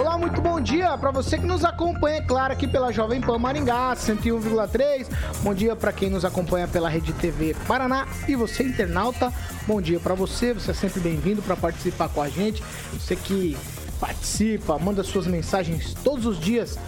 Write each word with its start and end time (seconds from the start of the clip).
Olá, 0.00 0.16
muito 0.16 0.40
bom 0.40 0.58
dia 0.58 0.96
para 0.96 1.10
você 1.10 1.36
que 1.36 1.44
nos 1.44 1.62
acompanha, 1.62 2.16
é 2.16 2.22
claro, 2.22 2.54
aqui 2.54 2.66
pela 2.66 2.90
Jovem 2.90 3.20
Pan 3.20 3.36
Maringá 3.36 3.94
101,3. 3.94 5.06
Bom 5.42 5.52
dia 5.52 5.76
para 5.76 5.92
quem 5.92 6.08
nos 6.08 6.24
acompanha 6.24 6.66
pela 6.66 6.88
Rede 6.88 7.12
TV 7.12 7.54
Paraná 7.68 8.08
e 8.26 8.34
você 8.34 8.62
internauta. 8.62 9.30
Bom 9.66 9.78
dia 9.78 10.00
para 10.00 10.14
você, 10.14 10.54
você 10.54 10.70
é 10.70 10.74
sempre 10.74 11.00
bem-vindo 11.00 11.42
para 11.42 11.54
participar 11.54 12.08
com 12.08 12.22
a 12.22 12.30
gente. 12.30 12.62
Você 12.94 13.14
que 13.14 13.58
participa, 14.00 14.78
manda 14.78 15.04
suas 15.04 15.26
mensagens 15.26 15.92
todos 16.02 16.24
os 16.24 16.40
dias. 16.40 16.78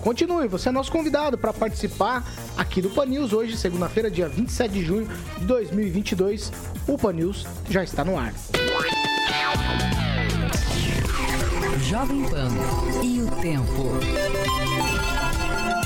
Continue, 0.00 0.48
você 0.48 0.70
é 0.70 0.72
nosso 0.72 0.90
convidado 0.90 1.36
para 1.36 1.52
participar 1.52 2.24
aqui 2.56 2.80
do 2.80 2.88
Pan 2.88 3.04
News 3.04 3.34
hoje, 3.34 3.54
segunda-feira, 3.54 4.10
dia 4.10 4.30
27 4.30 4.72
de 4.72 4.82
junho 4.82 5.08
de 5.36 5.44
2022. 5.44 6.50
O 6.88 6.96
Pan 6.96 7.12
News 7.12 7.46
já 7.68 7.84
está 7.84 8.02
no 8.02 8.18
ar. 8.18 8.32
Jovem 11.92 12.22
Pan 12.22 12.48
e 13.02 13.20
o 13.20 13.26
tempo. 13.42 13.92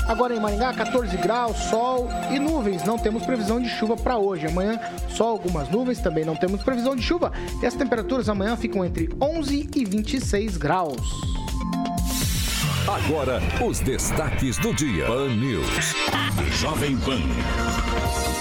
Agora 0.07 0.33
em 0.33 0.39
Maringá, 0.39 0.73
14 0.73 1.17
graus, 1.17 1.57
sol 1.63 2.07
e 2.31 2.39
nuvens. 2.39 2.85
Não 2.85 2.97
temos 2.97 3.25
previsão 3.25 3.61
de 3.61 3.67
chuva 3.67 3.97
para 3.97 4.17
hoje. 4.17 4.47
Amanhã, 4.47 4.79
só 5.09 5.27
algumas 5.27 5.69
nuvens, 5.69 5.99
também 5.99 6.23
não 6.23 6.33
temos 6.33 6.63
previsão 6.63 6.95
de 6.95 7.01
chuva. 7.01 7.33
E 7.61 7.65
as 7.65 7.73
temperaturas 7.73 8.29
amanhã 8.29 8.55
ficam 8.55 8.85
entre 8.85 9.09
11 9.21 9.69
e 9.75 9.83
26 9.83 10.55
graus. 10.55 10.95
Agora, 12.87 13.41
os 13.61 13.81
destaques 13.81 14.57
do 14.59 14.73
dia. 14.73 15.07
Pan 15.07 15.27
News. 15.27 15.93
Jovem 16.53 16.97
Pan. 16.99 17.19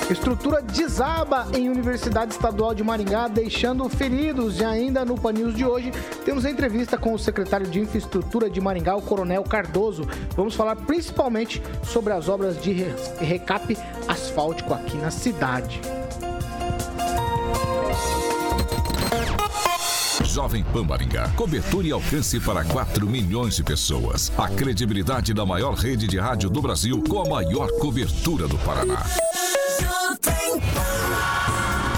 Estrutura 0.09 0.63
desaba 0.63 1.49
em 1.53 1.69
Universidade 1.69 2.33
Estadual 2.33 2.73
de 2.73 2.85
Maringá, 2.85 3.27
deixando 3.27 3.89
feridos. 3.89 4.61
E 4.61 4.65
ainda 4.65 5.05
no 5.05 5.21
Pan 5.21 5.33
News 5.33 5.53
de 5.57 5.65
hoje, 5.65 5.91
temos 6.25 6.45
a 6.45 6.51
entrevista 6.51 6.97
com 6.97 7.13
o 7.13 7.19
secretário 7.19 7.67
de 7.67 7.81
Infraestrutura 7.81 8.49
de 8.49 8.61
Maringá, 8.61 8.95
o 8.95 9.03
Coronel 9.03 9.43
Cardoso. 9.43 10.07
Vamos 10.37 10.55
falar 10.55 10.77
principalmente 10.77 11.61
sobre 11.83 12.13
as 12.13 12.29
obras 12.29 12.63
de 12.63 12.73
recap 13.19 13.77
asfáltico 14.07 14.73
aqui 14.73 14.97
na 14.97 15.11
cidade. 15.11 15.81
Jovem 20.37 20.63
Pan 20.63 20.85
Maringá. 20.85 21.31
Cobertura 21.31 21.87
e 21.87 21.93
alcance 21.93 22.39
para 22.39 22.63
4 22.63 23.07
milhões 23.07 23.57
de 23.57 23.65
pessoas. 23.65 24.31
A 24.37 24.47
credibilidade 24.51 25.33
da 25.33 25.47
maior 25.47 25.73
rede 25.73 26.07
de 26.07 26.19
rádio 26.19 26.51
do 26.51 26.61
Brasil 26.61 27.03
com 27.09 27.23
a 27.23 27.27
maior 27.27 27.71
cobertura 27.79 28.47
do 28.47 28.59
Paraná. 28.59 29.03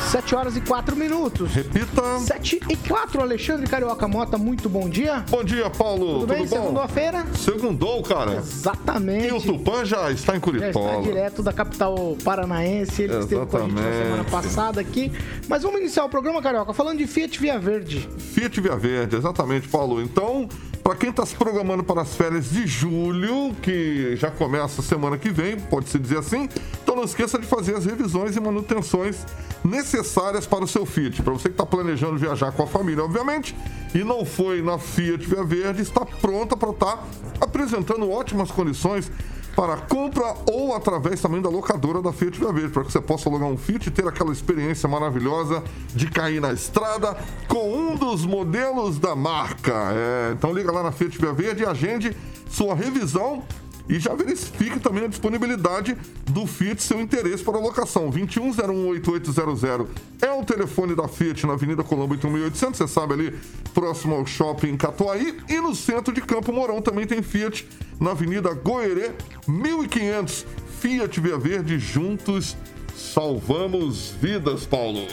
7 0.08 0.34
horas 0.34 0.56
e 0.56 0.60
4 0.62 0.96
minutos. 0.96 1.52
Repita. 1.52 2.18
7 2.20 2.60
e 2.70 2.76
4, 2.76 3.20
Alexandre 3.20 3.66
Carioca 3.66 4.08
Mota, 4.08 4.38
muito 4.38 4.66
bom 4.66 4.88
dia. 4.88 5.22
Bom 5.28 5.44
dia, 5.44 5.68
Paulo. 5.68 6.20
Tudo, 6.20 6.32
bem? 6.32 6.46
Segunda-feira? 6.46 7.26
Segundou, 7.34 8.02
cara. 8.02 8.36
Exatamente. 8.36 9.26
E 9.26 9.32
o 9.32 9.40
Tupã 9.40 9.84
já 9.84 10.10
está 10.10 10.34
em 10.34 10.40
Curitiba. 10.40 10.68
Está 10.70 11.00
direto 11.02 11.42
da 11.42 11.52
capital 11.52 12.16
paranaense. 12.24 13.02
Ele 13.02 13.18
esteve 13.18 13.44
com 13.44 13.56
a 13.58 13.60
gente 13.60 13.74
na 13.74 13.82
semana 13.82 14.24
passada 14.24 14.80
aqui. 14.80 15.12
Mas 15.46 15.62
vamos 15.62 15.78
iniciar 15.78 16.06
o 16.06 16.08
programa, 16.08 16.40
Carioca, 16.40 16.72
falando 16.72 16.96
de 16.96 17.06
Fiat 17.06 17.38
Via 17.38 17.58
Verde. 17.58 18.08
Fiat 18.16 18.58
Via 18.62 18.76
Verde, 18.76 19.14
exatamente, 19.14 19.68
Paulo. 19.68 20.00
Então, 20.00 20.48
para 20.88 20.96
quem 20.96 21.10
está 21.10 21.26
se 21.26 21.36
programando 21.36 21.84
para 21.84 22.00
as 22.00 22.14
férias 22.14 22.48
de 22.48 22.66
julho, 22.66 23.54
que 23.60 24.16
já 24.16 24.30
começa 24.30 24.80
semana 24.80 25.18
que 25.18 25.28
vem, 25.28 25.60
pode-se 25.60 25.98
dizer 25.98 26.16
assim, 26.16 26.48
então 26.82 26.96
não 26.96 27.04
esqueça 27.04 27.38
de 27.38 27.44
fazer 27.44 27.76
as 27.76 27.84
revisões 27.84 28.34
e 28.34 28.40
manutenções 28.40 29.18
necessárias 29.62 30.46
para 30.46 30.64
o 30.64 30.66
seu 30.66 30.86
Fiat. 30.86 31.20
Para 31.20 31.34
você 31.34 31.50
que 31.50 31.52
está 31.52 31.66
planejando 31.66 32.16
viajar 32.16 32.52
com 32.52 32.62
a 32.62 32.66
família, 32.66 33.04
obviamente, 33.04 33.54
e 33.94 34.02
não 34.02 34.24
foi 34.24 34.62
na 34.62 34.78
Fiat 34.78 35.26
Via 35.26 35.44
Verde, 35.44 35.82
está 35.82 36.06
pronta 36.06 36.56
para 36.56 36.70
estar 36.70 36.96
tá 36.96 37.04
apresentando 37.38 38.10
ótimas 38.10 38.50
condições 38.50 39.12
para 39.58 39.76
compra 39.76 40.36
ou 40.46 40.72
através 40.72 41.20
também 41.20 41.42
da 41.42 41.48
locadora 41.48 42.00
da 42.00 42.12
Fiat 42.12 42.38
Via 42.38 42.52
Verde, 42.52 42.68
para 42.68 42.84
que 42.84 42.92
você 42.92 43.00
possa 43.00 43.28
alugar 43.28 43.48
um 43.48 43.56
Fiat 43.56 43.88
e 43.88 43.90
ter 43.90 44.06
aquela 44.06 44.30
experiência 44.30 44.88
maravilhosa 44.88 45.64
de 45.92 46.08
cair 46.08 46.40
na 46.40 46.52
estrada 46.52 47.16
com 47.48 47.76
um 47.76 47.96
dos 47.96 48.24
modelos 48.24 49.00
da 49.00 49.16
marca. 49.16 49.74
É, 49.92 50.30
então 50.32 50.52
liga 50.52 50.70
lá 50.70 50.84
na 50.84 50.92
Fiat 50.92 51.18
Via 51.18 51.32
Verde 51.32 51.64
e 51.64 51.66
agende 51.66 52.16
sua 52.48 52.72
revisão 52.72 53.42
e 53.88 53.98
já 53.98 54.14
verifique 54.14 54.78
também 54.78 55.04
a 55.04 55.08
disponibilidade 55.08 55.96
do 56.26 56.46
Fiat, 56.46 56.82
seu 56.82 57.00
interesse 57.00 57.42
para 57.42 57.58
locação. 57.58 58.10
21018800 58.10 59.86
é 60.20 60.30
o 60.30 60.44
telefone 60.44 60.94
da 60.94 61.08
Fiat 61.08 61.46
na 61.46 61.54
Avenida 61.54 61.82
Colombo 61.82 62.14
8800, 62.14 62.78
você 62.78 62.88
sabe 62.88 63.14
ali, 63.14 63.38
próximo 63.72 64.14
ao 64.14 64.26
shopping 64.26 64.76
Catuaí. 64.76 65.38
E 65.48 65.60
no 65.60 65.74
centro 65.74 66.12
de 66.12 66.20
Campo 66.20 66.52
Mourão 66.52 66.82
também 66.82 67.06
tem 67.06 67.22
Fiat 67.22 67.66
na 68.00 68.10
Avenida 68.10 68.52
Goerê 68.52 69.12
1500. 69.46 70.46
Fiat 70.80 71.20
Via 71.20 71.38
Verde, 71.38 71.78
juntos 71.78 72.56
salvamos 72.98 74.12
vidas, 74.20 74.66
Paulo. 74.66 75.06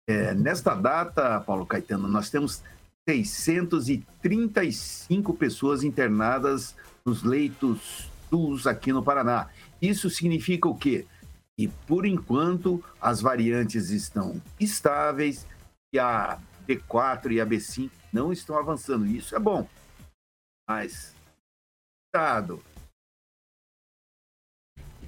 É, 0.09 0.35
nesta 0.35 0.75
data, 0.75 1.41
Paulo 1.41 1.64
Caetano, 1.64 2.09
nós 2.09 2.29
temos 2.29 2.61
635 3.09 5.32
pessoas 5.35 5.85
internadas 5.85 6.75
nos 7.05 7.23
leitos 7.23 8.11
SUS 8.29 8.67
aqui 8.67 8.93
no 8.93 9.05
Paraná. 9.05 9.49
Isso 9.81 10.11
significa 10.11 10.69
o 10.69 10.76
quê? 10.76 11.06
E 11.58 11.69
por 11.69 12.05
enquanto 12.05 12.85
as 13.00 13.23
variantes 13.23 13.88
estão 13.88 14.43
estáveis 14.61 15.47
e 15.93 15.99
a 15.99 16.38
B4 16.69 17.32
e 17.32 17.41
a 17.41 17.47
B5 17.47 17.91
não 18.12 18.31
estão 18.31 18.58
avançando. 18.58 19.06
Isso 19.06 19.35
é 19.35 19.38
bom. 19.38 19.67
Mas 20.69 21.14
cuidado. 22.12 22.62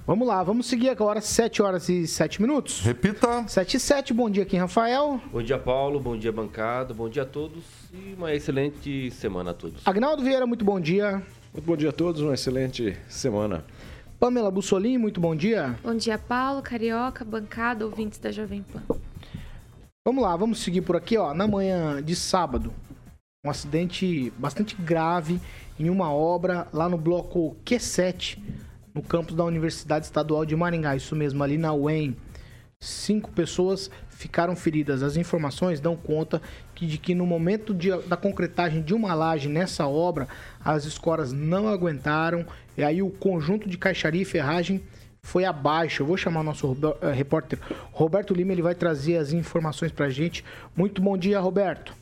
Vamos 0.06 0.26
lá, 0.26 0.42
vamos 0.42 0.64
seguir 0.64 0.88
agora, 0.88 1.20
7 1.20 1.60
horas 1.60 1.90
e 1.90 2.06
7 2.06 2.40
minutos. 2.40 2.80
Repita. 2.80 3.46
7 3.46 3.76
e 3.76 3.80
7, 3.80 4.14
bom 4.14 4.30
dia 4.30 4.42
aqui, 4.42 4.56
Rafael. 4.56 5.20
Bom 5.30 5.42
dia, 5.42 5.58
Paulo, 5.58 6.00
bom 6.00 6.16
dia, 6.16 6.32
bancada, 6.32 6.94
bom 6.94 7.10
dia 7.10 7.24
a 7.24 7.26
todos 7.26 7.62
e 7.92 8.14
uma 8.14 8.32
excelente 8.32 9.10
semana 9.10 9.50
a 9.50 9.54
todos. 9.54 9.86
Agnaldo 9.86 10.22
Vieira, 10.22 10.46
muito 10.46 10.64
bom 10.64 10.80
dia. 10.80 11.22
Muito 11.52 11.66
bom 11.66 11.76
dia 11.76 11.90
a 11.90 11.92
todos, 11.92 12.22
uma 12.22 12.32
excelente 12.32 12.96
semana. 13.06 13.66
Pamela 14.18 14.50
Bussolim, 14.50 14.98
muito 14.98 15.20
bom 15.20 15.34
dia. 15.36 15.78
Bom 15.80 15.94
dia, 15.94 16.18
Paulo, 16.18 16.60
Carioca, 16.60 17.24
bancada, 17.24 17.86
ouvintes 17.86 18.18
da 18.18 18.32
Jovem 18.32 18.64
Pan. 18.64 18.82
Vamos 20.04 20.24
lá, 20.24 20.34
vamos 20.34 20.58
seguir 20.58 20.80
por 20.80 20.96
aqui, 20.96 21.16
ó. 21.16 21.32
Na 21.32 21.46
manhã 21.46 22.02
de 22.02 22.16
sábado, 22.16 22.72
um 23.46 23.50
acidente 23.50 24.32
bastante 24.36 24.74
grave 24.74 25.40
em 25.78 25.88
uma 25.88 26.12
obra 26.12 26.66
lá 26.72 26.88
no 26.88 26.98
bloco 26.98 27.56
Q7, 27.64 28.38
no 28.92 29.02
campus 29.02 29.36
da 29.36 29.44
Universidade 29.44 30.06
Estadual 30.06 30.44
de 30.44 30.56
Maringá. 30.56 30.96
Isso 30.96 31.14
mesmo, 31.14 31.44
ali 31.44 31.56
na 31.56 31.72
UEM. 31.72 32.16
Cinco 32.80 33.32
pessoas 33.32 33.90
ficaram 34.08 34.54
feridas. 34.54 35.02
As 35.02 35.16
informações 35.16 35.80
dão 35.80 35.96
conta 35.96 36.40
que, 36.76 36.86
de 36.86 36.96
que 36.96 37.12
no 37.12 37.26
momento 37.26 37.74
de, 37.74 37.90
da 38.02 38.16
concretagem 38.16 38.82
de 38.82 38.94
uma 38.94 39.14
laje 39.14 39.48
nessa 39.48 39.88
obra, 39.88 40.28
as 40.64 40.84
escoras 40.84 41.32
não 41.32 41.66
aguentaram. 41.66 42.46
E 42.76 42.84
aí 42.84 43.02
o 43.02 43.10
conjunto 43.10 43.68
de 43.68 43.76
caixaria 43.76 44.22
e 44.22 44.24
ferragem 44.24 44.80
foi 45.22 45.44
abaixo. 45.44 46.02
Eu 46.02 46.06
vou 46.06 46.16
chamar 46.16 46.40
o 46.40 46.44
nosso 46.44 46.68
uh, 46.70 47.10
repórter 47.12 47.58
Roberto 47.90 48.32
Lima, 48.32 48.52
ele 48.52 48.62
vai 48.62 48.76
trazer 48.76 49.16
as 49.16 49.32
informações 49.32 49.90
pra 49.90 50.08
gente. 50.08 50.44
Muito 50.76 51.02
bom 51.02 51.18
dia, 51.18 51.40
Roberto. 51.40 51.92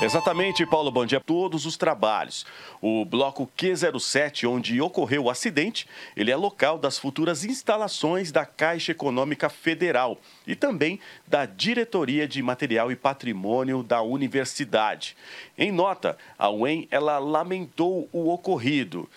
Exatamente, 0.00 0.66
Paulo. 0.66 0.90
Bom 0.90 1.06
dia 1.06 1.20
todos 1.20 1.64
os 1.64 1.76
trabalhos. 1.76 2.44
O 2.80 3.04
bloco 3.04 3.48
Q07, 3.56 4.48
onde 4.48 4.80
ocorreu 4.80 5.24
o 5.24 5.30
acidente, 5.30 5.86
ele 6.16 6.30
é 6.30 6.36
local 6.36 6.76
das 6.76 6.98
futuras 6.98 7.44
instalações 7.44 8.32
da 8.32 8.44
Caixa 8.44 8.90
Econômica 8.90 9.48
Federal 9.48 10.18
e 10.44 10.56
também 10.56 10.98
da 11.26 11.46
Diretoria 11.46 12.26
de 12.26 12.42
Material 12.42 12.90
e 12.90 12.96
Patrimônio 12.96 13.82
da 13.82 14.02
Universidade. 14.02 15.16
Em 15.56 15.70
nota, 15.70 16.18
a 16.36 16.50
UEM 16.50 16.88
ela 16.90 17.18
lamentou 17.20 18.08
o 18.12 18.32
ocorrido. 18.32 19.08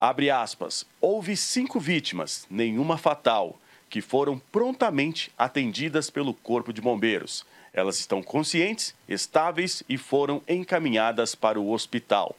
Abre 0.00 0.30
aspas. 0.30 0.86
Houve 0.98 1.36
cinco 1.36 1.78
vítimas, 1.78 2.46
nenhuma 2.48 2.96
fatal, 2.96 3.60
que 3.90 4.00
foram 4.00 4.40
prontamente 4.50 5.30
atendidas 5.36 6.08
pelo 6.08 6.32
Corpo 6.32 6.72
de 6.72 6.80
Bombeiros. 6.80 7.44
Elas 7.72 7.98
estão 7.98 8.22
conscientes, 8.22 8.94
estáveis 9.08 9.82
e 9.88 9.96
foram 9.96 10.42
encaminhadas 10.48 11.34
para 11.34 11.60
o 11.60 11.70
hospital. 11.70 12.34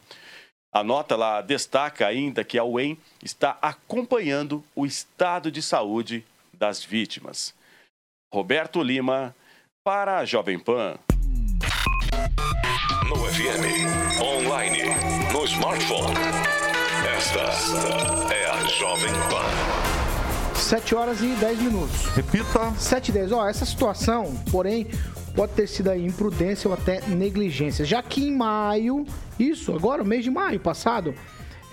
A 0.73 0.83
nota 0.83 1.15
lá 1.15 1.41
destaca 1.41 2.07
ainda 2.07 2.43
que 2.43 2.57
a 2.57 2.63
UEM 2.63 2.97
está 3.21 3.57
acompanhando 3.61 4.63
o 4.73 4.85
estado 4.85 5.51
de 5.51 5.61
saúde 5.61 6.25
das 6.53 6.83
vítimas. 6.83 7.53
Roberto 8.33 8.81
Lima, 8.81 9.35
para 9.83 10.19
a 10.19 10.25
Jovem 10.25 10.57
Pan. 10.57 10.97
No 13.09 13.15
FM, 13.17 14.21
online, 14.21 14.83
no 15.33 15.43
smartphone. 15.45 16.15
Esta 17.17 18.33
é 18.33 18.45
a 18.45 18.65
Jovem 18.67 19.11
Pan. 19.29 19.80
7 20.71 20.95
horas 20.95 21.21
e 21.21 21.27
10 21.35 21.63
minutos. 21.63 22.05
Repita. 22.15 22.71
7 22.77 23.09
e 23.09 23.11
10. 23.11 23.33
Ó, 23.33 23.45
essa 23.45 23.65
situação, 23.65 24.33
porém, 24.49 24.87
pode 25.35 25.51
ter 25.51 25.67
sido 25.67 25.89
aí 25.89 26.05
imprudência 26.05 26.69
ou 26.69 26.73
até 26.73 27.01
negligência. 27.09 27.83
Já 27.83 28.01
que 28.01 28.23
em 28.23 28.33
maio, 28.33 29.05
isso, 29.37 29.75
agora, 29.75 30.01
mês 30.01 30.23
de 30.23 30.31
maio 30.31 30.61
passado, 30.61 31.13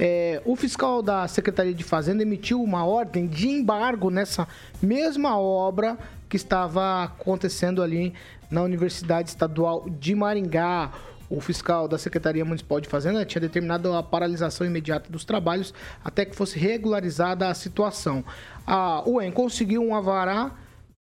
é, 0.00 0.42
o 0.44 0.56
fiscal 0.56 1.00
da 1.00 1.28
Secretaria 1.28 1.72
de 1.72 1.84
Fazenda 1.84 2.24
emitiu 2.24 2.60
uma 2.60 2.84
ordem 2.84 3.28
de 3.28 3.46
embargo 3.46 4.10
nessa 4.10 4.48
mesma 4.82 5.38
obra 5.38 5.96
que 6.28 6.34
estava 6.34 7.04
acontecendo 7.04 7.84
ali 7.84 8.12
na 8.50 8.62
Universidade 8.62 9.28
Estadual 9.28 9.86
de 9.88 10.12
Maringá. 10.12 10.90
O 11.30 11.40
fiscal 11.40 11.86
da 11.86 11.98
Secretaria 11.98 12.44
Municipal 12.44 12.80
de 12.80 12.88
Fazenda 12.88 13.24
tinha 13.24 13.40
determinado 13.40 13.92
a 13.92 14.02
paralisação 14.02 14.66
imediata 14.66 15.10
dos 15.10 15.24
trabalhos 15.24 15.74
até 16.04 16.24
que 16.24 16.34
fosse 16.34 16.58
regularizada 16.58 17.48
a 17.48 17.54
situação. 17.54 18.24
A 18.66 19.02
UEM 19.08 19.30
conseguiu 19.30 19.82
um 19.82 19.94
avará 19.94 20.56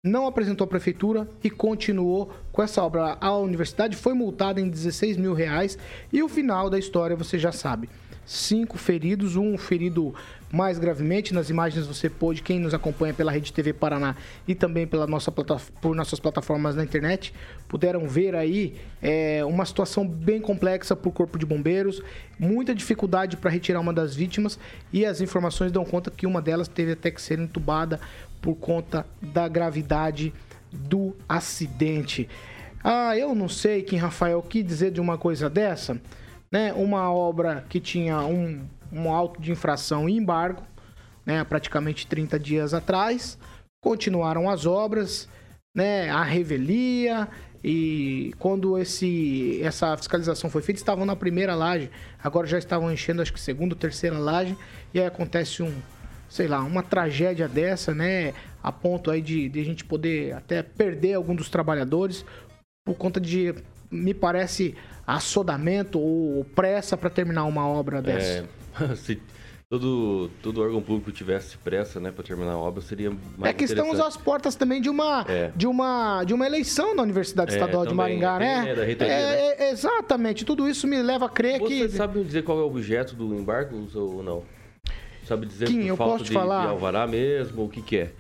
não 0.05 0.27
apresentou 0.27 0.65
à 0.65 0.69
prefeitura 0.69 1.29
e 1.43 1.51
continuou 1.51 2.33
com 2.53 2.63
essa 2.63 2.83
obra. 2.83 3.19
A 3.21 3.37
universidade 3.37 3.97
foi 3.97 4.15
multada 4.15 4.61
em 4.61 4.69
16 4.69 5.17
mil 5.17 5.35
reais 5.35 5.77
e 6.13 6.23
o 6.23 6.29
final 6.29 6.71
da 6.71 6.79
história 6.79 7.17
você 7.17 7.39
já 7.39 7.51
sabe. 7.51 7.89
Cinco 8.29 8.77
feridos, 8.77 9.37
um 9.37 9.57
ferido 9.57 10.15
mais 10.53 10.79
gravemente. 10.79 11.33
Nas 11.33 11.49
imagens 11.49 11.87
você 11.87 12.11
pôde, 12.11 12.43
quem 12.43 12.61
nos 12.61 12.75
acompanha 12.75 13.15
pela 13.15 13.33
Rede 13.33 13.51
TV 13.51 13.73
Paraná 13.73 14.15
e 14.47 14.55
também 14.55 14.87
pela 14.87 15.07
nossa 15.07 15.33
por 15.33 15.97
nossas 15.97 16.21
plataformas 16.21 16.77
na 16.77 16.85
internet, 16.85 17.33
puderam 17.67 18.07
ver 18.07 18.35
aí 18.35 18.75
é, 19.01 19.43
uma 19.47 19.65
situação 19.65 20.07
bem 20.07 20.43
complexa 20.43 20.95
para 20.95 21.09
o 21.09 21.13
Corpo 21.13 21.39
de 21.39 21.47
Bombeiros, 21.47 22.03
muita 22.39 22.75
dificuldade 22.75 23.35
para 23.39 23.51
retirar 23.51 23.81
uma 23.81 23.95
das 23.95 24.15
vítimas 24.15 24.59
e 24.93 25.07
as 25.07 25.23
informações 25.23 25.73
dão 25.73 25.87
conta 25.87 26.11
que 26.11 26.27
uma 26.27 26.43
delas 26.43 26.69
teve 26.69 26.93
até 26.93 27.11
que 27.11 27.23
ser 27.23 27.39
entubada 27.39 27.99
por 28.43 28.57
conta 28.57 29.07
da 29.23 29.49
gravidade 29.49 30.35
do 30.71 31.17
acidente. 31.27 32.29
Ah, 32.85 33.17
eu 33.17 33.35
não 33.35 33.49
sei, 33.49 33.83
quem 33.83 33.99
Rafael, 33.99 34.41
o 34.41 34.43
que 34.43 34.63
dizer 34.63 34.91
de 34.91 35.01
uma 35.01 35.17
coisa 35.17 35.49
dessa, 35.49 35.99
né? 36.51 36.73
Uma 36.73 37.13
obra 37.13 37.65
que 37.69 37.81
tinha 37.81 38.21
um, 38.21 38.67
um 38.93 39.11
auto 39.11 39.41
de 39.41 39.53
infração 39.53 40.09
e 40.09 40.17
embargo, 40.17 40.63
né? 41.25 41.43
Praticamente 41.45 42.07
30 42.07 42.39
dias 42.39 42.75
atrás, 42.75 43.39
continuaram 43.83 44.49
as 44.49 44.67
obras, 44.67 45.29
né? 45.75 46.11
A 46.11 46.23
revelia 46.23 47.29
e 47.63 48.33
quando 48.39 48.79
esse 48.79 49.61
essa 49.63 49.97
fiscalização 49.97 50.49
foi 50.49 50.63
feita, 50.63 50.81
estavam 50.81 51.05
na 51.05 51.17
primeira 51.17 51.55
laje, 51.55 51.91
agora 52.23 52.47
já 52.47 52.59
estavam 52.59 52.93
enchendo 52.93 53.21
acho 53.21 53.33
que 53.33 53.41
segunda 53.41 53.75
terceira 53.75 54.19
laje 54.19 54.57
e 54.95 55.01
aí 55.01 55.07
acontece 55.07 55.63
um 55.63 55.73
sei 56.29 56.47
lá, 56.47 56.61
uma 56.63 56.83
tragédia 56.83 57.49
dessa, 57.49 57.95
né? 57.95 58.35
A 58.63 58.71
ponto 58.71 59.11
aí 59.11 59.23
de, 59.23 59.49
de 59.49 59.61
a 59.61 59.65
gente 59.65 59.85
poder 59.85 60.35
até 60.35 60.63
perder 60.63 61.15
algum 61.15 61.35
dos 61.35 61.49
trabalhadores 61.49 62.25
por 62.85 62.95
conta 62.97 63.21
de, 63.21 63.55
me 63.91 64.13
parece, 64.13 64.75
assodamento 65.09 65.99
ou 65.99 66.45
pressa 66.45 66.95
para 66.95 67.09
terminar 67.09 67.45
uma 67.45 67.67
obra 67.67 68.03
dessa. 68.03 68.47
É, 68.79 68.93
se 68.95 69.19
todo, 69.71 70.31
todo 70.43 70.61
órgão 70.61 70.83
público 70.83 71.11
tivesse 71.11 71.57
pressa, 71.57 71.99
né, 71.99 72.13
para 72.13 72.23
terminar 72.23 72.53
a 72.53 72.59
obra, 72.59 72.83
seria 72.83 73.11
mais 73.39 73.55
É 73.55 73.57
que 73.57 73.65
estamos 73.65 73.99
às 73.99 74.19
portas 74.19 74.55
também 74.55 74.83
de 74.83 74.91
uma, 74.91 75.25
é. 75.27 75.51
de 75.57 75.67
uma, 75.67 76.23
de 76.25 76.35
uma 76.35 76.45
eleição 76.45 76.95
na 76.95 77.03
Universidade 77.03 77.53
é, 77.53 77.55
Estadual 77.55 77.87
de 77.87 77.95
Maringá, 77.95 78.39
né? 78.39 78.71
É, 78.71 78.75
da 78.75 79.07
é, 79.07 79.57
né? 79.57 79.71
Exatamente, 79.71 80.45
tudo 80.45 80.69
isso 80.69 80.87
me 80.87 81.01
leva 81.01 81.25
a 81.25 81.31
crer 81.31 81.59
Você 81.59 81.67
que... 81.67 81.89
Você 81.89 81.97
sabe 81.97 82.23
dizer 82.23 82.45
qual 82.45 82.59
é 82.59 82.63
o 82.63 82.67
objeto 82.67 83.17
do 83.17 83.35
embargo 83.35 83.89
ou 83.95 84.23
não? 84.23 84.43
Sabe 85.25 85.47
dizer 85.47 85.67
Kim, 85.67 85.81
por 85.81 85.87
eu 85.87 85.97
falta 85.97 86.13
posso 86.13 86.25
de, 86.25 86.33
falar? 86.33 86.63
de 86.63 86.69
alvará 86.69 87.07
mesmo, 87.07 87.65
o 87.65 87.69
que 87.69 87.81
que 87.81 87.97
é? 87.97 88.13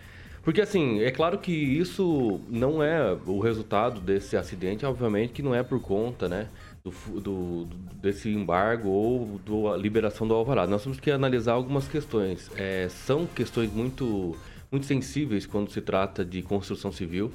Porque 0.48 0.62
assim, 0.62 1.02
é 1.02 1.10
claro 1.10 1.36
que 1.36 1.52
isso 1.52 2.40
não 2.48 2.82
é 2.82 3.12
o 3.26 3.38
resultado 3.38 4.00
desse 4.00 4.34
acidente, 4.34 4.86
obviamente 4.86 5.34
que 5.34 5.42
não 5.42 5.54
é 5.54 5.62
por 5.62 5.78
conta, 5.78 6.26
né, 6.26 6.48
do, 6.82 7.20
do 7.20 7.64
desse 8.00 8.30
embargo 8.30 8.88
ou 8.88 9.38
da 9.44 9.76
liberação 9.76 10.26
do 10.26 10.32
alvará. 10.32 10.66
Nós 10.66 10.82
temos 10.82 10.98
que 10.98 11.10
analisar 11.10 11.52
algumas 11.52 11.86
questões. 11.86 12.50
É, 12.56 12.88
são 12.88 13.26
questões 13.26 13.70
muito, 13.70 14.34
muito 14.72 14.86
sensíveis 14.86 15.44
quando 15.44 15.70
se 15.70 15.82
trata 15.82 16.24
de 16.24 16.40
construção 16.40 16.90
civil, 16.90 17.30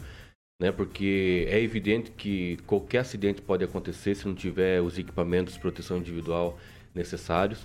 né, 0.60 0.72
porque 0.72 1.46
é 1.48 1.62
evidente 1.62 2.10
que 2.10 2.58
qualquer 2.66 3.02
acidente 3.02 3.44
pode 3.44 3.64
acontecer 3.64 4.16
se 4.16 4.28
não 4.28 4.34
tiver 4.34 4.82
os 4.82 4.98
equipamentos 4.98 5.54
de 5.54 5.60
proteção 5.60 6.00
individual 6.00 6.58
necessários. 6.96 7.60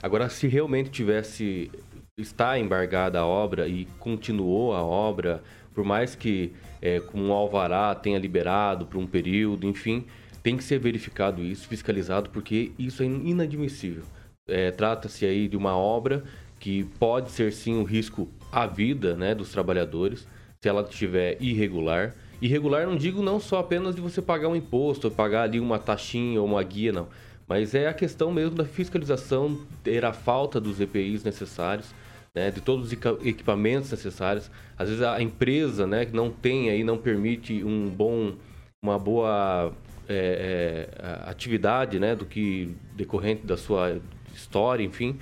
Agora, 0.00 0.28
se 0.28 0.46
realmente 0.46 0.90
tivesse 0.90 1.72
está 2.18 2.58
embargada 2.58 3.20
a 3.20 3.26
obra 3.26 3.66
e 3.66 3.86
continuou 3.98 4.74
a 4.74 4.82
obra, 4.82 5.42
por 5.72 5.82
mais 5.82 6.14
que 6.14 6.52
é, 6.82 7.00
com 7.00 7.18
um 7.18 7.32
alvará 7.32 7.94
tenha 7.94 8.18
liberado 8.18 8.84
por 8.84 8.98
um 8.98 9.06
período, 9.06 9.66
enfim, 9.66 10.04
tem 10.42 10.54
que 10.54 10.62
ser 10.62 10.78
verificado 10.78 11.42
isso, 11.42 11.66
fiscalizado, 11.66 12.28
porque 12.28 12.72
isso 12.78 13.02
é 13.02 13.06
inadmissível. 13.06 14.02
É, 14.46 14.70
Trata-se 14.70 15.24
aí 15.24 15.48
de 15.48 15.56
uma 15.56 15.74
obra 15.74 16.22
que 16.60 16.84
pode 16.98 17.30
ser 17.30 17.50
sim 17.50 17.74
um 17.74 17.84
risco 17.84 18.28
à 18.50 18.66
vida 18.66 19.16
né, 19.16 19.34
dos 19.34 19.50
trabalhadores, 19.50 20.28
se 20.60 20.68
ela 20.68 20.82
estiver 20.82 21.38
irregular. 21.40 22.14
Irregular 22.42 22.86
não 22.86 22.96
digo 22.96 23.22
não 23.22 23.40
só 23.40 23.60
apenas 23.60 23.94
de 23.94 24.02
você 24.02 24.20
pagar 24.20 24.48
um 24.48 24.56
imposto, 24.56 25.10
pagar 25.10 25.44
ali 25.44 25.58
uma 25.58 25.78
taxinha 25.78 26.42
ou 26.42 26.46
uma 26.46 26.62
guia, 26.62 26.92
não 26.92 27.08
mas 27.52 27.74
é 27.74 27.86
a 27.86 27.92
questão 27.92 28.32
mesmo 28.32 28.56
da 28.56 28.64
fiscalização, 28.64 29.60
ter 29.82 30.06
a 30.06 30.12
falta 30.14 30.58
dos 30.58 30.80
EPIs 30.80 31.22
necessários, 31.22 31.94
né, 32.34 32.50
de 32.50 32.60
todos 32.60 32.86
os 32.86 32.92
equipamentos 32.92 33.90
necessários. 33.90 34.50
Às 34.76 34.88
vezes 34.88 35.02
a 35.02 35.20
empresa 35.20 35.86
né, 35.86 36.06
que 36.06 36.14
não 36.14 36.30
tem 36.30 36.70
aí, 36.70 36.82
não 36.82 36.98
permite 36.98 37.62
um 37.64 37.88
bom, 37.88 38.34
uma 38.82 38.98
boa 38.98 39.72
é, 40.08 40.88
é, 40.98 41.30
atividade 41.30 41.98
né, 41.98 42.16
do 42.16 42.24
que 42.26 42.74
decorrente 42.94 43.46
da 43.46 43.56
sua 43.56 44.00
história, 44.34 44.82
enfim. 44.82 45.18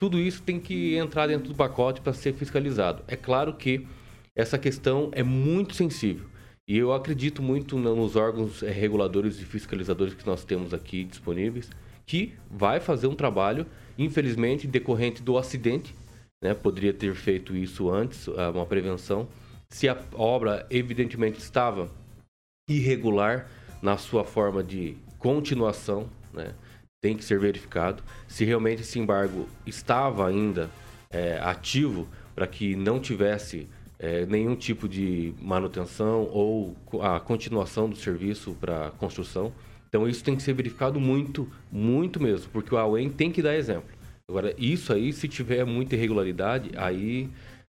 tudo 0.00 0.18
isso 0.18 0.42
tem 0.42 0.58
que 0.58 0.96
entrar 0.96 1.28
dentro 1.28 1.48
do 1.48 1.54
pacote 1.54 2.00
para 2.00 2.12
ser 2.12 2.34
fiscalizado. 2.34 3.02
É 3.06 3.16
claro 3.16 3.54
que 3.54 3.86
essa 4.34 4.58
questão 4.58 5.10
é 5.12 5.22
muito 5.22 5.74
sensível. 5.74 6.26
E 6.66 6.76
eu 6.76 6.92
acredito 6.92 7.42
muito 7.42 7.78
nos 7.78 8.14
órgãos 8.14 8.62
eh, 8.62 8.70
reguladores 8.70 9.40
e 9.40 9.44
fiscalizadores 9.44 10.12
que 10.12 10.26
nós 10.26 10.44
temos 10.44 10.74
aqui 10.74 11.02
disponíveis, 11.02 11.70
que 12.04 12.34
vai 12.50 12.78
fazer 12.78 13.06
um 13.06 13.14
trabalho, 13.14 13.66
infelizmente, 13.96 14.66
decorrente 14.66 15.22
do 15.22 15.38
acidente, 15.38 15.94
né? 16.42 16.54
poderia 16.54 16.92
ter 16.92 17.14
feito 17.14 17.56
isso 17.56 17.90
antes, 17.90 18.28
ah, 18.28 18.50
uma 18.50 18.66
prevenção. 18.66 19.28
Se 19.68 19.88
a 19.88 19.98
obra 20.14 20.66
evidentemente 20.70 21.38
estava 21.38 21.90
irregular 22.68 23.48
na 23.82 23.96
sua 23.96 24.24
forma 24.24 24.62
de 24.62 24.96
continuação, 25.18 26.08
né? 26.32 26.54
tem 27.00 27.16
que 27.16 27.24
ser 27.24 27.38
verificado. 27.38 28.02
Se 28.26 28.44
realmente 28.44 28.82
esse 28.82 28.98
embargo 28.98 29.48
estava 29.66 30.28
ainda 30.28 30.70
é, 31.10 31.38
ativo 31.38 32.08
para 32.34 32.46
que 32.46 32.76
não 32.76 33.00
tivesse 33.00 33.68
é, 33.98 34.24
nenhum 34.26 34.54
tipo 34.54 34.88
de 34.88 35.34
manutenção 35.40 36.28
ou 36.30 36.76
a 37.00 37.18
continuação 37.18 37.88
do 37.88 37.96
serviço 37.96 38.56
para 38.60 38.90
construção. 38.92 39.52
Então 39.88 40.06
isso 40.08 40.22
tem 40.22 40.36
que 40.36 40.42
ser 40.42 40.52
verificado 40.52 41.00
muito, 41.00 41.50
muito 41.72 42.22
mesmo, 42.22 42.50
porque 42.52 42.74
o 42.74 42.78
AUEM 42.78 43.10
tem 43.10 43.32
que 43.32 43.42
dar 43.42 43.56
exemplo. 43.56 43.97
Agora, 44.30 44.54
isso 44.58 44.92
aí, 44.92 45.10
se 45.10 45.26
tiver 45.26 45.64
muita 45.64 45.94
irregularidade, 45.96 46.70
aí, 46.76 47.30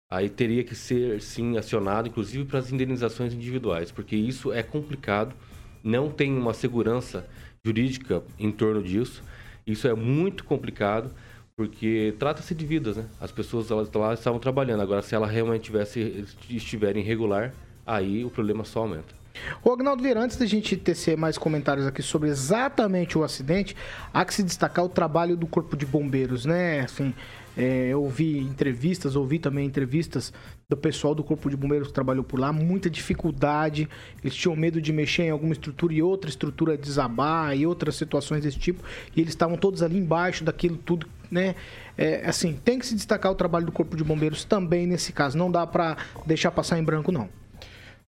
aí 0.09 0.29
teria 0.29 0.63
que 0.63 0.73
ser, 0.73 1.21
sim, 1.21 1.57
acionado, 1.57 2.07
inclusive 2.07 2.45
para 2.45 2.59
as 2.59 2.71
indenizações 2.71 3.33
individuais, 3.33 3.91
porque 3.91 4.15
isso 4.15 4.53
é 4.53 4.63
complicado, 4.63 5.35
não 5.83 6.09
tem 6.09 6.31
uma 6.35 6.53
segurança 6.53 7.27
jurídica 7.65 8.23
em 8.39 8.51
torno 8.51 8.81
disso. 8.81 9.21
Isso 9.67 9.85
é 9.85 9.93
muito 9.93 10.45
complicado 10.45 11.11
porque 11.57 12.13
trata-se 12.19 12.55
de 12.55 12.65
vidas, 12.65 12.95
né? 12.97 13.05
As 13.19 13.31
pessoas 13.31 13.69
elas 13.69 13.91
lá 13.91 14.13
estavam 14.13 14.39
trabalhando. 14.39 14.81
Agora, 14.81 15.01
se 15.01 15.13
ela 15.13 15.27
realmente 15.27 15.63
tivesse, 15.63 16.25
estiver 16.49 16.95
irregular, 16.95 17.53
aí 17.85 18.23
o 18.23 18.29
problema 18.29 18.63
só 18.63 18.79
aumenta. 18.79 19.24
O 19.63 19.71
Agnaldo 19.71 20.01
Vieira, 20.01 20.21
antes 20.21 20.37
da 20.37 20.45
gente 20.45 20.75
tecer 20.77 21.17
mais 21.17 21.37
comentários 21.37 21.85
aqui 21.85 22.01
sobre 22.01 22.29
exatamente 22.29 23.17
o 23.17 23.23
acidente, 23.23 23.75
há 24.13 24.23
que 24.23 24.33
se 24.33 24.43
destacar 24.43 24.85
o 24.85 24.89
trabalho 24.89 25.35
do 25.35 25.47
Corpo 25.47 25.75
de 25.75 25.85
Bombeiros, 25.85 26.45
né? 26.45 26.81
Assim, 26.81 27.13
é, 27.57 27.87
eu 27.87 28.03
ouvi 28.03 28.37
entrevistas, 28.37 29.15
ouvi 29.15 29.39
também 29.39 29.65
entrevistas 29.65 30.33
do 30.67 30.75
pessoal 30.75 31.15
do 31.15 31.23
Corpo 31.23 31.49
de 31.49 31.55
Bombeiros 31.55 31.87
que 31.87 31.93
trabalhou 31.93 32.23
por 32.23 32.39
lá, 32.39 32.51
muita 32.51 32.89
dificuldade, 32.89 33.87
eles 34.21 34.35
tinham 34.35 34.55
medo 34.55 34.81
de 34.81 34.91
mexer 34.91 35.23
em 35.23 35.29
alguma 35.29 35.53
estrutura 35.53 35.93
e 35.93 36.01
outra 36.01 36.29
estrutura 36.29 36.77
desabar 36.77 37.55
e 37.55 37.65
outras 37.65 37.95
situações 37.95 38.43
desse 38.43 38.59
tipo, 38.59 38.83
e 39.15 39.21
eles 39.21 39.31
estavam 39.31 39.55
todos 39.57 39.81
ali 39.81 39.97
embaixo 39.97 40.43
daquilo 40.43 40.77
tudo, 40.77 41.07
né? 41.31 41.55
É, 41.97 42.27
assim, 42.27 42.59
tem 42.63 42.77
que 42.77 42.85
se 42.85 42.93
destacar 42.93 43.31
o 43.31 43.35
trabalho 43.35 43.65
do 43.65 43.71
Corpo 43.71 43.95
de 43.95 44.03
Bombeiros 44.03 44.43
também 44.43 44.85
nesse 44.85 45.13
caso, 45.13 45.37
não 45.37 45.49
dá 45.49 45.65
para 45.65 45.95
deixar 46.25 46.51
passar 46.51 46.77
em 46.77 46.83
branco, 46.83 47.11
não. 47.11 47.29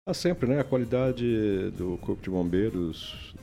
Há 0.09 0.15
sempre, 0.15 0.49
né, 0.49 0.61
a 0.61 0.65
qualidade 0.65 1.73
do 1.73 1.99
Corpo 1.99 2.23
de 2.23 2.31
Bombeiros 2.31 3.35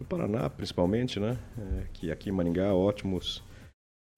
do 0.00 0.06
Paraná, 0.08 0.48
principalmente, 0.48 1.20
né, 1.20 1.36
é, 1.58 1.86
que 1.92 2.10
aqui 2.10 2.30
em 2.30 2.32
Maringá, 2.32 2.72
ótimos 2.72 3.42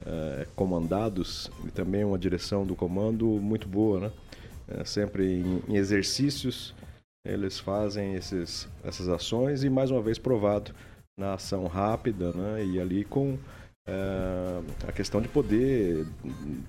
é, 0.07 0.47
comandados 0.55 1.51
e 1.67 1.73
também 1.73 2.05
uma 2.05 2.17
direção 2.17 2.65
do 2.65 2.77
comando 2.77 3.27
muito 3.27 3.67
boa, 3.67 3.99
né? 3.99 4.13
É, 4.69 4.85
sempre 4.85 5.41
em, 5.41 5.63
em, 5.69 5.77
exercícios 5.77 6.73
eles 7.27 7.59
fazem 7.59 8.15
esses, 8.15 8.69
essas 8.85 9.09
ações 9.09 9.65
e 9.65 9.69
mais 9.69 9.91
uma 9.91 10.01
vez 10.01 10.17
provado 10.17 10.73
na 11.19 11.35
ação 11.35 11.67
rápida, 11.67 12.33
né? 12.33 12.65
E 12.65 12.81
ali 12.81 13.05
com 13.05 13.37
é, 13.89 14.63
a 14.87 14.93
questão 14.93 15.21
de 15.21 15.27
poder 15.27 16.07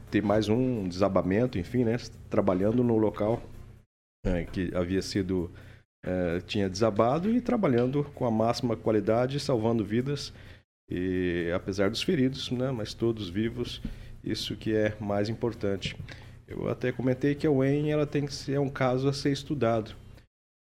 ter 0.09 0.24
mais 0.24 0.50
um 0.50 0.88
desabamento, 0.88 1.59
enfim, 1.59 1.83
né? 1.83 1.97
Trabalhando 2.27 2.83
no 2.83 2.97
local 2.97 3.39
é, 4.25 4.44
que 4.44 4.72
havia 4.75 5.01
sido 5.01 5.51
é, 6.03 6.39
tinha 6.41 6.70
desabado 6.70 7.32
e 7.32 7.39
trabalhando 7.39 8.03
com 8.15 8.25
a 8.25 8.32
máxima 8.32 8.75
qualidade, 8.75 9.39
salvando 9.39 9.86
vidas 9.86 10.34
e 10.89 11.51
apesar 11.55 11.89
dos 11.89 12.03
feridos, 12.03 12.51
né, 12.51 12.72
mas 12.72 12.94
todos 12.94 13.29
vivos, 13.29 13.82
isso 14.24 14.55
que 14.55 14.75
é 14.75 14.96
mais 15.00 15.29
importante. 15.29 15.96
Eu 16.48 16.70
até 16.70 16.91
comentei 16.91 17.34
que 17.34 17.48
a 17.48 17.51
UEM 17.51 17.91
ela 17.91 18.05
tem 18.05 18.25
que 18.25 18.34
ser 18.34 18.53
é 18.53 18.60
um 18.60 18.70
caso 18.70 19.08
a 19.08 19.13
ser 19.13 19.32
estudado, 19.32 19.96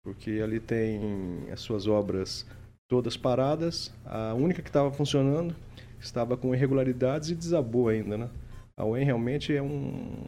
porque 0.04 0.40
ali 0.42 0.60
tem 0.60 1.48
as 1.50 1.60
suas 1.60 1.88
obras 1.88 2.46
todas 2.88 3.16
paradas, 3.16 3.92
a 4.04 4.34
única 4.34 4.62
que 4.62 4.68
estava 4.68 4.92
funcionando 4.92 5.56
estava 5.98 6.36
com 6.36 6.54
irregularidades 6.54 7.30
e 7.30 7.34
desabou 7.34 7.88
ainda, 7.88 8.16
né? 8.16 8.28
A 8.76 8.84
UEM 8.84 9.04
realmente 9.04 9.54
é 9.54 9.62
um 9.62 10.24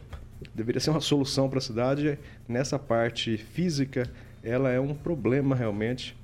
deveria 0.53 0.79
ser 0.79 0.89
uma 0.89 1.01
solução 1.01 1.49
para 1.49 1.59
a 1.59 1.61
cidade 1.61 2.19
nessa 2.47 2.77
parte 2.77 3.37
física, 3.37 4.09
ela 4.43 4.69
é 4.69 4.79
um 4.79 4.93
problema 4.93 5.55
realmente. 5.55 6.15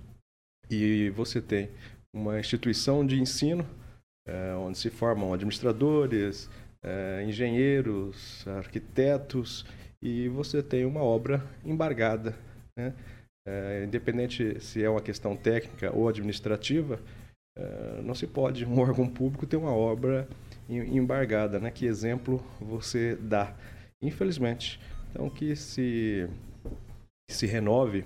E 0.69 1.09
você 1.11 1.41
tem 1.41 1.69
uma 2.13 2.39
instituição 2.39 3.05
de 3.05 3.19
ensino 3.19 3.65
é, 4.27 4.53
onde 4.55 4.77
se 4.77 4.89
formam 4.89 5.33
administradores, 5.33 6.49
é, 6.83 7.23
engenheiros, 7.27 8.45
arquitetos 8.47 9.65
e 10.01 10.27
você 10.29 10.61
tem 10.61 10.85
uma 10.85 11.01
obra 11.01 11.43
embargada. 11.65 12.35
Né? 12.77 12.93
É, 13.47 13.83
independente 13.85 14.59
se 14.59 14.83
é 14.83 14.89
uma 14.89 15.01
questão 15.01 15.35
técnica 15.35 15.95
ou 15.95 16.07
administrativa, 16.07 16.99
não 18.03 18.15
se 18.15 18.25
pode 18.25 18.65
um 18.65 18.79
órgão 18.79 19.07
público 19.07 19.45
ter 19.45 19.57
uma 19.57 19.73
obra 19.73 20.27
embargada. 20.69 21.59
Né? 21.59 21.69
Que 21.69 21.85
exemplo 21.85 22.43
você 22.59 23.15
dá? 23.15 23.53
Infelizmente. 24.01 24.79
Então, 25.11 25.29
que 25.29 25.55
se, 25.55 26.27
que 27.29 27.35
se 27.35 27.45
renove 27.45 28.05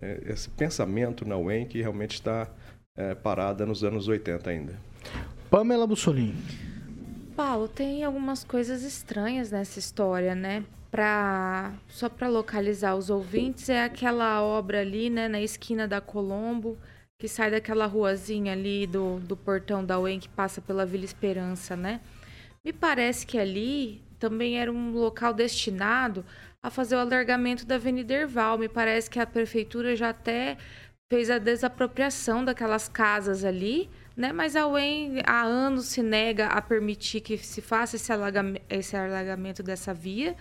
é, 0.00 0.20
esse 0.26 0.50
pensamento 0.50 1.26
na 1.26 1.36
UEM 1.36 1.66
que 1.66 1.80
realmente 1.80 2.14
está 2.14 2.50
é, 2.96 3.14
parada 3.14 3.64
nos 3.64 3.84
anos 3.84 4.08
80 4.08 4.50
ainda. 4.50 4.78
Pamela 5.50 5.86
Bussolini. 5.86 6.42
Paulo, 7.36 7.68
tem 7.68 8.04
algumas 8.04 8.44
coisas 8.44 8.82
estranhas 8.82 9.50
nessa 9.50 9.78
história, 9.78 10.34
né? 10.34 10.64
Pra, 10.90 11.72
só 11.88 12.08
para 12.08 12.28
localizar 12.28 12.96
os 12.96 13.10
ouvintes, 13.10 13.68
é 13.68 13.84
aquela 13.84 14.42
obra 14.42 14.80
ali, 14.80 15.08
né, 15.08 15.28
na 15.28 15.40
esquina 15.40 15.86
da 15.86 16.00
Colombo, 16.00 16.76
que 17.16 17.28
sai 17.28 17.50
daquela 17.50 17.86
ruazinha 17.86 18.52
ali 18.52 18.88
do, 18.88 19.20
do 19.20 19.36
portão 19.36 19.84
da 19.84 19.98
UEM 20.00 20.18
que 20.18 20.28
passa 20.28 20.60
pela 20.60 20.84
Vila 20.84 21.04
Esperança, 21.04 21.76
né? 21.76 22.00
Me 22.64 22.72
parece 22.72 23.24
que 23.24 23.38
ali 23.38 24.02
também 24.20 24.60
era 24.60 24.70
um 24.70 24.92
local 24.92 25.32
destinado 25.32 26.24
a 26.62 26.70
fazer 26.70 26.94
o 26.94 26.98
alargamento 26.98 27.66
da 27.66 27.76
Avenida 27.76 28.12
Erval. 28.12 28.58
Me 28.58 28.68
parece 28.68 29.08
que 29.08 29.18
a 29.18 29.26
prefeitura 29.26 29.96
já 29.96 30.10
até 30.10 30.58
fez 31.10 31.30
a 31.30 31.38
desapropriação 31.38 32.44
daquelas 32.44 32.88
casas 32.88 33.44
ali, 33.44 33.90
né? 34.14 34.32
Mas 34.32 34.54
a 34.54 34.66
UEM 34.66 35.22
há 35.26 35.42
anos 35.42 35.86
se 35.86 36.02
nega 36.02 36.46
a 36.48 36.60
permitir 36.60 37.22
que 37.22 37.38
se 37.38 37.62
faça 37.62 37.96
esse, 37.96 38.12
alagamento, 38.12 38.64
esse 38.68 38.94
alargamento 38.94 39.62
dessa 39.62 39.92
via. 39.94 40.36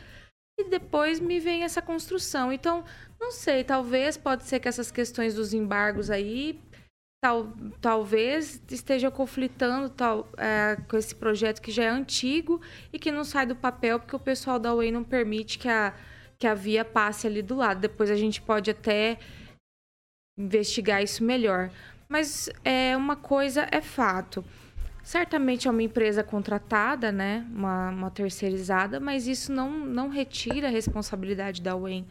E 0.59 0.65
depois 0.65 1.21
me 1.21 1.39
vem 1.39 1.63
essa 1.63 1.81
construção. 1.81 2.51
Então, 2.51 2.83
não 3.19 3.31
sei, 3.31 3.63
talvez 3.63 4.17
pode 4.17 4.43
ser 4.43 4.59
que 4.59 4.67
essas 4.67 4.91
questões 4.91 5.33
dos 5.33 5.53
embargos 5.53 6.09
aí 6.09 6.61
tal, 7.21 7.53
talvez 7.81 8.61
esteja 8.69 9.11
conflitando 9.11 9.89
tal, 9.89 10.27
é, 10.37 10.77
com 10.87 10.97
esse 10.97 11.13
projeto 11.13 11.61
que 11.61 11.71
já 11.71 11.83
é 11.83 11.89
antigo 11.89 12.61
e 12.93 12.99
que 12.99 13.11
não 13.11 13.23
sai 13.23 13.45
do 13.45 13.55
papel 13.55 13.99
porque 13.99 14.15
o 14.15 14.19
pessoal 14.19 14.57
da 14.57 14.73
UEM 14.73 14.91
não 14.91 15.03
permite 15.03 15.59
que 15.59 15.67
a, 15.67 15.93
que 16.37 16.47
a 16.47 16.53
via 16.53 16.85
passe 16.85 17.27
ali 17.27 17.41
do 17.41 17.55
lado. 17.55 17.81
Depois 17.81 18.09
a 18.09 18.15
gente 18.15 18.41
pode 18.41 18.71
até 18.71 19.19
investigar 20.37 21.03
isso 21.03 21.23
melhor. 21.23 21.69
Mas 22.07 22.49
é 22.63 22.95
uma 22.95 23.15
coisa 23.15 23.67
é 23.71 23.81
fato. 23.81 24.43
Certamente 25.03 25.67
é 25.67 25.71
uma 25.71 25.83
empresa 25.83 26.23
contratada, 26.23 27.11
né? 27.11 27.45
Uma, 27.51 27.89
uma 27.89 28.11
terceirizada, 28.11 28.99
mas 28.99 29.27
isso 29.27 29.51
não, 29.51 29.71
não 29.85 30.07
retira 30.07 30.67
a 30.67 30.71
responsabilidade 30.71 31.61
da 31.61 31.75
UEM. 31.75 32.07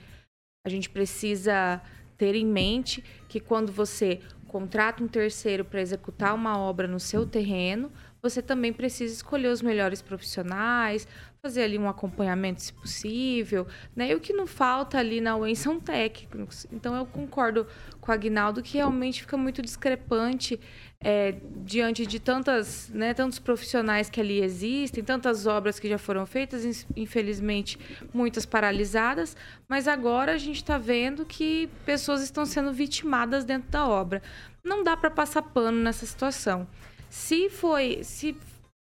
A 0.67 0.69
gente 0.69 0.91
precisa 0.91 1.81
ter 2.17 2.35
em 2.35 2.45
mente 2.45 3.03
que 3.29 3.39
quando 3.39 3.73
você 3.73 4.21
contrata 4.49 5.05
um 5.05 5.07
terceiro 5.07 5.65
para 5.65 5.81
executar 5.81 6.35
uma 6.35 6.59
obra 6.59 6.89
no 6.89 6.99
seu 6.99 7.27
terreno, 7.27 7.93
você 8.21 8.43
também 8.43 8.73
precisa 8.73 9.15
escolher 9.15 9.49
os 9.49 9.63
melhores 9.63 10.03
profissionais, 10.03 11.07
fazer 11.41 11.63
ali 11.63 11.79
um 11.79 11.89
acompanhamento, 11.89 12.63
se 12.63 12.73
possível. 12.73 13.67
Né? 13.95 14.11
E 14.11 14.15
o 14.15 14.21
que 14.21 14.33
não 14.33 14.47
falta 14.47 14.99
ali 14.99 15.21
na 15.21 15.37
UEM 15.37 15.55
são 15.55 15.79
técnicos. 15.79 16.67
Então, 16.73 16.97
eu 16.97 17.07
concordo 17.07 17.67
com 18.01 18.11
o 18.11 18.15
Agnaldo 18.15 18.63
que 18.63 18.79
realmente 18.79 19.21
fica 19.21 19.37
muito 19.37 19.63
discrepante 19.63 20.59
é, 21.03 21.37
diante 21.65 22.05
de 22.07 22.19
tantas, 22.19 22.89
né, 22.89 23.15
tantos 23.15 23.39
profissionais 23.39 24.11
que 24.11 24.21
ali 24.21 24.41
existem, 24.41 25.05
tantas 25.05 25.47
obras 25.47 25.79
que 25.79 25.89
já 25.89 25.99
foram 25.99 26.27
feitas, 26.27 26.87
infelizmente 26.97 27.79
muitas 28.13 28.45
paralisadas, 28.45 29.37
mas 29.69 29.87
agora 29.87 30.33
a 30.33 30.39
gente 30.39 30.57
está 30.57 30.77
vendo 30.77 31.25
que 31.25 31.69
pessoas 31.85 32.23
estão 32.23 32.45
sendo 32.45 32.73
vitimadas 32.73 33.45
dentro 33.45 33.71
da 33.71 33.87
obra. 33.87 34.23
Não 34.65 34.83
dá 34.83 34.97
para 34.97 35.11
passar 35.11 35.43
pano 35.43 35.81
nessa 35.81 36.05
situação. 36.05 36.67
Se 37.09 37.49
foi, 37.49 38.03
se 38.03 38.37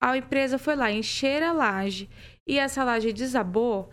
a 0.01 0.17
empresa 0.17 0.57
foi 0.57 0.75
lá 0.75 0.91
encher 0.91 1.43
a 1.43 1.51
laje 1.51 2.09
e 2.47 2.57
essa 2.57 2.83
laje 2.83 3.11
desabou, 3.11 3.89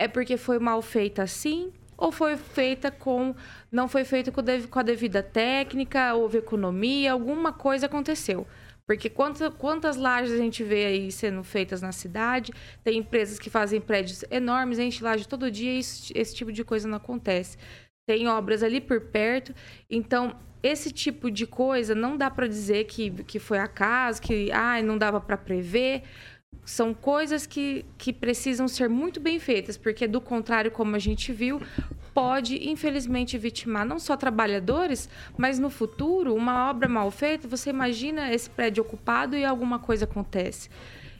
é 0.00 0.06
porque 0.06 0.36
foi 0.36 0.60
mal 0.60 0.80
feita 0.80 1.24
assim 1.24 1.72
ou 1.98 2.12
foi 2.12 2.36
feita 2.36 2.90
com 2.92 3.34
não 3.70 3.88
foi 3.88 4.04
feita 4.04 4.30
com, 4.30 4.40
com 4.70 4.78
a 4.78 4.82
devida 4.82 5.22
técnica, 5.22 6.14
houve 6.14 6.38
economia, 6.38 7.12
alguma 7.12 7.52
coisa 7.52 7.86
aconteceu. 7.86 8.46
Porque 8.86 9.10
quantas, 9.10 9.52
quantas 9.56 9.96
lajes 9.96 10.32
a 10.32 10.38
gente 10.38 10.64
vê 10.64 10.86
aí 10.86 11.12
sendo 11.12 11.44
feitas 11.44 11.82
na 11.82 11.92
cidade? 11.92 12.54
Tem 12.82 12.96
empresas 12.96 13.38
que 13.38 13.50
fazem 13.50 13.82
prédios 13.82 14.24
enormes, 14.30 14.78
enche 14.78 15.04
laje 15.04 15.28
todo 15.28 15.50
dia 15.50 15.72
e 15.72 15.78
esse, 15.80 16.34
tipo 16.34 16.50
de 16.50 16.64
coisa 16.64 16.88
não 16.88 16.96
acontece. 16.96 17.58
Tem 18.06 18.26
obras 18.26 18.62
ali 18.62 18.80
por 18.80 18.98
perto. 19.02 19.54
Então, 19.90 20.34
esse 20.62 20.90
tipo 20.90 21.30
de 21.30 21.46
coisa 21.46 21.94
não 21.94 22.16
dá 22.16 22.30
para 22.30 22.46
dizer 22.46 22.84
que, 22.84 23.10
que 23.24 23.38
foi 23.38 23.58
acaso, 23.58 24.22
que 24.22 24.50
ah, 24.52 24.80
não 24.80 24.96
dava 24.96 25.20
para 25.20 25.36
prever. 25.36 26.04
São 26.68 26.92
coisas 26.92 27.46
que, 27.46 27.86
que 27.96 28.12
precisam 28.12 28.68
ser 28.68 28.90
muito 28.90 29.18
bem 29.18 29.38
feitas, 29.38 29.78
porque 29.78 30.06
do 30.06 30.20
contrário, 30.20 30.70
como 30.70 30.94
a 30.94 30.98
gente 30.98 31.32
viu, 31.32 31.62
pode, 32.12 32.68
infelizmente, 32.68 33.38
vitimar 33.38 33.86
não 33.86 33.98
só 33.98 34.18
trabalhadores, 34.18 35.08
mas 35.36 35.58
no 35.58 35.70
futuro, 35.70 36.34
uma 36.34 36.68
obra 36.68 36.86
mal 36.86 37.10
feita, 37.10 37.48
você 37.48 37.70
imagina 37.70 38.30
esse 38.34 38.50
prédio 38.50 38.82
ocupado 38.82 39.34
e 39.34 39.46
alguma 39.46 39.78
coisa 39.78 40.04
acontece. 40.04 40.68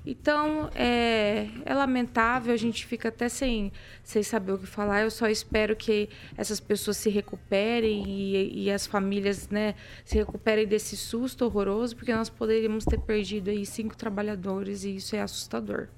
Então, 0.06 0.70
é, 0.74 1.48
é, 1.64 1.74
lamentável, 1.74 2.52
a 2.52 2.56
gente 2.56 2.86
fica 2.86 3.08
até 3.08 3.28
sem, 3.28 3.72
sem 4.02 4.22
saber 4.22 4.52
o 4.52 4.58
que 4.58 4.66
falar. 4.66 5.02
Eu 5.02 5.10
só 5.10 5.28
espero 5.28 5.76
que 5.76 6.08
essas 6.36 6.60
pessoas 6.60 6.96
se 6.96 7.10
recuperem 7.10 8.04
e, 8.08 8.64
e, 8.64 8.70
as 8.70 8.86
famílias 8.86 9.48
né, 9.48 9.74
se 10.04 10.16
recuperem 10.16 10.66
desse 10.66 10.96
susto 10.96 11.44
horroroso, 11.44 11.96
porque 11.96 12.14
nós 12.14 12.28
poderíamos 12.28 12.84
ter 12.84 12.98
perdido 12.98 13.50
aí 13.50 13.66
cinco 13.66 13.96
trabalhadores 13.96 14.84
e 14.84 14.96
isso 14.96 15.14
é 15.14 15.20
assustador. 15.20 15.88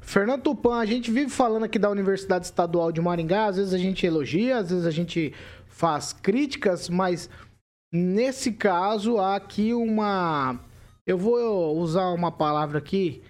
Fernando 0.00 0.42
Tupan, 0.42 0.78
a 0.78 0.84
gente 0.84 1.10
vive 1.10 1.30
falando 1.30 1.64
aqui 1.64 1.78
da 1.78 1.88
Universidade 1.88 2.46
Estadual 2.46 2.90
de 2.90 3.00
Maringá, 3.00 3.46
às 3.46 3.56
vezes 3.56 3.72
a 3.72 3.78
gente 3.78 4.04
elogia, 4.04 4.58
às 4.58 4.70
vezes 4.70 4.84
a 4.84 4.90
gente 4.90 5.32
faz 5.68 6.12
críticas, 6.12 6.88
mas 6.88 7.30
nesse 7.90 8.52
caso 8.52 9.18
há 9.18 9.36
aqui 9.36 9.72
uma. 9.72 10.58
Eu 11.06 11.18
vou 11.18 11.76
usar 11.78 12.10
uma 12.10 12.30
palavra 12.30 12.78
aqui, 12.78 13.22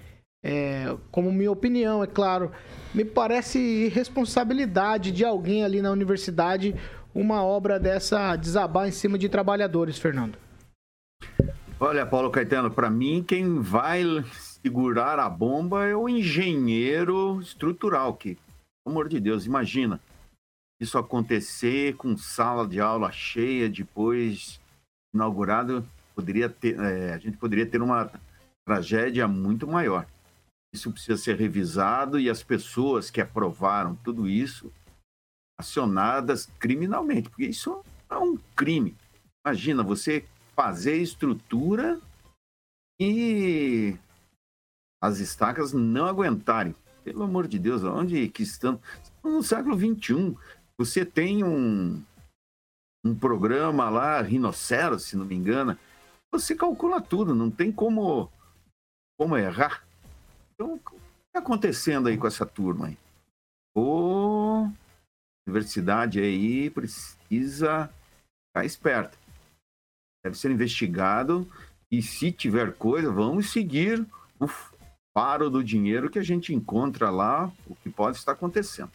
é, 0.44 0.96
como 1.10 1.32
minha 1.32 1.50
opinião, 1.50 2.02
é 2.02 2.06
claro. 2.06 2.52
Me 2.94 3.04
parece 3.04 3.58
irresponsabilidade 3.58 5.10
de 5.10 5.24
alguém 5.24 5.64
ali 5.64 5.80
na 5.80 5.90
universidade 5.90 6.74
uma 7.14 7.42
obra 7.42 7.78
dessa 7.78 8.36
desabar 8.36 8.88
em 8.88 8.92
cima 8.92 9.18
de 9.18 9.28
trabalhadores, 9.28 9.98
Fernando. 9.98 10.36
Olha, 11.80 12.06
Paulo 12.06 12.30
Caetano, 12.30 12.70
para 12.70 12.88
mim, 12.88 13.24
quem 13.26 13.58
vai 13.58 14.04
segurar 14.62 15.18
a 15.18 15.28
bomba 15.28 15.84
é 15.86 15.96
o 15.96 16.08
engenheiro 16.08 17.40
estrutural, 17.40 18.14
que, 18.14 18.36
pelo 18.36 18.94
amor 18.94 19.08
de 19.08 19.18
Deus, 19.18 19.46
imagina 19.46 20.00
isso 20.80 20.98
acontecer 20.98 21.96
com 21.96 22.16
sala 22.16 22.66
de 22.66 22.80
aula 22.80 23.10
cheia 23.10 23.68
depois 23.68 24.60
inaugurado, 25.14 25.84
poderia 26.14 26.48
ter, 26.48 26.78
é, 26.78 27.14
a 27.14 27.18
gente 27.18 27.36
poderia 27.36 27.66
ter 27.66 27.80
uma 27.82 28.10
tragédia 28.64 29.26
muito 29.26 29.66
maior. 29.66 30.06
Isso 30.72 30.90
precisa 30.90 31.16
ser 31.16 31.36
revisado 31.36 32.18
e 32.18 32.30
as 32.30 32.42
pessoas 32.42 33.10
que 33.10 33.20
aprovaram 33.20 33.94
tudo 33.96 34.28
isso 34.28 34.72
acionadas 35.58 36.46
criminalmente, 36.58 37.28
porque 37.28 37.46
isso 37.46 37.84
é 38.08 38.16
um 38.16 38.36
crime. 38.56 38.96
Imagina 39.44 39.82
você 39.82 40.24
fazer 40.54 40.96
estrutura 40.96 42.00
e 43.00 43.96
as 45.02 45.18
estacas 45.18 45.72
não 45.72 46.06
aguentarem. 46.06 46.74
Pelo 47.04 47.24
amor 47.24 47.48
de 47.48 47.58
Deus, 47.58 47.82
onde 47.82 48.28
que 48.28 48.42
estamos? 48.42 48.80
No 49.22 49.42
século 49.42 49.76
XXI, 49.76 50.36
você 50.78 51.04
tem 51.04 51.42
um, 51.42 52.02
um 53.04 53.14
programa 53.14 53.90
lá, 53.90 54.22
Rinoceros, 54.22 55.04
se 55.04 55.16
não 55.16 55.24
me 55.24 55.34
engano, 55.34 55.76
você 56.32 56.56
calcula 56.56 57.00
tudo, 57.00 57.34
não 57.34 57.50
tem 57.50 57.70
como, 57.70 58.32
como 59.18 59.36
errar. 59.36 59.86
Então, 60.54 60.74
o 60.74 60.78
que 60.78 60.96
está 60.96 61.40
acontecendo 61.40 62.08
aí 62.08 62.16
com 62.16 62.26
essa 62.26 62.46
turma 62.46 62.86
aí? 62.86 62.98
Ô, 63.76 64.68
universidade 65.46 66.20
aí 66.20 66.70
precisa 66.70 67.92
ficar 68.48 68.64
esperta. 68.64 69.18
Deve 70.24 70.38
ser 70.38 70.50
investigado 70.50 71.46
e 71.90 72.00
se 72.00 72.32
tiver 72.32 72.74
coisa, 72.74 73.10
vamos 73.12 73.50
seguir 73.50 74.06
o 74.40 74.48
faro 75.14 75.50
do 75.50 75.62
dinheiro 75.62 76.08
que 76.08 76.18
a 76.18 76.22
gente 76.22 76.54
encontra 76.54 77.10
lá, 77.10 77.52
o 77.66 77.74
que 77.74 77.90
pode 77.90 78.16
estar 78.16 78.32
acontecendo. 78.32 78.90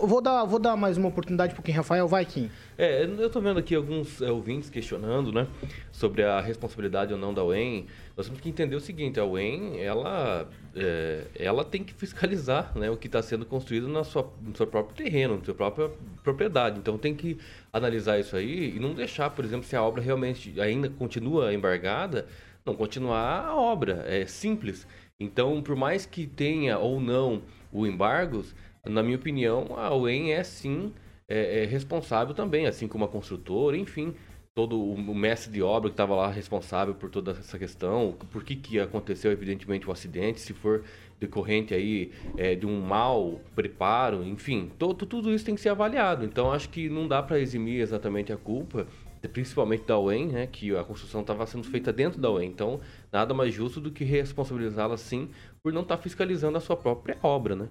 Vou 0.00 0.20
dar, 0.20 0.44
vou 0.44 0.60
dar 0.60 0.76
mais 0.76 0.96
uma 0.96 1.08
oportunidade 1.08 1.52
para 1.54 1.62
quem 1.62 1.74
Rafael 1.74 2.06
vai, 2.06 2.24
Kim. 2.24 2.48
É, 2.78 3.02
eu 3.02 3.26
estou 3.26 3.42
vendo 3.42 3.58
aqui 3.58 3.74
alguns 3.74 4.22
é, 4.22 4.30
ouvintes 4.30 4.70
questionando, 4.70 5.32
né, 5.32 5.48
sobre 5.90 6.22
a 6.22 6.40
responsabilidade 6.40 7.12
ou 7.12 7.18
não 7.18 7.34
da 7.34 7.42
UEM. 7.42 7.86
Nós 8.16 8.26
temos 8.26 8.40
que 8.40 8.48
entender 8.48 8.76
o 8.76 8.80
seguinte, 8.80 9.18
a 9.18 9.24
UEM, 9.24 9.80
ela, 9.80 10.48
é, 10.76 11.24
ela 11.34 11.64
tem 11.64 11.82
que 11.82 11.92
fiscalizar, 11.92 12.70
né, 12.78 12.88
o 12.88 12.96
que 12.96 13.08
está 13.08 13.20
sendo 13.20 13.44
construído 13.44 13.88
na 13.88 14.04
sua, 14.04 14.32
no 14.40 14.56
seu 14.56 14.68
próprio 14.68 14.94
terreno, 14.94 15.36
na 15.36 15.44
sua 15.44 15.54
própria 15.54 15.90
propriedade. 16.22 16.78
Então 16.78 16.96
tem 16.96 17.12
que 17.12 17.36
analisar 17.72 18.20
isso 18.20 18.36
aí 18.36 18.76
e 18.76 18.78
não 18.78 18.94
deixar, 18.94 19.30
por 19.30 19.44
exemplo, 19.44 19.66
se 19.66 19.74
a 19.74 19.82
obra 19.82 20.00
realmente 20.00 20.60
ainda 20.60 20.88
continua 20.88 21.52
embargada, 21.52 22.28
não 22.64 22.76
continuar 22.76 23.46
a 23.46 23.56
obra. 23.56 24.04
É 24.06 24.24
simples. 24.26 24.86
Então, 25.18 25.60
por 25.60 25.74
mais 25.74 26.06
que 26.06 26.24
tenha 26.24 26.78
ou 26.78 27.00
não 27.00 27.42
o 27.72 27.84
embargos, 27.84 28.54
na 28.84 29.02
minha 29.02 29.16
opinião, 29.16 29.76
a 29.76 29.94
UEM 29.94 30.32
é 30.32 30.42
sim 30.42 30.92
é, 31.28 31.64
é 31.64 31.66
responsável 31.66 32.34
também, 32.34 32.66
assim 32.66 32.88
como 32.88 33.04
a 33.04 33.08
construtora, 33.08 33.76
enfim, 33.76 34.14
todo 34.54 34.82
o 34.82 35.14
mestre 35.14 35.52
de 35.52 35.62
obra 35.62 35.88
que 35.88 35.94
estava 35.94 36.16
lá 36.16 36.30
responsável 36.30 36.94
por 36.94 37.10
toda 37.10 37.32
essa 37.32 37.58
questão, 37.58 38.16
por 38.30 38.42
que, 38.42 38.56
que 38.56 38.80
aconteceu 38.80 39.30
evidentemente 39.30 39.88
o 39.88 39.92
acidente, 39.92 40.40
se 40.40 40.52
for 40.52 40.82
decorrente 41.20 41.74
aí 41.74 42.12
é, 42.36 42.54
de 42.54 42.66
um 42.66 42.80
mau 42.80 43.40
preparo, 43.54 44.24
enfim, 44.24 44.70
todo, 44.78 45.06
tudo 45.06 45.32
isso 45.32 45.44
tem 45.44 45.54
que 45.54 45.60
ser 45.60 45.68
avaliado. 45.68 46.24
Então 46.24 46.50
acho 46.50 46.68
que 46.70 46.88
não 46.88 47.06
dá 47.06 47.22
para 47.22 47.38
eximir 47.38 47.80
exatamente 47.80 48.32
a 48.32 48.36
culpa 48.36 48.86
principalmente 49.26 49.84
da 49.84 49.98
UEM, 49.98 50.28
né, 50.28 50.46
que 50.46 50.76
a 50.76 50.84
construção 50.84 51.22
estava 51.22 51.44
sendo 51.46 51.64
feita 51.64 51.92
dentro 51.92 52.20
da 52.20 52.30
UEM. 52.30 52.48
Então, 52.50 52.78
nada 53.10 53.34
mais 53.34 53.52
justo 53.52 53.80
do 53.80 53.90
que 53.90 54.04
responsabilizá-la, 54.04 54.96
sim, 54.96 55.30
por 55.60 55.72
não 55.72 55.82
estar 55.82 55.96
tá 55.96 56.02
fiscalizando 56.02 56.56
a 56.56 56.60
sua 56.60 56.76
própria 56.76 57.18
obra, 57.20 57.56
né? 57.56 57.68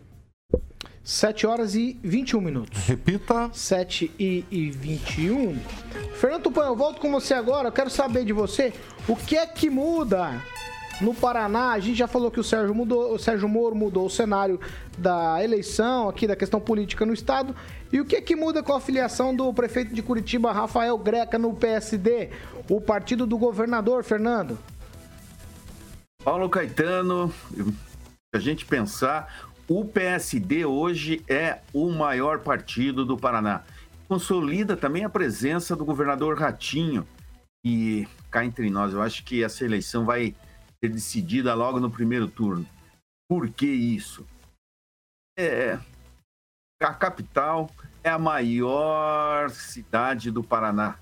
7 1.07 1.47
horas 1.47 1.73
e 1.73 1.97
21 2.03 2.41
minutos. 2.41 2.85
Repita. 2.85 3.49
7 3.53 4.11
e, 4.19 4.43
e 4.51 4.69
21. 4.69 5.57
Fernando 6.19 6.43
Tupan, 6.43 6.65
eu 6.65 6.75
volto 6.75 6.99
com 6.99 7.09
você 7.09 7.33
agora. 7.33 7.69
Eu 7.69 7.71
quero 7.71 7.89
saber 7.89 8.25
de 8.25 8.33
você 8.33 8.73
o 9.07 9.15
que 9.15 9.37
é 9.37 9.45
que 9.45 9.69
muda 9.69 10.41
no 10.99 11.13
Paraná, 11.13 11.71
a 11.71 11.79
gente 11.79 11.97
já 11.97 12.09
falou 12.09 12.29
que 12.29 12.41
o 12.41 12.43
Sérgio, 12.43 12.75
mudou, 12.75 13.13
o 13.13 13.17
Sérgio 13.17 13.47
Moro 13.47 13.73
mudou 13.73 14.07
o 14.07 14.09
cenário 14.09 14.59
da 14.97 15.41
eleição, 15.41 16.09
aqui 16.09 16.27
da 16.27 16.35
questão 16.35 16.59
política 16.59 17.05
no 17.05 17.13
estado. 17.13 17.55
E 17.89 18.01
o 18.01 18.05
que, 18.05 18.17
é 18.17 18.21
que 18.21 18.35
muda 18.35 18.61
com 18.61 18.73
a 18.73 18.81
filiação 18.81 19.33
do 19.33 19.53
prefeito 19.53 19.93
de 19.93 20.01
Curitiba, 20.01 20.51
Rafael 20.51 20.97
Greca, 20.97 21.37
no 21.37 21.53
PSD, 21.53 22.31
o 22.69 22.81
partido 22.81 23.25
do 23.25 23.37
governador, 23.37 24.03
Fernando? 24.03 24.59
Paulo 26.21 26.49
Caetano, 26.49 27.33
a 28.33 28.39
gente 28.39 28.65
pensar, 28.65 29.46
o 29.69 29.83
PSD 29.83 30.65
hoje 30.65 31.23
é 31.27 31.61
o 31.73 31.89
maior 31.91 32.39
partido 32.39 33.05
do 33.05 33.17
Paraná. 33.17 33.63
Consolida 34.07 34.77
também 34.77 35.03
a 35.03 35.09
presença 35.09 35.75
do 35.75 35.83
governador 35.83 36.39
Ratinho. 36.39 37.05
E 37.65 38.07
cá 38.31 38.45
entre 38.45 38.69
nós, 38.69 38.93
eu 38.93 39.01
acho 39.01 39.25
que 39.25 39.43
essa 39.43 39.65
eleição 39.65 40.05
vai 40.05 40.33
ser 40.79 40.89
decidida 40.89 41.53
logo 41.53 41.79
no 41.79 41.91
primeiro 41.91 42.27
turno. 42.27 42.65
Por 43.29 43.49
que 43.49 43.65
isso? 43.65 44.25
É, 45.37 45.77
a 46.81 46.93
capital 46.93 47.69
é 48.01 48.09
a 48.09 48.17
maior 48.17 49.49
cidade 49.49 50.31
do 50.31 50.41
Paraná. 50.41 50.97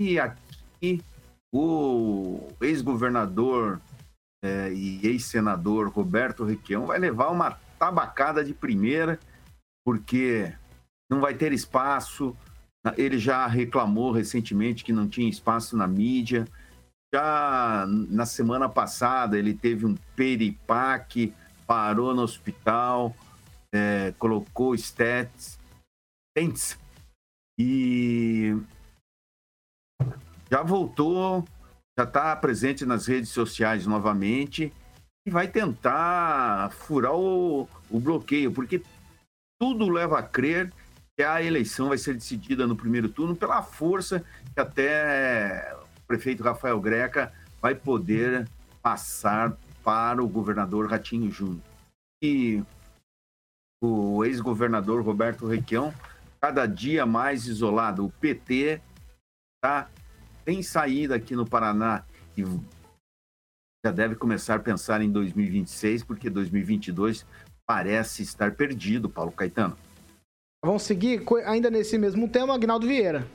E 0.00 0.20
aqui 0.20 1.02
o 1.52 2.48
ex-governador 2.60 3.80
é, 4.44 4.72
e 4.72 5.04
ex-senador 5.04 5.88
Roberto 5.88 6.44
Requião 6.44 6.86
vai 6.86 7.00
levar 7.00 7.28
uma 7.30 7.58
tabacada 7.78 8.44
de 8.44 8.52
primeira, 8.52 9.18
porque 9.84 10.52
não 11.10 11.20
vai 11.20 11.34
ter 11.34 11.52
espaço. 11.52 12.36
Ele 12.96 13.18
já 13.18 13.46
reclamou 13.46 14.12
recentemente 14.12 14.84
que 14.84 14.92
não 14.92 15.08
tinha 15.08 15.28
espaço 15.28 15.76
na 15.76 15.86
mídia. 15.86 16.46
Já 17.14 17.86
na 17.88 18.26
semana 18.26 18.68
passada 18.68 19.38
ele 19.38 19.54
teve 19.54 19.86
um 19.86 19.94
peripaque, 20.14 21.34
parou 21.66 22.14
no 22.14 22.22
hospital, 22.22 23.14
é, 23.72 24.12
colocou 24.18 24.76
stents 24.76 25.58
e 27.58 28.54
já 30.50 30.62
voltou 30.62 31.44
já 31.98 32.04
está 32.04 32.36
presente 32.36 32.86
nas 32.86 33.06
redes 33.06 33.30
sociais 33.30 33.86
novamente 33.86 34.72
vai 35.28 35.48
tentar 35.48 36.70
furar 36.72 37.14
o, 37.14 37.68
o 37.90 38.00
bloqueio, 38.00 38.52
porque 38.52 38.82
tudo 39.60 39.88
leva 39.88 40.18
a 40.18 40.22
crer 40.22 40.72
que 41.16 41.22
a 41.22 41.42
eleição 41.42 41.88
vai 41.88 41.98
ser 41.98 42.14
decidida 42.14 42.66
no 42.66 42.76
primeiro 42.76 43.08
turno 43.08 43.34
pela 43.34 43.62
força 43.62 44.24
que 44.54 44.60
até 44.60 45.74
o 45.96 46.06
prefeito 46.06 46.42
Rafael 46.42 46.80
Greca 46.80 47.32
vai 47.60 47.74
poder 47.74 48.48
passar 48.80 49.56
para 49.82 50.22
o 50.22 50.28
governador 50.28 50.88
Ratinho 50.88 51.30
Júnior. 51.30 51.62
E 52.22 52.62
o 53.82 54.24
ex-governador 54.24 55.02
Roberto 55.02 55.46
Requião, 55.46 55.92
cada 56.40 56.66
dia 56.66 57.06
mais 57.06 57.46
isolado. 57.46 58.04
O 58.04 58.10
PT 58.10 58.80
tá, 59.60 59.88
tem 60.44 60.62
saída 60.62 61.16
aqui 61.16 61.34
no 61.34 61.46
Paraná 61.46 62.04
e 62.36 62.44
já 63.84 63.92
deve 63.92 64.14
começar 64.16 64.56
a 64.56 64.60
pensar 64.60 65.00
em 65.00 65.10
2026, 65.10 66.04
porque 66.04 66.28
2022 66.28 67.24
parece 67.66 68.22
estar 68.22 68.54
perdido, 68.54 69.08
Paulo 69.08 69.32
Caetano. 69.32 69.76
Vamos 70.64 70.82
seguir 70.82 71.22
ainda 71.44 71.70
nesse 71.70 71.96
mesmo 71.96 72.28
tema, 72.28 72.54
Agnaldo 72.54 72.86
Vieira. 72.86 73.26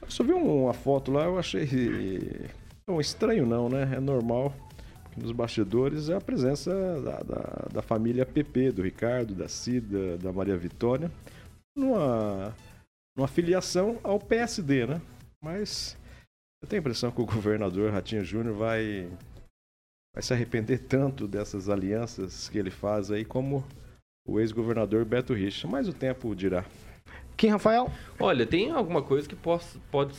Eu 0.00 0.10
só 0.10 0.24
vi 0.24 0.32
uma 0.32 0.72
foto 0.72 1.12
lá, 1.12 1.24
eu 1.24 1.38
achei. 1.38 2.50
Não, 2.88 3.00
estranho 3.00 3.46
não, 3.46 3.68
né? 3.68 3.96
É 3.96 4.00
normal. 4.00 4.54
Porque 5.02 5.20
nos 5.20 5.32
bastidores 5.32 6.08
é 6.08 6.14
a 6.14 6.20
presença 6.20 6.72
da, 7.02 7.18
da, 7.20 7.68
da 7.74 7.82
família 7.82 8.24
PP, 8.24 8.72
do 8.72 8.82
Ricardo, 8.82 9.34
da 9.34 9.48
Cida, 9.48 10.16
da 10.16 10.32
Maria 10.32 10.56
Vitória, 10.56 11.10
numa, 11.76 12.54
numa 13.16 13.28
filiação 13.28 13.98
ao 14.02 14.18
PSD, 14.18 14.86
né? 14.86 15.02
Mas 15.42 15.98
eu 16.62 16.68
tenho 16.68 16.80
a 16.80 16.82
impressão 16.82 17.10
que 17.10 17.20
o 17.20 17.26
governador 17.26 17.92
Ratinho 17.92 18.24
Júnior 18.24 18.56
vai, 18.56 19.10
vai 20.14 20.22
se 20.22 20.32
arrepender 20.32 20.78
tanto 20.80 21.26
dessas 21.26 21.68
alianças 21.68 22.48
que 22.48 22.58
ele 22.58 22.70
faz 22.70 23.10
aí, 23.10 23.24
como 23.24 23.64
o 24.26 24.38
ex-governador 24.38 25.04
Beto 25.04 25.32
Richa. 25.34 25.66
Mas 25.66 25.88
o 25.88 25.92
tempo 25.92 26.34
dirá. 26.34 26.64
Quem, 27.36 27.50
Rafael? 27.50 27.90
Olha, 28.20 28.46
tem 28.46 28.70
alguma 28.70 29.02
coisa 29.02 29.28
que 29.28 29.34
possa, 29.34 29.78
pode 29.90 30.14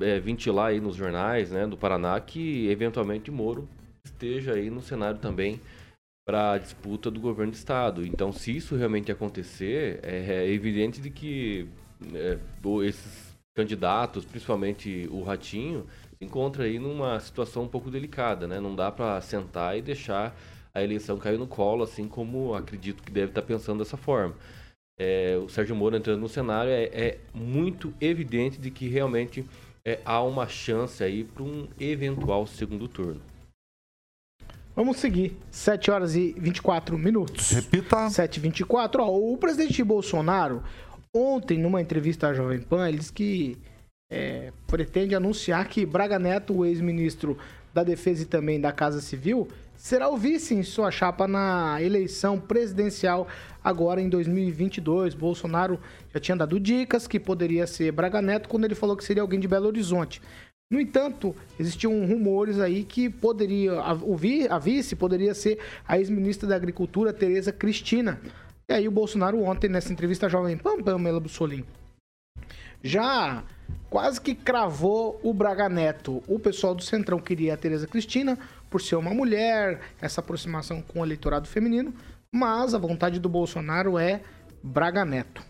é, 0.00 0.18
ventilar 0.18 0.68
aí 0.68 0.80
nos 0.80 0.96
jornais 0.96 1.50
né, 1.50 1.66
do 1.66 1.76
Paraná 1.76 2.18
que 2.20 2.68
eventualmente 2.68 3.30
Moro 3.30 3.68
esteja 4.04 4.54
aí 4.54 4.70
no 4.70 4.82
cenário 4.82 5.18
também 5.20 5.60
para 6.26 6.52
a 6.52 6.58
disputa 6.58 7.10
do 7.10 7.20
governo 7.20 7.52
do 7.52 7.56
estado. 7.56 8.04
Então, 8.04 8.32
se 8.32 8.56
isso 8.56 8.74
realmente 8.74 9.12
acontecer, 9.12 10.00
é, 10.02 10.44
é 10.44 10.50
evidente 10.50 11.00
de 11.00 11.10
que 11.10 11.68
é, 12.14 12.38
esses 12.86 13.34
candidatos, 13.54 14.24
principalmente 14.24 15.08
o 15.12 15.22
Ratinho, 15.22 15.86
encontra 16.20 16.64
aí 16.64 16.78
numa 16.78 17.18
situação 17.20 17.64
um 17.64 17.68
pouco 17.68 17.90
delicada, 17.90 18.46
né? 18.46 18.60
Não 18.60 18.74
dá 18.74 18.90
para 18.90 19.20
sentar 19.20 19.76
e 19.76 19.82
deixar 19.82 20.36
a 20.72 20.82
eleição 20.82 21.18
cair 21.18 21.38
no 21.38 21.46
colo, 21.46 21.84
assim 21.84 22.08
como 22.08 22.54
acredito 22.54 23.02
que 23.02 23.12
deve 23.12 23.28
estar 23.28 23.42
tá 23.42 23.46
pensando 23.46 23.78
dessa 23.78 23.96
forma. 23.96 24.34
É, 24.98 25.36
o 25.42 25.48
Sérgio 25.48 25.74
Moro 25.74 25.96
entrando 25.96 26.20
no 26.20 26.28
cenário 26.28 26.70
é, 26.70 26.84
é 26.84 27.18
muito 27.32 27.92
evidente 28.00 28.58
de 28.58 28.70
que 28.70 28.88
realmente 28.88 29.44
é, 29.84 30.00
há 30.04 30.22
uma 30.22 30.48
chance 30.48 31.02
aí 31.02 31.24
para 31.24 31.42
um 31.42 31.68
eventual 31.78 32.46
segundo 32.46 32.88
turno. 32.88 33.20
Vamos 34.74 34.96
seguir. 34.96 35.36
7 35.50 35.90
horas 35.90 36.16
e 36.16 36.34
24 36.36 36.98
minutos. 36.98 37.50
Repita. 37.50 38.10
7 38.10 38.36
e 38.36 38.40
24. 38.40 39.02
Ó, 39.02 39.32
o 39.32 39.36
presidente 39.36 39.82
Bolsonaro, 39.84 40.64
ontem, 41.14 41.58
numa 41.58 41.80
entrevista 41.80 42.28
à 42.28 42.34
Jovem 42.34 42.60
Pan, 42.60 42.88
ele 42.88 42.98
disse 42.98 43.12
que 43.12 43.56
é, 44.10 44.52
pretende 44.66 45.14
anunciar 45.14 45.68
que 45.68 45.84
Braga 45.84 46.18
Neto, 46.18 46.54
o 46.54 46.64
ex-ministro 46.64 47.38
da 47.72 47.82
Defesa 47.82 48.22
e 48.22 48.26
também 48.26 48.60
da 48.60 48.72
Casa 48.72 49.00
Civil, 49.00 49.48
será 49.76 50.08
o 50.08 50.16
vice 50.16 50.54
em 50.54 50.62
sua 50.62 50.90
chapa 50.90 51.26
na 51.26 51.82
eleição 51.82 52.38
presidencial 52.38 53.26
agora 53.62 54.00
em 54.00 54.08
2022. 54.08 55.14
Bolsonaro 55.14 55.80
já 56.12 56.20
tinha 56.20 56.36
dado 56.36 56.60
dicas 56.60 57.06
que 57.06 57.18
poderia 57.18 57.66
ser 57.66 57.90
Braga 57.92 58.22
Neto 58.22 58.48
quando 58.48 58.64
ele 58.64 58.74
falou 58.74 58.96
que 58.96 59.04
seria 59.04 59.22
alguém 59.22 59.40
de 59.40 59.48
Belo 59.48 59.66
Horizonte. 59.66 60.22
No 60.70 60.80
entanto, 60.80 61.36
existiam 61.58 62.06
rumores 62.06 62.58
aí 62.58 62.84
que 62.84 63.10
poderia, 63.10 63.74
a, 63.80 63.90
a 64.50 64.58
vice 64.58 64.96
poderia 64.96 65.34
ser 65.34 65.58
a 65.86 65.98
ex-ministra 65.98 66.48
da 66.48 66.56
Agricultura, 66.56 67.12
Tereza 67.12 67.52
Cristina. 67.52 68.20
E 68.68 68.72
aí 68.72 68.88
o 68.88 68.90
Bolsonaro 68.90 69.42
ontem, 69.42 69.68
nessa 69.68 69.92
entrevista 69.92 70.28
jovem 70.28 70.56
Pan, 70.56 70.82
Pamela 70.82 71.20
Bussolini, 71.20 71.66
já 72.82 73.44
quase 73.90 74.20
que 74.20 74.34
cravou 74.34 75.20
o 75.22 75.32
Braga 75.32 75.68
Neto. 75.68 76.22
O 76.26 76.38
pessoal 76.38 76.74
do 76.74 76.82
Centrão 76.82 77.18
queria 77.18 77.54
a 77.54 77.56
Tereza 77.56 77.86
Cristina 77.86 78.38
por 78.70 78.80
ser 78.80 78.96
uma 78.96 79.14
mulher, 79.14 79.80
essa 80.00 80.20
aproximação 80.20 80.82
com 80.82 81.00
o 81.00 81.04
eleitorado 81.04 81.48
feminino, 81.48 81.94
mas 82.32 82.74
a 82.74 82.78
vontade 82.78 83.20
do 83.20 83.28
Bolsonaro 83.28 83.98
é 83.98 84.20
Braga 84.62 85.04
Neto. 85.04 85.42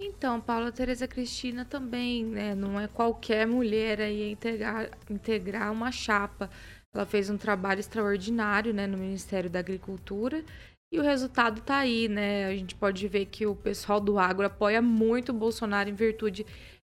Então, 0.00 0.40
Paula 0.40 0.70
Tereza 0.70 1.08
Cristina 1.08 1.64
também, 1.64 2.24
né, 2.24 2.54
não 2.54 2.78
é 2.78 2.86
qualquer 2.86 3.46
mulher 3.46 4.00
aí 4.00 4.32
integrar, 4.32 4.90
integrar 5.08 5.72
uma 5.72 5.90
chapa. 5.90 6.50
Ela 6.94 7.06
fez 7.06 7.30
um 7.30 7.38
trabalho 7.38 7.80
extraordinário, 7.80 8.74
né, 8.74 8.86
no 8.86 8.98
Ministério 8.98 9.48
da 9.48 9.58
Agricultura 9.58 10.44
e 10.92 11.00
o 11.00 11.02
resultado 11.02 11.58
está 11.58 11.78
aí, 11.78 12.08
né? 12.08 12.46
A 12.46 12.54
gente 12.54 12.74
pode 12.74 13.06
ver 13.08 13.26
que 13.26 13.44
o 13.44 13.56
pessoal 13.56 14.00
do 14.00 14.18
agro 14.18 14.46
apoia 14.46 14.80
muito 14.80 15.30
o 15.30 15.34
Bolsonaro 15.34 15.90
em 15.90 15.94
virtude 15.94 16.46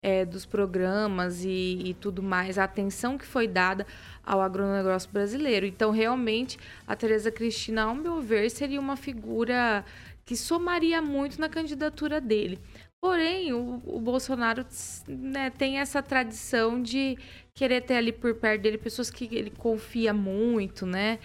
é, 0.04 0.22
dos 0.22 0.44
programas 0.44 1.42
e, 1.46 1.80
e, 1.82 1.94
tudo 1.94 2.22
mais, 2.22 2.58
a 2.58 2.64
atenção 2.64 3.16
que 3.16 3.24
foi 3.24 3.48
dada 3.48 3.86
ao 4.22 4.42
agronegócio 4.42 5.08
brasileiro. 5.10 5.64
Então, 5.64 5.90
realmente, 5.90 6.58
a 6.86 6.94
Tereza 6.94 7.30
Cristina, 7.30 7.84
ao 7.84 7.94
meu 7.94 8.20
ver, 8.20 8.50
seria 8.50 8.78
uma 8.78 8.96
figura 8.98 9.82
que 10.26 10.36
somaria 10.36 11.00
muito 11.00 11.40
na 11.40 11.48
candidatura 11.48 12.20
dele. 12.20 12.58
Porém, 13.00 13.54
o, 13.54 13.80
o 13.86 13.98
Bolsonaro 13.98 14.66
né, 15.08 15.48
tem 15.48 15.78
essa 15.78 16.02
tradição 16.02 16.82
de 16.82 17.16
querer 17.54 17.80
ter 17.80 17.94
ali 17.94 18.12
por 18.12 18.34
perto 18.34 18.60
dele 18.60 18.76
pessoas 18.76 19.10
que 19.10 19.34
ele 19.34 19.50
confia 19.50 20.12
muito, 20.12 20.84
né? 20.84 21.18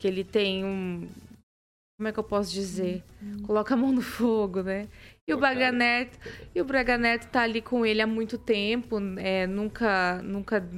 Que 0.00 0.08
ele 0.08 0.24
tem 0.24 0.64
um. 0.64 1.06
Como 1.98 2.08
é 2.08 2.12
que 2.12 2.18
eu 2.18 2.24
posso 2.24 2.50
dizer? 2.50 3.04
Coloca 3.46 3.74
a 3.74 3.76
mão 3.76 3.92
no 3.92 4.02
fogo, 4.02 4.62
né? 4.62 4.88
E 5.28 5.32
o 5.32 5.38
Braga 5.38 5.70
Neto, 5.70 6.18
e 6.52 6.60
o 6.60 6.64
Braga 6.64 6.98
Neto 6.98 7.28
tá 7.28 7.42
ali 7.42 7.62
com 7.62 7.86
ele 7.86 8.02
há 8.02 8.06
muito 8.08 8.36
tempo, 8.36 8.96
é, 9.18 9.46
nunca, 9.46 10.20
nunca 10.20 10.68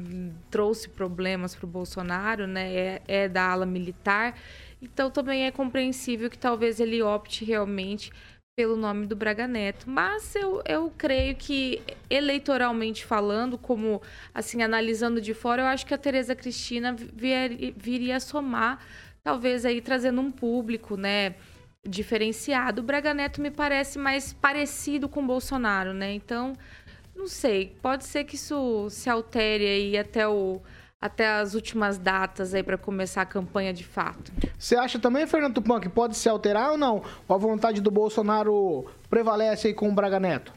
trouxe 0.50 0.90
problemas 0.90 1.54
para 1.54 1.64
o 1.64 1.68
Bolsonaro, 1.68 2.46
né? 2.46 2.74
É, 2.74 3.02
é 3.09 3.28
da 3.28 3.48
ala 3.50 3.64
militar. 3.64 4.38
Então 4.83 5.11
também 5.11 5.46
é 5.46 5.50
compreensível 5.50 6.28
que 6.28 6.37
talvez 6.37 6.78
ele 6.78 7.02
opte 7.02 7.42
realmente 7.42 8.12
pelo 8.54 8.76
nome 8.76 9.07
do 9.07 9.16
Braga 9.16 9.48
Neto. 9.48 9.88
Mas 9.88 10.35
eu, 10.35 10.62
eu 10.66 10.92
creio 10.96 11.35
que, 11.37 11.83
eleitoralmente 12.11 13.02
falando, 13.02 13.57
como 13.57 14.02
assim, 14.35 14.62
analisando 14.62 15.22
de 15.22 15.33
fora, 15.33 15.62
eu 15.62 15.66
acho 15.66 15.87
que 15.87 15.94
a 15.94 15.98
Tereza 15.98 16.35
Cristina 16.35 16.94
vir, 16.94 17.74
viria 17.76 18.20
somar, 18.20 18.78
talvez 19.22 19.64
aí 19.64 19.80
trazendo 19.80 20.20
um 20.20 20.30
público, 20.30 20.98
né? 20.98 21.35
Diferenciado. 21.87 22.81
O 22.81 22.85
Braga 22.85 23.12
Neto 23.12 23.40
me 23.40 23.51
parece 23.51 23.99
mais 23.99 24.33
parecido 24.33 25.09
com 25.09 25.23
o 25.23 25.27
Bolsonaro, 25.27 25.92
né? 25.92 26.12
Então, 26.14 26.55
não 27.14 27.27
sei. 27.27 27.77
Pode 27.83 28.05
ser 28.05 28.25
que 28.25 28.37
isso 28.37 28.88
se 28.90 29.09
altere 29.11 29.66
aí 29.66 29.99
até 29.99 30.27
o 30.27 30.61
até 31.05 31.29
as 31.29 31.53
últimas 31.53 31.99
datas 31.99 32.55
aí 32.55 32.62
para 32.62 32.79
começar 32.79 33.20
a 33.20 33.27
campanha 33.27 33.75
de 33.75 33.85
fato. 33.85 34.33
Você 34.59 34.75
acha 34.75 34.99
também, 34.99 35.27
Fernando 35.27 35.57
Tupan, 35.57 35.79
que 35.79 35.88
pode 35.90 36.16
se 36.16 36.31
alterar 36.31 36.70
ou 36.70 36.79
não? 36.79 37.05
Ou 37.29 37.37
a 37.37 37.38
vontade 37.38 37.83
do 37.83 37.90
Bolsonaro 37.90 38.87
prevalece 39.11 39.68
aí 39.68 39.75
com 39.75 39.90
o 39.90 39.94
Braga 39.94 40.18
Neto? 40.18 40.55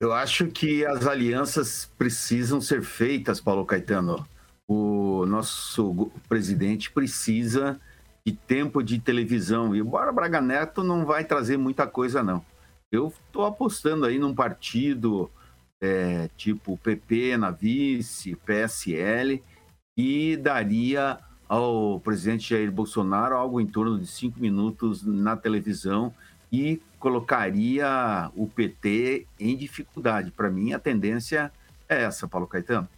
Eu 0.00 0.12
acho 0.12 0.48
que 0.48 0.84
as 0.84 1.06
alianças 1.06 1.88
precisam 1.96 2.60
ser 2.60 2.82
feitas, 2.82 3.40
Paulo 3.40 3.64
Caetano. 3.64 4.26
O 4.66 5.24
nosso 5.24 6.10
presidente 6.28 6.90
precisa 6.90 7.80
de 8.26 8.32
tempo 8.32 8.82
de 8.82 8.98
televisão. 8.98 9.74
E 9.74 9.80
embora 9.80 10.12
Braga 10.12 10.40
Neto 10.40 10.82
não 10.82 11.04
vai 11.04 11.24
trazer 11.24 11.56
muita 11.56 11.86
coisa, 11.86 12.22
não. 12.22 12.44
Eu 12.90 13.08
estou 13.08 13.44
apostando 13.44 14.06
aí 14.06 14.18
num 14.18 14.34
partido 14.34 15.30
é, 15.82 16.28
tipo 16.36 16.78
PP 16.78 17.36
na 17.36 17.50
vice, 17.50 18.36
PSL, 18.36 19.42
e 19.96 20.36
daria 20.36 21.18
ao 21.48 22.00
presidente 22.00 22.50
Jair 22.50 22.72
Bolsonaro 22.72 23.36
algo 23.36 23.60
em 23.60 23.66
torno 23.66 23.98
de 23.98 24.06
cinco 24.06 24.40
minutos 24.40 25.04
na 25.04 25.36
televisão 25.36 26.14
e 26.50 26.80
colocaria 26.98 28.30
o 28.34 28.48
PT 28.48 29.26
em 29.38 29.56
dificuldade. 29.56 30.30
Para 30.30 30.50
mim, 30.50 30.72
a 30.72 30.78
tendência 30.78 31.52
é 31.88 32.02
essa, 32.04 32.26
Paulo 32.26 32.46
Caetano. 32.46 32.88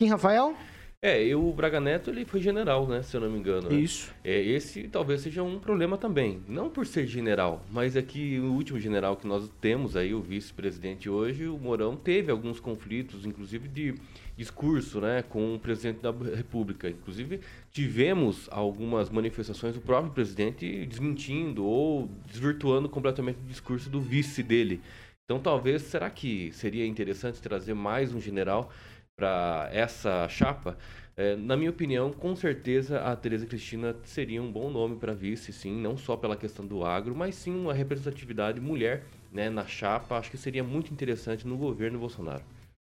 Quem, 0.00 0.08
Rafael? 0.08 0.56
É, 1.02 1.24
e 1.24 1.34
o 1.34 1.50
Braga 1.50 1.80
Neto 1.80 2.10
ele 2.10 2.26
foi 2.26 2.42
general, 2.42 2.86
né? 2.86 3.02
Se 3.02 3.16
eu 3.16 3.22
não 3.22 3.30
me 3.30 3.38
engano. 3.38 3.70
né? 3.70 3.74
Isso. 3.74 4.12
É, 4.22 4.38
esse 4.38 4.86
talvez 4.86 5.22
seja 5.22 5.42
um 5.42 5.58
problema 5.58 5.96
também. 5.96 6.42
Não 6.46 6.68
por 6.68 6.86
ser 6.86 7.06
general, 7.06 7.64
mas 7.70 7.96
é 7.96 8.02
que 8.02 8.38
o 8.38 8.52
último 8.52 8.78
general 8.78 9.16
que 9.16 9.26
nós 9.26 9.50
temos 9.62 9.96
aí, 9.96 10.12
o 10.12 10.20
vice-presidente 10.20 11.08
hoje, 11.08 11.46
o 11.46 11.56
Mourão, 11.56 11.96
teve 11.96 12.30
alguns 12.30 12.60
conflitos, 12.60 13.24
inclusive 13.24 13.66
de 13.66 13.94
discurso, 14.36 15.00
né, 15.00 15.22
com 15.22 15.54
o 15.54 15.58
presidente 15.58 16.02
da 16.02 16.10
República. 16.10 16.90
Inclusive, 16.90 17.40
tivemos 17.72 18.46
algumas 18.50 19.08
manifestações 19.08 19.74
do 19.74 19.80
próprio 19.80 20.12
presidente 20.12 20.84
desmentindo 20.84 21.64
ou 21.64 22.10
desvirtuando 22.26 22.90
completamente 22.90 23.38
o 23.42 23.46
discurso 23.46 23.88
do 23.88 24.02
vice 24.02 24.42
dele. 24.42 24.82
Então, 25.24 25.38
talvez, 25.38 25.82
será 25.82 26.10
que 26.10 26.50
seria 26.52 26.84
interessante 26.84 27.40
trazer 27.40 27.72
mais 27.72 28.12
um 28.12 28.20
general 28.20 28.70
para 29.20 29.68
essa 29.70 30.26
chapa? 30.30 30.78
É, 31.14 31.36
na 31.36 31.54
minha 31.54 31.68
opinião, 31.68 32.10
com 32.10 32.34
certeza 32.34 33.02
a 33.02 33.14
Tereza 33.14 33.44
Cristina 33.44 33.94
seria 34.04 34.42
um 34.42 34.50
bom 34.50 34.70
nome 34.70 34.96
para 34.96 35.12
vice, 35.12 35.52
sim, 35.52 35.78
não 35.78 35.98
só 35.98 36.16
pela 36.16 36.34
questão 36.34 36.66
do 36.66 36.82
agro, 36.82 37.14
mas 37.14 37.34
sim 37.34 37.54
uma 37.54 37.74
representatividade 37.74 38.58
mulher 38.58 39.04
né, 39.30 39.50
na 39.50 39.66
chapa. 39.66 40.16
Acho 40.16 40.30
que 40.30 40.38
seria 40.38 40.64
muito 40.64 40.90
interessante 40.90 41.46
no 41.46 41.58
governo 41.58 41.98
Bolsonaro. 41.98 42.42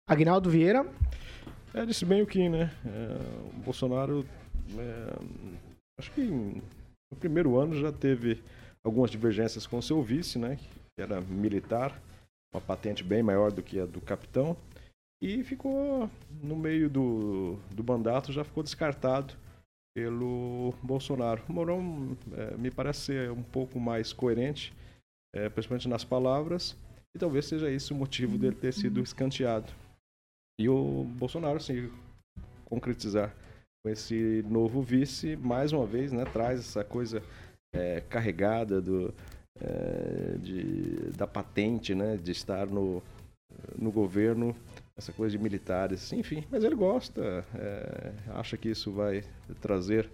Agnaldo 0.07 0.51
Vieira. 0.51 0.85
É, 1.73 1.83
disse 1.83 2.05
bem 2.05 2.21
o 2.21 2.27
Kim, 2.27 2.49
né? 2.49 2.71
É, 2.85 3.57
o 3.57 3.63
Bolsonaro, 3.63 4.23
é, 4.77 5.15
acho 5.99 6.11
que 6.11 6.21
no 6.21 7.17
primeiro 7.19 7.57
ano 7.57 7.73
já 7.73 7.91
teve 7.91 8.43
algumas 8.83 9.09
divergências 9.09 9.65
com 9.65 9.79
o 9.79 9.83
seu 9.83 10.03
vice, 10.03 10.37
né? 10.37 10.57
Que 10.95 11.01
era 11.01 11.19
militar, 11.21 11.99
uma 12.53 12.61
patente 12.61 13.03
bem 13.03 13.23
maior 13.23 13.51
do 13.51 13.63
que 13.63 13.79
a 13.79 13.85
do 13.87 13.99
capitão. 13.99 14.55
E 15.21 15.43
ficou 15.43 16.10
no 16.41 16.55
meio 16.55 16.89
do, 16.89 17.58
do 17.71 17.84
mandato, 17.84 18.32
já 18.32 18.43
ficou 18.43 18.63
descartado 18.63 19.34
pelo 19.93 20.73
Bolsonaro. 20.82 21.43
O 21.49 21.53
Mourão 21.53 22.17
é, 22.32 22.55
me 22.55 22.71
parece 22.71 23.01
ser 23.01 23.32
um 23.32 23.43
pouco 23.43 23.79
mais 23.79 24.13
coerente, 24.13 24.73
é, 25.36 25.49
principalmente 25.49 25.89
nas 25.89 26.05
palavras, 26.05 26.75
e 27.13 27.19
talvez 27.19 27.45
seja 27.45 27.69
esse 27.69 27.91
o 27.91 27.95
motivo 27.95 28.38
dele 28.38 28.55
ter 28.55 28.71
sido 28.71 29.01
escanteado. 29.01 29.71
E 30.60 30.69
o 30.69 31.03
Bolsonaro, 31.03 31.58
assim, 31.58 31.91
concretizar 32.65 33.36
com 33.84 33.89
esse 33.89 34.43
novo 34.47 34.82
vice, 34.82 35.36
mais 35.36 35.73
uma 35.73 35.86
vez, 35.86 36.12
né, 36.12 36.23
traz 36.25 36.60
essa 36.60 36.84
coisa 36.84 37.21
é, 37.73 38.01
carregada 38.01 38.82
do, 38.82 39.13
é, 39.60 40.38
de, 40.38 41.12
da 41.17 41.27
patente, 41.27 41.95
né, 41.95 42.17
de 42.17 42.32
estar 42.32 42.67
no, 42.67 43.01
no 43.77 43.91
governo, 43.91 44.55
essa 44.99 45.13
coisa 45.13 45.35
de 45.35 45.41
militares, 45.41 46.13
enfim. 46.13 46.43
Mas 46.51 46.63
ele 46.63 46.75
gosta, 46.75 47.43
é, 47.55 48.12
acha 48.33 48.57
que 48.57 48.69
isso 48.69 48.91
vai 48.91 49.23
trazer 49.62 50.09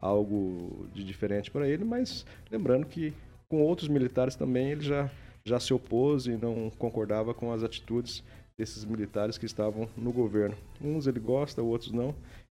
algo 0.00 0.88
de 0.94 1.04
diferente 1.04 1.50
para 1.50 1.68
ele, 1.68 1.84
mas 1.84 2.24
lembrando 2.50 2.86
que 2.86 3.12
com 3.48 3.62
outros 3.62 3.88
militares 3.88 4.34
também 4.34 4.70
ele 4.70 4.80
já, 4.80 5.10
já 5.44 5.60
se 5.60 5.74
opôs 5.74 6.26
e 6.26 6.36
não 6.36 6.70
concordava 6.70 7.34
com 7.34 7.52
as 7.52 7.62
atitudes 7.62 8.24
desses 8.58 8.84
militares 8.84 9.36
que 9.36 9.46
estavam 9.46 9.88
no 9.96 10.10
governo. 10.12 10.56
Uns 10.80 11.06
ele 11.06 11.20
gosta, 11.20 11.62
outros 11.62 11.92
não. 11.92 12.14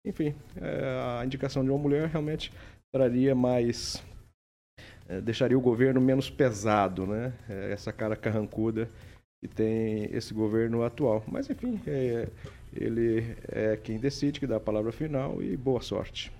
Enfim, 0.07 0.35
é, 0.57 1.19
a 1.21 1.25
indicação 1.25 1.65
de 1.65 1.71
uma 1.71 1.79
mulher 1.79 2.09
realmente 2.09 2.53
traria 2.95 3.35
mais. 3.35 4.03
é, 5.09 5.21
deixaria 5.21 5.59
o 5.59 5.61
governo 5.61 6.01
menos 6.01 6.31
pesado, 6.31 7.07
né? 7.07 7.33
É, 7.49 7.73
essa 7.73 7.93
cara 7.93 8.15
carrancuda 8.15 8.89
que 9.43 9.49
tem 9.49 10.05
esse 10.13 10.33
governo 10.33 10.85
atual. 10.85 11.25
Mas, 11.27 11.51
enfim, 11.51 11.81
é, 11.85 12.29
ele 12.73 13.37
é 13.49 13.77
quem 13.77 13.99
decide, 13.99 14.39
que 14.39 14.47
dá 14.47 14.57
a 14.57 14.61
palavra 14.61 14.93
final 14.93 15.43
e 15.43 15.57
boa 15.57 15.81
sorte. 15.83 16.33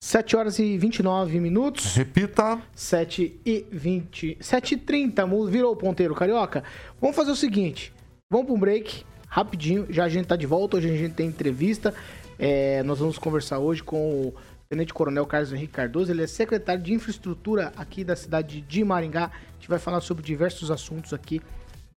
7 0.00 0.36
horas 0.36 0.58
e 0.60 0.78
29 0.78 1.40
minutos. 1.40 1.96
Repita. 1.96 2.62
7 2.72 3.40
e 3.44 3.66
20. 3.68 4.38
7 4.40 4.74
e 4.74 4.76
30, 4.76 5.26
mu- 5.26 5.46
virou 5.48 5.72
o 5.72 5.76
ponteiro 5.76 6.14
carioca. 6.14 6.62
Vamos 7.00 7.16
fazer 7.16 7.32
o 7.32 7.36
seguinte: 7.36 7.92
vamos 8.30 8.46
para 8.46 8.54
um 8.54 8.60
break, 8.60 9.04
rapidinho. 9.26 9.86
Já 9.90 10.04
a 10.04 10.08
gente 10.08 10.26
tá 10.26 10.36
de 10.36 10.46
volta. 10.46 10.76
Hoje 10.76 10.90
a 10.90 10.96
gente 10.96 11.14
tem 11.14 11.26
entrevista. 11.26 11.92
É, 12.38 12.82
nós 12.84 13.00
vamos 13.00 13.18
conversar 13.18 13.58
hoje 13.58 13.82
com 13.82 14.28
o 14.28 14.34
Tenente 14.68 14.94
Coronel 14.94 15.26
Carlos 15.26 15.52
Henrique 15.52 15.72
Cardoso. 15.72 16.12
Ele 16.12 16.22
é 16.22 16.26
secretário 16.28 16.82
de 16.82 16.92
infraestrutura 16.92 17.72
aqui 17.76 18.04
da 18.04 18.14
cidade 18.14 18.60
de 18.60 18.84
Maringá. 18.84 19.32
A 19.32 19.52
gente 19.54 19.68
vai 19.68 19.78
falar 19.80 20.00
sobre 20.00 20.22
diversos 20.22 20.70
assuntos 20.70 21.12
aqui 21.12 21.40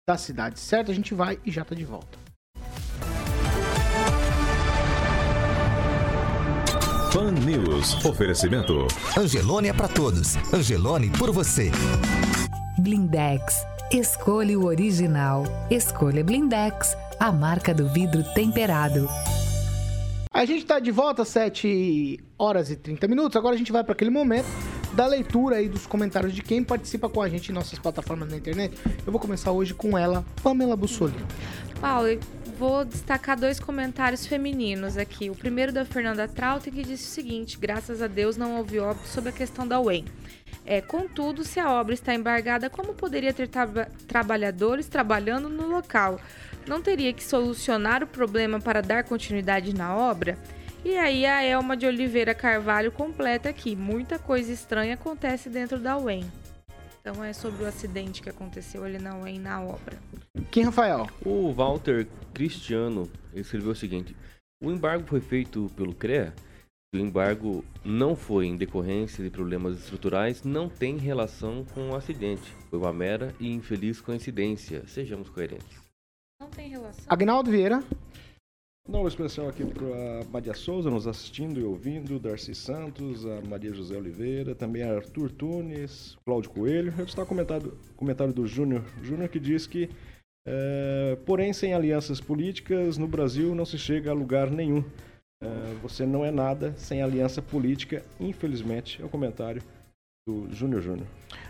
da 0.07 0.15
cidade, 0.17 0.57
certo? 0.57 0.89
A 0.89 0.93
gente 0.93 1.13
vai 1.13 1.37
e 1.45 1.51
já 1.51 1.65
tá 1.65 1.75
de 1.75 1.83
volta. 1.83 2.17
Pan 7.11 7.31
News. 7.31 8.05
Oferecimento. 8.05 8.87
Angelone 9.17 9.67
é 9.67 9.73
pra 9.73 9.89
todos. 9.89 10.37
Angelone 10.53 11.09
por 11.09 11.31
você. 11.31 11.71
Blindex. 12.79 13.65
Escolha 13.91 14.57
o 14.57 14.65
original. 14.65 15.43
Escolha 15.69 16.23
Blindex, 16.23 16.95
a 17.19 17.29
marca 17.29 17.73
do 17.73 17.89
vidro 17.89 18.23
temperado. 18.33 19.09
A 20.37 20.45
gente 20.45 20.67
tá 20.67 20.77
de 20.77 20.91
volta, 20.91 21.25
7 21.25 22.19
horas 22.37 22.69
e 22.69 22.75
30 22.75 23.07
minutos. 23.07 23.35
Agora 23.35 23.55
a 23.55 23.57
gente 23.57 23.71
vai 23.71 23.83
para 23.83 23.93
aquele 23.93 24.11
momento 24.11 24.45
da 24.93 25.07
leitura 25.07 25.55
aí 25.55 25.67
dos 25.67 25.87
comentários 25.87 26.31
de 26.31 26.43
quem 26.43 26.63
participa 26.63 27.09
com 27.09 27.23
a 27.23 27.27
gente 27.27 27.49
em 27.49 27.55
nossas 27.55 27.79
plataformas 27.79 28.29
na 28.29 28.37
internet. 28.37 28.77
Eu 29.03 29.11
vou 29.11 29.19
começar 29.19 29.51
hoje 29.51 29.73
com 29.73 29.97
ela, 29.97 30.23
Pamela 30.43 30.75
Bussolini. 30.77 31.25
Paulo, 31.81 32.19
vou 32.55 32.85
destacar 32.85 33.35
dois 33.35 33.59
comentários 33.59 34.27
femininos 34.27 34.95
aqui. 34.95 35.27
O 35.31 35.35
primeiro 35.35 35.73
da 35.73 35.83
Fernanda 35.83 36.27
Trautem, 36.27 36.71
que 36.71 36.83
disse 36.83 37.05
o 37.05 37.11
seguinte: 37.11 37.57
graças 37.57 37.99
a 38.03 38.05
Deus 38.07 38.37
não 38.37 38.57
houve 38.57 38.77
óbito 38.77 39.07
sobre 39.07 39.31
a 39.31 39.33
questão 39.33 39.67
da 39.67 39.79
UEM. 39.79 40.05
É, 40.63 40.81
contudo, 40.81 41.43
se 41.43 41.59
a 41.59 41.71
obra 41.71 41.95
está 41.95 42.13
embargada, 42.13 42.69
como 42.69 42.93
poderia 42.93 43.33
ter 43.33 43.47
traba- 43.47 43.87
trabalhadores 44.07 44.85
trabalhando 44.87 45.49
no 45.49 45.67
local? 45.67 46.19
Não 46.67 46.81
teria 46.81 47.13
que 47.13 47.23
solucionar 47.23 48.03
o 48.03 48.07
problema 48.07 48.59
para 48.59 48.81
dar 48.81 49.05
continuidade 49.05 49.73
na 49.73 49.95
obra? 49.95 50.37
E 50.83 50.97
aí 50.97 51.25
a 51.25 51.41
Elma 51.41 51.77
de 51.77 51.85
Oliveira 51.85 52.35
Carvalho 52.35 52.91
completa 52.91 53.49
aqui. 53.49 53.73
Muita 53.73 54.19
coisa 54.19 54.51
estranha 54.51 54.95
acontece 54.95 55.49
dentro 55.49 55.79
da 55.79 55.97
UEM. 55.97 56.29
Então 56.99 57.23
é 57.23 57.31
sobre 57.31 57.63
o 57.63 57.67
acidente 57.67 58.21
que 58.21 58.29
aconteceu 58.29 58.83
ali 58.83 58.99
na 58.99 59.17
UEM 59.17 59.39
na 59.39 59.63
obra. 59.63 59.97
Quem, 60.51 60.65
Rafael? 60.65 61.07
O 61.25 61.53
Walter 61.53 62.05
Cristiano 62.33 63.09
escreveu 63.33 63.71
o 63.71 63.75
seguinte: 63.75 64.13
O 64.61 64.69
embargo 64.69 65.07
foi 65.07 65.21
feito 65.21 65.71
pelo 65.75 65.95
CREA. 65.95 66.33
O 66.93 66.97
embargo 66.97 67.63
não 67.83 68.15
foi 68.15 68.45
em 68.45 68.57
decorrência 68.57 69.23
de 69.23 69.29
problemas 69.29 69.77
estruturais, 69.77 70.43
não 70.43 70.67
tem 70.67 70.97
relação 70.97 71.65
com 71.73 71.91
o 71.91 71.95
acidente. 71.95 72.53
Foi 72.69 72.79
uma 72.79 72.93
mera 72.93 73.33
e 73.39 73.51
infeliz 73.51 74.01
coincidência. 74.01 74.83
Sejamos 74.87 75.29
coerentes. 75.29 75.86
Não 76.39 76.49
tem 76.49 76.69
relação. 76.69 77.03
Agnaldo 77.07 77.49
Vieira. 77.49 77.83
Dá 78.87 78.99
um 78.99 79.07
especial 79.07 79.49
aqui 79.49 79.65
para 79.65 80.23
Maria 80.31 80.53
Souza 80.53 80.89
nos 80.89 81.07
assistindo 81.07 81.59
e 81.59 81.63
ouvindo, 81.63 82.19
Darcy 82.19 82.55
Santos, 82.55 83.25
a 83.25 83.41
Maria 83.41 83.73
José 83.73 83.97
Oliveira, 83.97 84.55
também 84.55 84.83
a 84.83 84.95
Arthur 84.95 85.29
Tunes, 85.31 86.15
Cláudio 86.23 86.51
Coelho. 86.51 86.93
Eu 86.97 87.05
destaco 87.05 87.33
o 87.33 87.95
comentário, 87.95 88.33
do 88.33 88.47
Júnior, 88.47 88.85
Júnior 89.01 89.27
que 89.27 89.39
diz 89.39 89.67
que, 89.67 89.89
eh, 90.47 91.17
porém, 91.25 91.51
sem 91.51 91.73
alianças 91.73 92.21
políticas, 92.21 92.97
no 92.97 93.07
Brasil 93.07 93.53
não 93.53 93.65
se 93.65 93.77
chega 93.77 94.11
a 94.11 94.13
lugar 94.13 94.49
nenhum. 94.49 94.85
Eh, 95.43 95.73
você 95.81 96.05
não 96.05 96.23
é 96.23 96.31
nada 96.31 96.73
sem 96.77 97.01
aliança 97.01 97.41
política, 97.41 98.05
infelizmente. 98.21 99.01
É 99.01 99.05
o 99.05 99.09
comentário 99.09 99.61
do 100.27 100.53
Júnior 100.53 100.81
Júnior. 100.81 101.07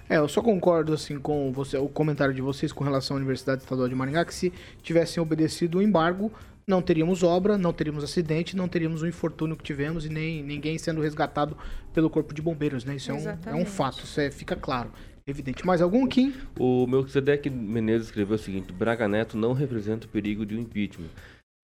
É, 0.07 0.17
eu 0.17 0.27
só 0.27 0.41
concordo 0.41 0.93
assim 0.93 1.19
com 1.19 1.51
você, 1.51 1.77
o 1.77 1.89
comentário 1.89 2.33
de 2.33 2.41
vocês 2.41 2.71
com 2.71 2.83
relação 2.83 3.17
à 3.17 3.17
Universidade 3.17 3.63
Estadual 3.63 3.89
de 3.89 3.95
Maringá, 3.95 4.23
que 4.23 4.33
se 4.33 4.53
tivessem 4.83 5.21
obedecido 5.21 5.79
o 5.79 5.81
embargo, 5.81 6.31
não 6.67 6.81
teríamos 6.81 7.23
obra, 7.23 7.57
não 7.57 7.73
teríamos 7.73 8.03
acidente, 8.03 8.55
não 8.55 8.67
teríamos 8.67 9.01
o 9.01 9.07
infortúnio 9.07 9.57
que 9.57 9.63
tivemos 9.63 10.05
e 10.05 10.09
nem 10.09 10.43
ninguém 10.43 10.77
sendo 10.77 11.01
resgatado 11.01 11.57
pelo 11.93 12.09
Corpo 12.09 12.33
de 12.33 12.41
Bombeiros, 12.41 12.85
né? 12.85 12.95
Isso 12.95 13.09
é 13.09 13.13
um, 13.15 13.27
é 13.27 13.55
um 13.55 13.65
fato, 13.65 14.03
isso 14.03 14.21
é, 14.21 14.29
fica 14.29 14.55
claro, 14.55 14.91
evidente. 15.25 15.65
Mais 15.65 15.81
algum, 15.81 16.05
Kim? 16.07 16.33
O 16.59 16.85
Melquisedeque 16.85 17.49
Menezes 17.49 18.07
escreveu 18.07 18.35
o 18.35 18.39
seguinte: 18.39 18.71
Braga 18.71 19.07
Neto 19.07 19.37
não 19.37 19.53
representa 19.53 20.05
o 20.05 20.09
perigo 20.09 20.45
de 20.45 20.55
um 20.55 20.59
impeachment 20.59 21.09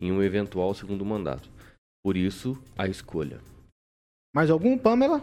em 0.02 0.12
um 0.12 0.24
eventual 0.24 0.74
segundo 0.74 1.06
mandato. 1.06 1.50
Por 2.04 2.18
isso, 2.18 2.58
a 2.78 2.88
escolha. 2.88 3.40
Mais 4.36 4.50
algum, 4.50 4.78
Pamela? 4.78 5.22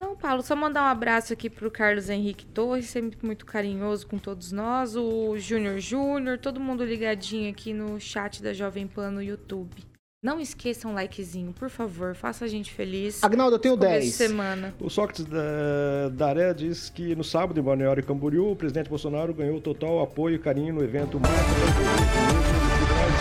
Não, 0.00 0.16
Paulo, 0.16 0.42
só 0.42 0.56
mandar 0.56 0.82
um 0.82 0.86
abraço 0.86 1.32
aqui 1.32 1.50
pro 1.50 1.70
Carlos 1.70 2.08
Henrique 2.08 2.46
Torres, 2.46 2.86
sempre 2.86 3.18
muito 3.22 3.44
carinhoso 3.44 4.06
com 4.06 4.16
todos 4.18 4.50
nós, 4.50 4.96
o 4.96 5.36
Júnior 5.38 5.78
Júnior, 5.78 6.38
todo 6.38 6.58
mundo 6.58 6.82
ligadinho 6.84 7.50
aqui 7.50 7.74
no 7.74 8.00
chat 8.00 8.42
da 8.42 8.54
Jovem 8.54 8.86
Pan 8.86 9.10
no 9.10 9.22
YouTube. 9.22 9.84
Não 10.22 10.40
esqueçam 10.40 10.90
um 10.90 10.94
likezinho, 10.94 11.52
por 11.52 11.68
favor, 11.70 12.14
faça 12.14 12.44
a 12.46 12.48
gente 12.48 12.72
feliz. 12.72 13.22
Agnaldo, 13.22 13.56
eu 13.56 13.58
tenho 13.58 13.76
Começo 13.76 13.94
de 14.00 14.00
10. 14.00 14.14
semana. 14.14 14.74
O 14.80 14.88
Sócrates 14.90 15.24
da 15.26 16.08
Daré 16.12 16.52
diz 16.54 16.88
que 16.90 17.14
no 17.14 17.24
sábado 17.24 17.58
em 17.58 17.62
Balneário 17.62 18.04
Camboriú, 18.04 18.50
o 18.52 18.56
presidente 18.56 18.88
Bolsonaro 18.88 19.32
ganhou 19.34 19.60
total 19.60 20.00
apoio 20.00 20.36
e 20.36 20.38
carinho 20.38 20.74
no 20.74 20.82
evento 20.82 21.18
mais 21.20 21.34
de 21.36 21.42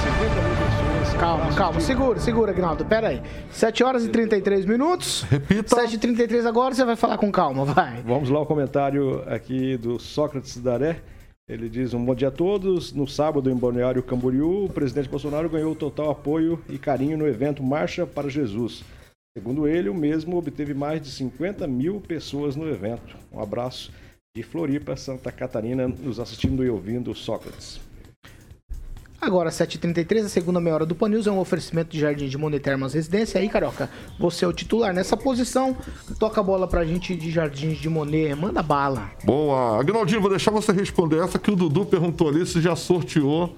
50 0.02 0.42
mil 0.42 0.58
pessoas. 0.58 0.79
Calma, 1.20 1.54
calma. 1.54 1.82
Segura, 1.82 2.18
segura, 2.18 2.52
Agnaldo. 2.54 2.86
Pera 2.86 3.10
aí. 3.10 3.22
7 3.52 3.84
horas 3.84 4.06
e 4.06 4.08
33 4.08 4.64
minutos. 4.66 5.24
Repita. 5.24 5.76
7 5.76 5.96
e 5.96 5.98
33 5.98 6.46
agora, 6.46 6.74
você 6.74 6.86
vai 6.86 6.96
falar 6.96 7.18
com 7.18 7.30
calma, 7.30 7.66
vai. 7.66 8.02
Vamos 8.04 8.30
lá, 8.30 8.40
o 8.40 8.46
comentário 8.46 9.22
aqui 9.28 9.76
do 9.76 10.00
Sócrates 10.00 10.56
Daré. 10.58 11.02
Ele 11.46 11.68
diz: 11.68 11.94
Um 11.94 12.06
bom 12.06 12.16
dia 12.16 12.30
a 12.30 12.32
todos. 12.32 12.94
No 12.94 13.06
sábado, 13.06 13.50
em 13.50 13.56
Balneário 13.56 14.02
Camboriú, 14.02 14.64
o 14.64 14.70
presidente 14.70 15.10
Bolsonaro 15.10 15.50
ganhou 15.50 15.76
total 15.76 16.10
apoio 16.10 16.58
e 16.70 16.78
carinho 16.78 17.18
no 17.18 17.28
evento 17.28 17.62
Marcha 17.62 18.08
para 18.08 18.30
Jesus. 18.30 18.82
Segundo 19.38 19.68
ele, 19.68 19.90
o 19.90 19.94
mesmo 19.94 20.38
obteve 20.38 20.74
mais 20.74 21.02
de 21.02 21.12
50 21.12 21.68
mil 21.68 22.00
pessoas 22.00 22.56
no 22.56 22.70
evento. 22.70 23.18
Um 23.30 23.42
abraço 23.42 23.92
de 24.34 24.42
Floripa, 24.42 24.96
Santa 24.96 25.34
Catarina, 25.34 25.86
nos 25.86 26.18
assistindo 26.18 26.64
e 26.64 26.70
ouvindo 26.70 27.14
Sócrates. 27.14 27.89
Agora, 29.22 29.50
7h33, 29.50 30.26
a 30.26 30.30
segunda 30.30 30.62
meia 30.62 30.76
hora 30.76 30.86
do 30.86 30.96
Pan 30.96 31.10
News 31.10 31.28
é 31.28 31.32
um 31.32 31.40
oferecimento 31.40 31.92
de 31.92 32.00
Jardim 32.00 32.28
de 32.28 32.38
Monet 32.38 32.62
Termas 32.64 32.94
Residência. 32.94 33.40
Aí, 33.40 33.50
Carioca, 33.50 33.90
você 34.18 34.46
é 34.46 34.48
o 34.48 34.54
titular 34.54 34.94
nessa 34.94 35.18
posição. 35.18 35.76
Toca 36.18 36.40
a 36.40 36.44
bola 36.44 36.68
pra 36.68 36.86
gente 36.86 37.14
de 37.16 37.30
Jardins 37.30 37.78
de 37.78 37.90
Monet. 37.90 38.34
Manda 38.36 38.64
bala. 38.64 39.12
Boa. 39.26 39.80
Agnaldinho, 39.80 40.22
vou 40.22 40.30
deixar 40.30 40.52
você 40.52 40.72
responder 40.72 41.18
essa 41.24 41.38
que 41.38 41.52
o 41.52 41.56
Dudu 41.56 41.86
perguntou 41.86 42.30
ali 42.30 42.46
se 42.46 42.62
já 42.62 42.76
sorteou 42.78 43.54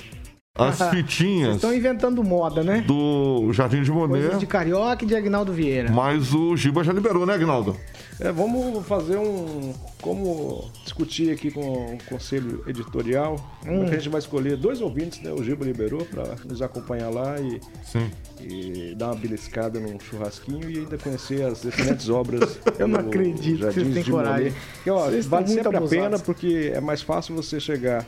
as 0.58 0.82
fitinhas 0.90 1.56
Estão 1.56 1.74
inventando 1.74 2.24
moda, 2.24 2.64
né? 2.64 2.82
do 2.82 3.54
Jardim 3.54 3.84
de 3.84 3.92
Monet. 3.92 4.20
Coisas 4.22 4.40
de 4.40 4.48
Carioca 4.48 5.04
e 5.06 5.08
de 5.08 5.16
Agnaldo 5.16 5.54
Vieira. 5.54 5.92
Mas 5.92 6.34
o 6.34 6.58
Giba 6.58 6.84
já 6.84 6.92
liberou, 6.92 7.26
né, 7.26 7.36
Agnaldo? 7.36 7.78
É, 8.20 8.32
vamos 8.32 8.86
fazer 8.86 9.18
um. 9.18 9.74
Como 10.02 10.70
discutir 10.84 11.32
aqui 11.32 11.52
com 11.52 11.62
o 11.96 11.98
conselho 12.10 12.64
editorial. 12.68 13.36
Hum. 13.66 13.84
A 13.84 13.86
gente 13.88 14.10
vai 14.10 14.20
escolher 14.20 14.58
dois 14.58 14.82
ouvintes, 14.82 15.22
né? 15.22 15.32
O 15.32 15.44
Giba 15.44 15.64
liberou 15.64 16.04
para 16.06 16.36
nos 16.46 16.62
acompanhar 16.62 17.10
lá 17.10 17.40
e, 17.40 17.60
Sim. 17.84 18.10
e 18.42 18.96
dar 18.96 19.08
uma 19.08 19.16
beliscada 19.16 19.80
num 19.80 20.00
churrasquinho 20.00 20.70
e 20.70 20.80
ainda 20.80 20.98
conhecer 20.98 21.44
as 21.46 21.64
excelentes 21.64 22.10
obras. 22.10 22.60
Eu 22.80 22.88
não 22.88 23.00
acredito 23.00 23.42
que 23.42 23.58
Jardins 23.58 23.74
vocês 23.84 23.94
têm 23.94 24.04
de 24.04 24.12
coragem. 24.12 24.54
Que, 24.84 24.90
ó, 24.90 25.06
Vocês 25.06 25.26
vale 25.28 25.48
sempre 25.48 25.78
a 25.78 25.82
pena 25.82 26.06
abusados. 26.06 26.22
porque 26.24 26.72
é 26.74 26.82
mais 26.82 27.02
fácil 27.02 27.36
você 27.36 27.60
chegar 27.60 28.06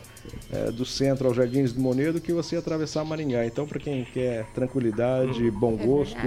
é, 0.51 0.71
do 0.71 0.86
centro 0.86 1.27
ao 1.27 1.34
Jardins 1.34 1.73
de 1.73 1.79
Monet 1.79 2.12
do 2.12 2.21
que 2.21 2.34
você 2.34 2.56
atravessar 2.56 3.03
Maringá. 3.06 3.45
Então, 3.45 3.67
para 3.67 3.79
quem 3.79 4.03
quer 4.06 4.45
tranquilidade, 4.56 5.51
bom 5.51 5.75
gosto, 5.75 6.17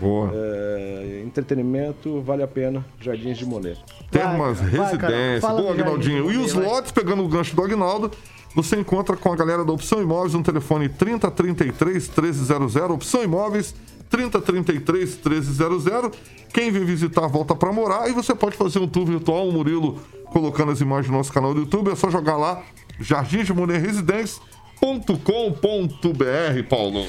Boa. 0.00 0.30
é, 0.34 1.22
entretenimento, 1.24 2.20
vale 2.22 2.42
a 2.42 2.48
pena 2.48 2.84
Jardins 3.00 3.38
de 3.38 3.46
Monet. 3.46 3.78
Termas 4.10 4.58
vai, 4.60 4.70
Residência. 4.70 4.98
Fala 5.40 5.60
Boa, 5.60 5.72
Agnaldinho. 5.72 6.30
E 6.30 6.36
os 6.36 6.52
lotes, 6.52 6.92
pegando 6.92 7.24
o 7.24 7.28
gancho 7.28 7.54
do 7.54 7.62
Agnaldo, 7.62 8.10
você 8.54 8.76
encontra 8.76 9.16
com 9.16 9.32
a 9.32 9.36
galera 9.36 9.64
da 9.64 9.72
Opção 9.72 10.00
Imóveis 10.00 10.34
no 10.34 10.42
telefone 10.42 10.88
3033 10.88 12.08
1300. 12.08 12.76
Opção 12.76 13.22
Imóveis 13.22 13.74
3033 14.08 15.16
1300. 15.16 16.18
Quem 16.52 16.70
vem 16.70 16.84
visitar, 16.84 17.26
volta 17.26 17.54
para 17.54 17.72
morar. 17.72 18.08
E 18.08 18.12
você 18.12 18.34
pode 18.34 18.56
fazer 18.56 18.78
um 18.78 18.86
tour 18.86 19.06
virtual. 19.06 19.48
O 19.48 19.52
Murilo 19.52 19.98
colocando 20.26 20.70
as 20.70 20.80
imagens 20.80 21.10
no 21.10 21.18
nosso 21.18 21.32
canal 21.32 21.52
do 21.52 21.60
YouTube. 21.60 21.90
É 21.90 21.96
só 21.96 22.10
jogar 22.10 22.36
lá, 22.36 22.62
Jardim 23.00 23.42
de 23.42 23.52
Monet 23.52 23.80
Residência.com.br, 23.80 26.68
Paulo. 26.68 27.06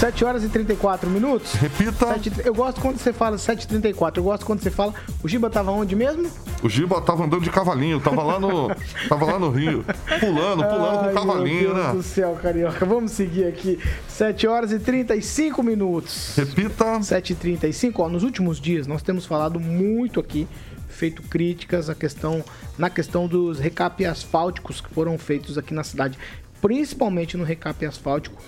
7 0.00 0.24
horas 0.24 0.42
e 0.42 0.48
34 0.48 1.10
minutos. 1.10 1.52
Repita. 1.52 2.14
Sete- 2.14 2.32
Eu 2.42 2.54
gosto 2.54 2.80
quando 2.80 2.96
você 2.96 3.12
fala 3.12 3.36
7h34. 3.36 4.16
Eu 4.16 4.22
gosto 4.22 4.46
quando 4.46 4.62
você 4.62 4.70
fala. 4.70 4.94
O 5.22 5.28
Giba 5.28 5.50
tava 5.50 5.70
onde 5.72 5.94
mesmo? 5.94 6.26
O 6.62 6.70
Giba 6.70 7.02
tava 7.02 7.24
andando 7.24 7.42
de 7.42 7.50
cavalinho, 7.50 8.00
tava 8.00 8.22
lá 8.22 8.40
no, 8.40 8.68
tava 9.10 9.26
lá 9.26 9.38
no 9.38 9.50
Rio, 9.50 9.84
pulando, 10.18 10.64
pulando 10.64 10.98
com 11.00 11.04
Ai, 11.04 11.10
o 11.10 11.14
cavalinho, 11.14 11.60
meu 11.60 11.74
Deus 11.74 11.86
né? 11.86 11.92
do 11.92 12.02
céu, 12.02 12.38
carioca. 12.40 12.86
Vamos 12.86 13.12
seguir 13.12 13.44
aqui. 13.44 13.78
7 14.08 14.46
horas 14.46 14.72
e 14.72 14.78
35 14.78 15.62
minutos. 15.62 16.32
Repita. 16.34 16.84
7h35. 17.00 17.92
Ó, 17.98 18.08
nos 18.08 18.22
últimos 18.22 18.58
dias 18.58 18.86
nós 18.86 19.02
temos 19.02 19.26
falado 19.26 19.60
muito 19.60 20.18
aqui, 20.18 20.48
feito 20.88 21.20
críticas 21.24 21.90
à 21.90 21.94
questão, 21.94 22.42
na 22.78 22.88
questão 22.88 23.26
dos 23.26 23.58
recap 23.58 24.02
asfálticos 24.06 24.80
que 24.80 24.88
foram 24.94 25.18
feitos 25.18 25.58
aqui 25.58 25.74
na 25.74 25.84
cidade, 25.84 26.18
principalmente 26.62 27.36
no 27.36 27.44
recap 27.44 27.84
asfáltico 27.84 28.40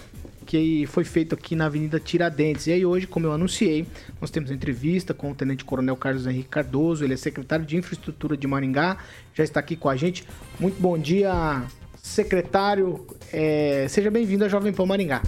que 0.44 0.87
foi 0.87 1.05
feito 1.05 1.35
aqui 1.35 1.55
na 1.55 1.66
Avenida 1.66 1.98
Tiradentes. 1.98 2.66
E 2.66 2.72
aí 2.72 2.85
hoje, 2.85 3.07
como 3.07 3.26
eu 3.26 3.33
anunciei, 3.33 3.87
nós 4.20 4.31
temos 4.31 4.50
entrevista 4.50 5.14
com 5.14 5.31
o 5.31 5.35
Tenente 5.35 5.64
Coronel 5.64 5.96
Carlos 5.96 6.26
Henrique 6.26 6.48
Cardoso, 6.48 7.05
ele 7.05 7.14
é 7.14 7.16
secretário 7.16 7.64
de 7.64 7.76
Infraestrutura 7.76 8.37
de 8.37 8.46
Maringá, 8.46 8.98
já 9.35 9.44
está 9.44 9.61
aqui 9.61 9.76
com 9.76 9.88
a 9.88 9.96
gente. 9.96 10.26
Muito 10.61 10.81
bom 10.81 10.98
dia, 10.98 11.62
secretário. 11.96 13.07
É, 13.33 13.87
seja 13.88 14.11
bem-vindo 14.11 14.44
à 14.44 14.48
Jovem 14.48 14.72
Pan 14.72 14.87
Maringá. 14.87 15.22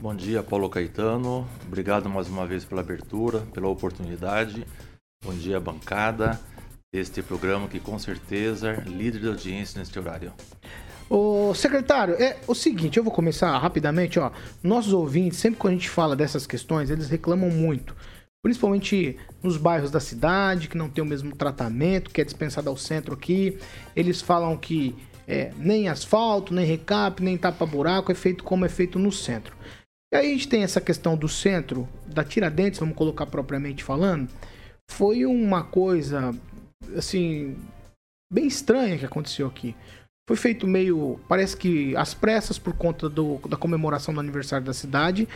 Bom 0.00 0.14
dia, 0.14 0.42
Paulo 0.42 0.70
Caetano. 0.70 1.46
Obrigado 1.66 2.08
mais 2.08 2.28
uma 2.28 2.46
vez 2.46 2.64
pela 2.64 2.80
abertura, 2.80 3.40
pela 3.52 3.68
oportunidade. 3.68 4.64
Bom 5.24 5.34
dia, 5.34 5.58
bancada 5.58 6.40
deste 6.92 7.20
programa 7.22 7.68
que 7.68 7.80
com 7.80 7.98
certeza 7.98 8.70
é 8.70 8.80
líder 8.88 9.20
de 9.20 9.28
audiência 9.28 9.78
neste 9.78 9.98
horário. 9.98 10.32
Ô, 11.08 11.54
secretário, 11.54 12.14
é 12.14 12.36
o 12.46 12.54
seguinte, 12.54 12.98
eu 12.98 13.04
vou 13.04 13.12
começar 13.12 13.56
rapidamente, 13.58 14.18
ó. 14.18 14.30
Nossos 14.62 14.92
ouvintes, 14.92 15.38
sempre 15.38 15.58
que 15.58 15.66
a 15.66 15.70
gente 15.70 15.88
fala 15.88 16.14
dessas 16.14 16.46
questões, 16.46 16.90
eles 16.90 17.08
reclamam 17.08 17.50
muito. 17.50 17.96
Principalmente 18.42 19.16
nos 19.42 19.56
bairros 19.56 19.90
da 19.90 20.00
cidade, 20.00 20.68
que 20.68 20.76
não 20.76 20.88
tem 20.88 21.02
o 21.02 21.06
mesmo 21.06 21.34
tratamento, 21.34 22.10
que 22.10 22.20
é 22.20 22.24
dispensado 22.24 22.68
ao 22.68 22.76
centro 22.76 23.14
aqui. 23.14 23.58
Eles 23.96 24.20
falam 24.20 24.56
que 24.56 24.94
é, 25.26 25.52
nem 25.56 25.88
asfalto, 25.88 26.54
nem 26.54 26.64
recap, 26.64 27.22
nem 27.22 27.36
tapa-buraco 27.36 28.12
é 28.12 28.14
feito 28.14 28.44
como 28.44 28.64
é 28.64 28.68
feito 28.68 28.98
no 28.98 29.10
centro. 29.10 29.56
E 30.12 30.16
aí 30.16 30.26
a 30.26 30.30
gente 30.30 30.48
tem 30.48 30.62
essa 30.62 30.80
questão 30.80 31.16
do 31.16 31.28
centro, 31.28 31.86
da 32.06 32.24
Tiradentes, 32.24 32.80
vamos 32.80 32.96
colocar 32.96 33.26
propriamente 33.26 33.84
falando. 33.84 34.30
Foi 34.90 35.26
uma 35.26 35.62
coisa, 35.64 36.34
assim, 36.96 37.56
bem 38.32 38.46
estranha 38.46 38.96
que 38.98 39.04
aconteceu 39.04 39.46
aqui. 39.46 39.74
Foi 40.28 40.36
feito 40.36 40.66
meio. 40.66 41.18
Parece 41.26 41.56
que 41.56 41.96
às 41.96 42.12
pressas 42.12 42.58
por 42.58 42.74
conta 42.74 43.08
do- 43.08 43.40
da 43.48 43.56
comemoração 43.56 44.12
do 44.12 44.20
aniversário 44.20 44.66
da 44.66 44.74
cidade. 44.74 45.26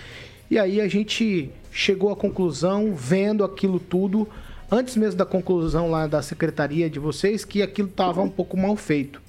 E 0.51 0.59
aí 0.59 0.83
a 0.83 0.87
gente 0.87 1.51
chegou 1.73 2.11
à 2.13 2.17
conclusão, 2.17 2.95
vendo 2.95 3.43
aquilo 3.43 3.81
tudo, 3.81 4.29
antes 4.71 4.95
mesmo 4.97 5.17
da 5.17 5.25
conclusão 5.25 5.91
lá 5.91 6.07
da 6.07 6.21
secretaria 6.21 6.91
de 6.91 6.99
vocês, 6.99 7.43
que 7.43 7.63
aquilo 7.63 7.89
estava 7.89 8.21
um 8.21 8.29
pouco 8.29 8.55
mal 8.55 8.77
feito. 8.77 9.23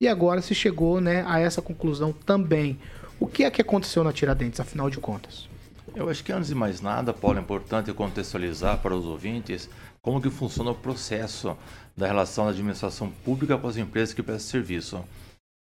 E 0.00 0.06
agora 0.06 0.40
se 0.40 0.54
chegou 0.54 1.00
né, 1.00 1.24
a 1.26 1.40
essa 1.40 1.60
conclusão 1.60 2.12
também. 2.12 2.78
O 3.18 3.26
que 3.26 3.42
é 3.42 3.50
que 3.50 3.60
aconteceu 3.60 4.04
na 4.04 4.12
Tiradentes, 4.12 4.60
afinal 4.60 4.88
de 4.88 4.98
contas? 4.98 5.48
Eu 5.96 6.08
acho 6.08 6.22
que 6.22 6.30
antes 6.30 6.46
de 6.50 6.54
mais 6.54 6.80
nada, 6.80 7.12
Paulo, 7.12 7.38
é 7.38 7.40
importante 7.42 7.92
contextualizar 7.92 8.78
para 8.78 8.94
os 8.94 9.04
ouvintes 9.04 9.68
como 10.00 10.20
que 10.22 10.30
funciona 10.30 10.70
o 10.70 10.74
processo 10.76 11.56
da 11.98 12.06
relação 12.06 12.44
da 12.44 12.52
administração 12.52 13.10
pública 13.10 13.58
com 13.58 13.66
as 13.66 13.76
empresas 13.76 14.14
que 14.14 14.22
prestam 14.22 14.50
serviço. 14.50 15.04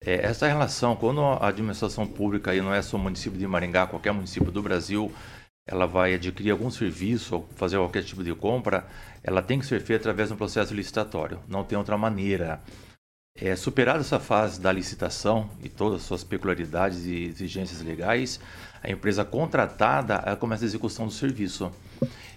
É, 0.04 0.26
essa 0.26 0.48
relação, 0.48 0.96
quando 0.96 1.20
a 1.20 1.46
administração 1.46 2.06
pública, 2.06 2.50
aí 2.50 2.60
não 2.60 2.74
é 2.74 2.82
só 2.82 2.96
o 2.96 3.00
município 3.00 3.38
de 3.38 3.46
Maringá, 3.46 3.86
qualquer 3.86 4.12
município 4.12 4.50
do 4.50 4.60
Brasil, 4.60 5.12
ela 5.64 5.86
vai 5.86 6.14
adquirir 6.14 6.50
algum 6.50 6.70
serviço 6.70 7.36
ou 7.36 7.48
fazer 7.54 7.76
qualquer 7.76 8.02
tipo 8.02 8.24
de 8.24 8.34
compra, 8.34 8.84
ela 9.22 9.40
tem 9.40 9.60
que 9.60 9.66
ser 9.66 9.80
feita 9.80 10.02
através 10.02 10.28
de 10.28 10.34
um 10.34 10.36
processo 10.36 10.74
licitatório. 10.74 11.38
Não 11.46 11.62
tem 11.62 11.78
outra 11.78 11.96
maneira. 11.96 12.60
É, 13.40 13.54
superada 13.54 14.00
essa 14.00 14.18
fase 14.18 14.60
da 14.60 14.72
licitação 14.72 15.48
e 15.62 15.68
todas 15.68 16.00
as 16.00 16.06
suas 16.06 16.24
peculiaridades 16.24 17.06
e 17.06 17.26
exigências 17.26 17.80
legais, 17.80 18.40
a 18.82 18.90
empresa 18.90 19.24
contratada 19.24 20.34
começa 20.36 20.64
a 20.64 20.66
execução 20.66 21.06
do 21.06 21.12
serviço. 21.12 21.70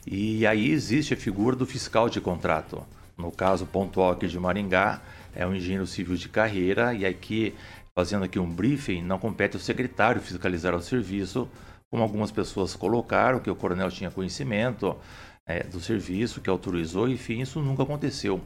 E 0.05 0.45
aí 0.45 0.69
existe 0.69 1.15
a 1.15 1.17
figura 1.17 1.55
do 1.55 1.65
fiscal 1.65 2.09
de 2.09 2.21
contrato. 2.21 2.85
No 3.21 3.31
caso 3.31 3.67
pontual 3.67 4.11
aqui 4.11 4.27
de 4.27 4.39
Maringá, 4.39 4.99
é 5.35 5.45
um 5.45 5.53
engenheiro 5.53 5.85
civil 5.85 6.15
de 6.15 6.27
carreira 6.27 6.91
e 6.93 7.05
aqui, 7.05 7.53
fazendo 7.93 8.25
aqui 8.25 8.39
um 8.39 8.49
briefing, 8.49 9.03
não 9.03 9.19
compete 9.19 9.55
ao 9.55 9.61
secretário 9.61 10.19
fiscalizar 10.19 10.73
o 10.73 10.81
serviço, 10.81 11.47
como 11.91 12.01
algumas 12.01 12.31
pessoas 12.31 12.75
colocaram, 12.75 13.39
que 13.39 13.49
o 13.49 13.55
coronel 13.55 13.91
tinha 13.91 14.09
conhecimento 14.09 14.97
é, 15.45 15.63
do 15.63 15.79
serviço, 15.79 16.41
que 16.41 16.49
autorizou, 16.49 17.07
enfim, 17.07 17.41
isso 17.41 17.61
nunca 17.61 17.83
aconteceu. 17.83 18.41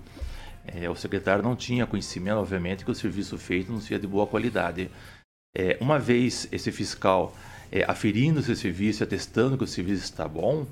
É, 0.67 0.89
o 0.89 0.95
secretário 0.95 1.41
não 1.43 1.55
tinha 1.55 1.85
conhecimento, 1.85 2.37
obviamente, 2.37 2.83
que 2.83 2.91
o 2.91 2.95
serviço 2.95 3.37
feito 3.37 3.71
não 3.71 3.79
seria 3.79 3.99
de 3.99 4.07
boa 4.07 4.27
qualidade. 4.27 4.91
É, 5.55 5.77
uma 5.79 5.97
vez 5.97 6.49
esse 6.51 6.69
fiscal 6.69 7.33
é, 7.71 7.85
aferindo 7.87 8.41
esse 8.41 8.55
serviço, 8.57 9.03
atestando 9.03 9.57
que 9.57 9.63
o 9.63 9.67
serviço 9.67 10.03
está 10.03 10.27
bom, 10.27 10.67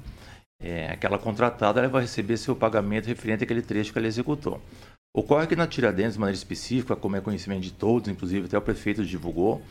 é, 0.63 0.89
aquela 0.89 1.19
contratada 1.19 1.81
ela 1.81 1.89
vai 1.89 2.03
receber 2.03 2.37
seu 2.37 2.55
pagamento 2.55 3.07
referente 3.07 3.43
àquele 3.43 3.61
trecho 3.61 3.91
que 3.91 3.99
ela 3.99 4.07
executou. 4.07 4.61
Ocorre 5.15 5.45
que 5.45 5.55
na 5.55 5.67
Tiradentes, 5.67 6.13
de 6.13 6.19
maneira 6.19 6.37
específica, 6.37 6.95
como 6.95 7.15
é 7.15 7.21
conhecimento 7.21 7.61
de 7.61 7.71
todos, 7.71 8.07
inclusive 8.07 8.45
até 8.47 8.57
o 8.57 8.61
prefeito 8.61 9.05
divulgou, 9.05 9.61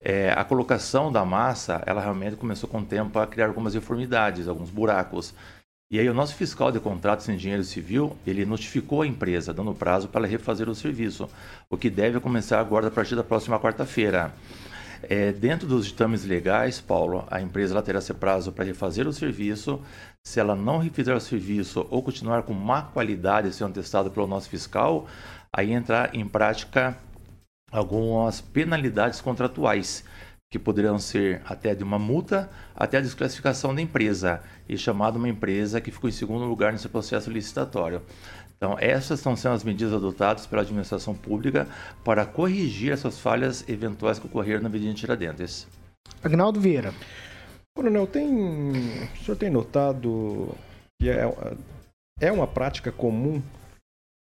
é, 0.00 0.30
a 0.30 0.44
colocação 0.44 1.10
da 1.10 1.24
massa, 1.24 1.82
ela 1.84 2.00
realmente 2.00 2.36
começou 2.36 2.68
com 2.68 2.78
o 2.78 2.84
tempo 2.84 3.18
a 3.18 3.26
criar 3.26 3.48
algumas 3.48 3.72
deformidades, 3.72 4.46
alguns 4.46 4.70
buracos. 4.70 5.34
E 5.90 5.98
aí 5.98 6.08
o 6.08 6.14
nosso 6.14 6.34
fiscal 6.36 6.70
de 6.70 6.78
contratos 6.78 7.28
em 7.28 7.34
engenheiro 7.34 7.64
civil, 7.64 8.16
ele 8.26 8.44
notificou 8.44 9.02
a 9.02 9.06
empresa, 9.06 9.52
dando 9.52 9.74
prazo 9.74 10.06
para 10.08 10.26
refazer 10.26 10.68
o 10.68 10.74
serviço, 10.74 11.28
o 11.68 11.76
que 11.76 11.90
deve 11.90 12.20
começar 12.20 12.60
agora 12.60 12.88
a 12.88 12.90
partir 12.90 13.16
da 13.16 13.24
próxima 13.24 13.58
quarta-feira. 13.58 14.32
É, 15.02 15.32
dentro 15.32 15.66
dos 15.66 15.86
ditames 15.86 16.24
legais, 16.24 16.80
Paulo, 16.80 17.24
a 17.30 17.40
empresa 17.40 17.80
terá 17.82 17.98
esse 17.98 18.12
prazo 18.14 18.52
para 18.52 18.64
refazer 18.64 19.06
o 19.06 19.12
serviço. 19.12 19.80
Se 20.26 20.40
ela 20.40 20.54
não 20.54 20.78
refizer 20.78 21.16
o 21.16 21.20
serviço 21.20 21.86
ou 21.90 22.02
continuar 22.02 22.42
com 22.42 22.52
má 22.52 22.82
qualidade 22.82 23.52
sendo 23.52 23.74
testado 23.74 24.10
pelo 24.10 24.26
nosso 24.26 24.48
fiscal, 24.48 25.06
aí 25.52 25.72
entrar 25.72 26.14
em 26.14 26.26
prática 26.26 26.96
algumas 27.70 28.40
penalidades 28.40 29.20
contratuais 29.20 30.04
que 30.50 30.58
poderão 30.58 30.98
ser 30.98 31.42
até 31.44 31.74
de 31.74 31.84
uma 31.84 31.98
multa 31.98 32.48
até 32.74 32.98
a 32.98 33.02
desclassificação 33.02 33.74
da 33.74 33.82
empresa 33.82 34.42
e 34.68 34.78
chamada 34.78 35.18
uma 35.18 35.28
empresa 35.28 35.80
que 35.80 35.90
ficou 35.90 36.08
em 36.08 36.12
segundo 36.12 36.44
lugar 36.46 36.72
nesse 36.72 36.88
processo 36.88 37.30
licitatório. 37.30 38.02
Então, 38.56 38.76
essas 38.80 39.20
estão 39.20 39.36
sendo 39.36 39.54
as 39.54 39.62
medidas 39.62 39.94
adotadas 39.94 40.46
pela 40.46 40.62
administração 40.62 41.14
pública 41.14 41.68
para 42.02 42.26
corrigir 42.26 42.92
essas 42.92 43.18
falhas 43.18 43.64
eventuais 43.68 44.18
que 44.18 44.26
ocorreram 44.26 44.62
na 44.62 44.68
Avenida 44.68 44.94
Tiradentes. 44.94 45.68
Agnaldo 46.24 46.60
Vieira. 46.60 46.92
Coronel, 47.78 48.08
tem, 48.08 48.72
o 48.72 49.24
senhor 49.24 49.36
tem 49.36 49.48
notado 49.48 50.52
que 51.00 51.08
é, 51.08 51.32
é 52.20 52.32
uma 52.32 52.44
prática 52.44 52.90
comum, 52.90 53.40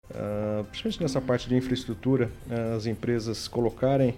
uh, 0.09 0.65
principalmente 0.65 1.01
nessa 1.01 1.21
parte 1.21 1.47
de 1.47 1.55
infraestrutura, 1.55 2.29
uh, 2.49 2.75
as 2.75 2.85
empresas 2.85 3.47
colocarem 3.47 4.13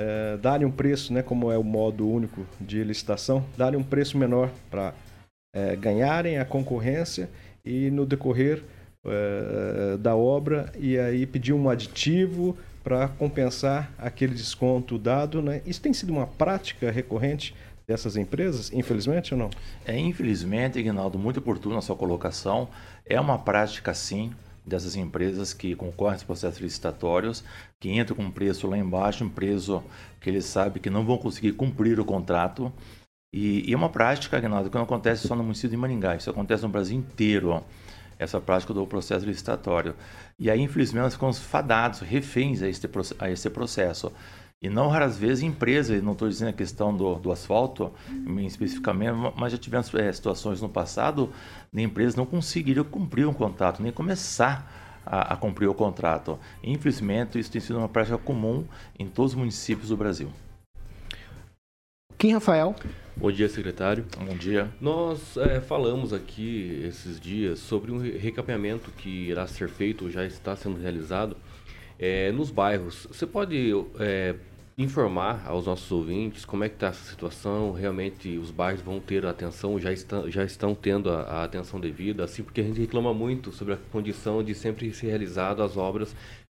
é, 0.00 0.36
darem 0.38 0.66
um 0.66 0.70
preço, 0.72 1.12
né, 1.12 1.22
como 1.22 1.52
é 1.52 1.56
o 1.56 1.62
modo 1.62 2.08
único 2.08 2.44
de 2.60 2.82
licitação, 2.82 3.46
darem 3.56 3.78
um 3.78 3.84
preço 3.84 4.18
menor 4.18 4.50
para 4.68 4.94
é, 5.54 5.76
ganharem 5.76 6.38
a 6.38 6.44
concorrência 6.44 7.30
e 7.64 7.88
no 7.88 8.04
decorrer 8.04 8.64
é, 9.06 9.96
da 9.98 10.16
obra 10.16 10.72
e 10.76 10.98
aí 10.98 11.24
pedir 11.24 11.52
um 11.52 11.70
aditivo 11.70 12.58
para 12.82 13.06
compensar 13.06 13.92
aquele 13.96 14.34
desconto 14.34 14.98
dado. 14.98 15.40
Né? 15.40 15.62
Isso 15.64 15.80
tem 15.80 15.92
sido 15.92 16.10
uma 16.10 16.26
prática 16.26 16.90
recorrente 16.90 17.54
dessas 17.92 18.16
empresas, 18.16 18.72
infelizmente 18.72 19.34
ou 19.34 19.38
não? 19.38 19.50
É, 19.84 19.98
infelizmente, 19.98 20.78
Ignaldo, 20.78 21.18
muito 21.18 21.38
oportuno 21.38 21.76
a 21.76 21.82
sua 21.82 21.94
colocação. 21.94 22.68
É 23.04 23.20
uma 23.20 23.38
prática, 23.38 23.92
sim 23.94 24.32
dessas 24.64 24.94
empresas 24.94 25.52
que 25.52 25.74
concorrem 25.74 26.14
aos 26.14 26.22
processos 26.22 26.60
licitatórios, 26.60 27.42
que 27.80 27.90
entram 27.90 28.16
com 28.16 28.22
um 28.22 28.30
preço 28.30 28.68
lá 28.68 28.78
embaixo, 28.78 29.24
um 29.24 29.28
preço 29.28 29.82
que 30.20 30.30
eles 30.30 30.44
sabem 30.44 30.80
que 30.80 30.88
não 30.88 31.04
vão 31.04 31.18
conseguir 31.18 31.52
cumprir 31.52 31.98
o 31.98 32.04
contrato. 32.04 32.72
E, 33.34 33.68
e 33.68 33.72
é 33.72 33.76
uma 33.76 33.88
prática, 33.88 34.36
Aguinaldo, 34.36 34.70
que 34.70 34.76
não 34.76 34.84
acontece 34.84 35.26
só 35.26 35.34
no 35.34 35.42
município 35.42 35.70
de 35.70 35.76
Maringá, 35.76 36.16
isso 36.16 36.30
acontece 36.30 36.62
no 36.62 36.68
Brasil 36.68 36.96
inteiro, 36.96 37.62
essa 38.18 38.40
prática 38.40 38.72
do 38.72 38.86
processo 38.86 39.26
licitatório. 39.26 39.94
E 40.38 40.50
aí, 40.50 40.60
infelizmente, 40.60 41.02
nós 41.02 41.14
ficamos 41.14 41.38
fadados, 41.38 42.00
reféns 42.00 42.62
a 42.62 42.68
esse, 42.68 42.86
a 43.46 43.50
processo. 43.50 44.12
E 44.62 44.70
não 44.70 44.86
raras 44.86 45.18
vezes 45.18 45.42
empresas, 45.42 46.00
não 46.02 46.12
estou 46.12 46.28
dizendo 46.28 46.50
a 46.50 46.52
questão 46.52 46.96
do, 46.96 47.16
do 47.16 47.32
asfalto 47.32 47.92
especificamente, 48.46 49.12
mas 49.36 49.50
já 49.50 49.58
tivemos 49.58 49.92
é, 49.94 50.12
situações 50.12 50.62
no 50.62 50.68
passado 50.68 51.32
de 51.72 51.82
empresas 51.82 52.14
não 52.14 52.24
conseguiram 52.24 52.84
cumprir 52.84 53.26
um 53.26 53.34
contrato, 53.34 53.82
nem 53.82 53.90
começar 53.90 55.02
a, 55.04 55.34
a, 55.34 55.36
cumprir 55.36 55.68
o 55.68 55.74
contrato. 55.74 56.38
Infelizmente, 56.62 57.40
isso 57.40 57.50
tem 57.50 57.60
sido 57.60 57.78
uma 57.78 57.88
prática 57.88 58.16
comum 58.16 58.64
em 58.96 59.08
todos 59.08 59.32
os 59.32 59.38
municípios 59.38 59.88
do 59.88 59.96
Brasil. 59.96 60.30
Kim 62.16 62.32
Rafael. 62.34 62.76
Bom 63.16 63.32
dia, 63.32 63.48
secretário. 63.48 64.06
Bom 64.16 64.36
dia. 64.36 64.70
Nós 64.80 65.36
é, 65.36 65.60
falamos 65.60 66.12
aqui 66.12 66.80
esses 66.86 67.18
dias 67.18 67.58
sobre 67.58 67.90
um 67.90 67.98
recapeamento 67.98 68.92
que 68.92 69.28
irá 69.28 69.44
ser 69.48 69.68
feito, 69.68 70.08
já 70.08 70.24
está 70.24 70.54
sendo 70.54 70.80
realizado, 70.80 71.36
é, 71.98 72.30
nos 72.30 72.50
bairros. 72.50 73.08
Você 73.10 73.26
pode 73.26 73.72
é, 73.98 74.36
informar 74.76 75.44
aos 75.46 75.66
nossos 75.66 75.90
ouvintes 75.92 76.44
como 76.44 76.64
é 76.64 76.68
que 76.68 76.76
está 76.76 76.88
essa 76.88 77.10
situação, 77.10 77.72
realmente 77.72 78.36
os 78.38 78.50
bairros 78.50 78.80
vão 78.82 79.00
ter 79.00 79.24
atenção, 79.26 79.78
já 79.78 79.92
estão, 79.92 80.30
já 80.30 80.44
estão 80.44 80.74
tendo 80.74 81.10
a, 81.10 81.22
a, 81.22 81.44
atenção 81.44 81.78
devida, 81.78 82.24
assim, 82.24 82.42
porque 82.42 82.60
a 82.60 82.64
gente 82.64 82.80
reclama 82.80 83.12
muito 83.12 83.52
sobre 83.52 83.74
a 83.74 83.76
condição 83.76 84.42
de 84.42 84.54
sempre 84.54 84.92
ser 84.94 85.08
realizado 85.08 85.62
as 85.62 85.76
obras 85.76 86.14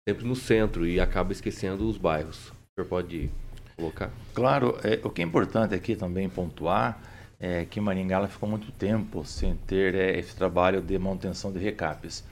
sempre 0.08 0.26
no 0.26 0.36
centro 0.36 0.88
e 0.88 1.00
acaba 1.00 1.32
esquecendo 1.32 1.88
os 1.88 1.98
bairros. 1.98 2.50
O 2.50 2.54
senhor 2.82 2.88
pode 2.88 3.30
colocar? 3.76 4.12
Claro, 4.34 4.78
é, 4.84 5.00
o 5.04 5.10
que 5.10 5.22
é 5.22 5.26
importante 5.26 5.74
aqui 5.74 5.96
também 5.96 6.30
pontuar 6.30 7.02
é 7.40 7.66
que 7.66 7.82
Maringá 7.82 8.26
ficou 8.28 8.48
muito 8.48 8.72
tempo 8.72 9.26
sem 9.26 9.56
ter 9.56 9.96
é, 9.96 10.18
esse 10.18 10.36
trabalho 10.36 10.82
de 10.82 10.98
manutenção 10.98 11.52
de 11.52 11.60
recapes. 11.60 12.24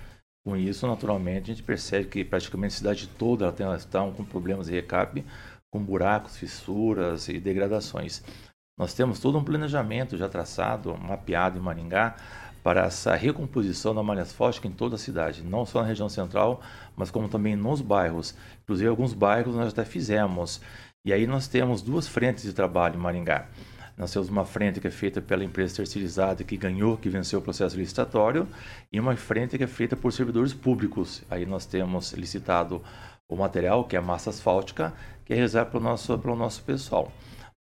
Com 0.46 0.58
isso, 0.58 0.86
naturalmente, 0.86 1.52
a 1.52 1.54
gente 1.54 1.64
percebe 1.64 2.10
que 2.10 2.24
praticamente 2.24 2.74
a 2.74 2.78
cidade 2.78 3.08
toda 3.08 3.46
ela 3.46 3.54
tem, 3.54 3.66
ela 3.66 3.78
está 3.78 4.00
com 4.12 4.26
problemas 4.26 4.68
de 4.68 4.74
recape, 4.74 5.24
com 5.74 5.84
buracos, 5.84 6.38
fissuras 6.38 7.28
e 7.28 7.40
degradações. 7.40 8.22
Nós 8.78 8.94
temos 8.94 9.20
todo 9.20 9.40
um 9.40 9.44
planejamento 9.44 10.16
já 10.16 10.30
traçado, 10.30 10.96
mapeado 10.96 11.58
em 11.58 11.62
Maringá, 11.64 12.16
para 12.64 12.86
essa 12.86 13.16
recomposição 13.16 13.96
da 13.96 14.04
malha 14.04 14.22
asfáltica 14.22 14.68
em 14.68 14.72
toda 14.72 14.96
a 14.96 15.00
cidade, 15.00 15.44
não 15.44 15.66
só 15.66 15.82
na 15.82 15.88
região 15.88 16.08
central, 16.08 16.62
mas 16.96 17.10
como 17.10 17.28
também 17.28 17.56
nos 17.56 17.82
bairros. 17.82 18.36
Inclusive, 18.62 18.88
alguns 18.88 19.16
bairros 19.16 19.56
nós 19.56 19.74
até 19.74 19.84
fizemos. 19.84 20.62
E 21.04 21.12
aí 21.12 21.26
nós 21.26 21.48
temos 21.48 21.82
duas 21.82 22.08
frentes 22.08 22.44
de 22.44 22.54
trabalho 22.54 22.94
em 22.94 23.02
Maringá. 23.02 23.48
Nós 23.98 24.14
temos 24.14 24.30
uma 24.30 24.46
frente 24.46 24.80
que 24.80 24.88
é 24.88 24.92
feita 24.92 25.22
pela 25.22 25.44
empresa 25.44 25.78
terceirizada 25.78 26.44
que 26.44 26.56
ganhou, 26.56 26.98
que 26.98 27.10
venceu 27.10 27.40
o 27.40 27.42
processo 27.42 27.76
licitatório, 27.76 28.48
e 28.92 29.00
uma 29.00 29.16
frente 29.16 29.58
que 29.58 29.64
é 29.64 29.68
feita 29.68 29.96
por 29.96 30.14
servidores 30.14 30.54
públicos. 30.54 31.24
Aí 31.32 31.48
nós 31.48 31.66
temos 31.66 32.14
licitado 32.14 32.80
o 33.28 33.36
material, 33.36 33.84
que 33.86 33.96
é 33.96 34.00
a 34.00 34.02
massa 34.02 34.30
asfáltica, 34.30 34.94
que 35.26 35.34
é 35.34 35.36
reservado 35.36 35.72
para 35.72 35.80
o 35.80 35.84
nosso, 35.84 36.18
nosso 36.36 36.64
pessoal. 36.64 37.12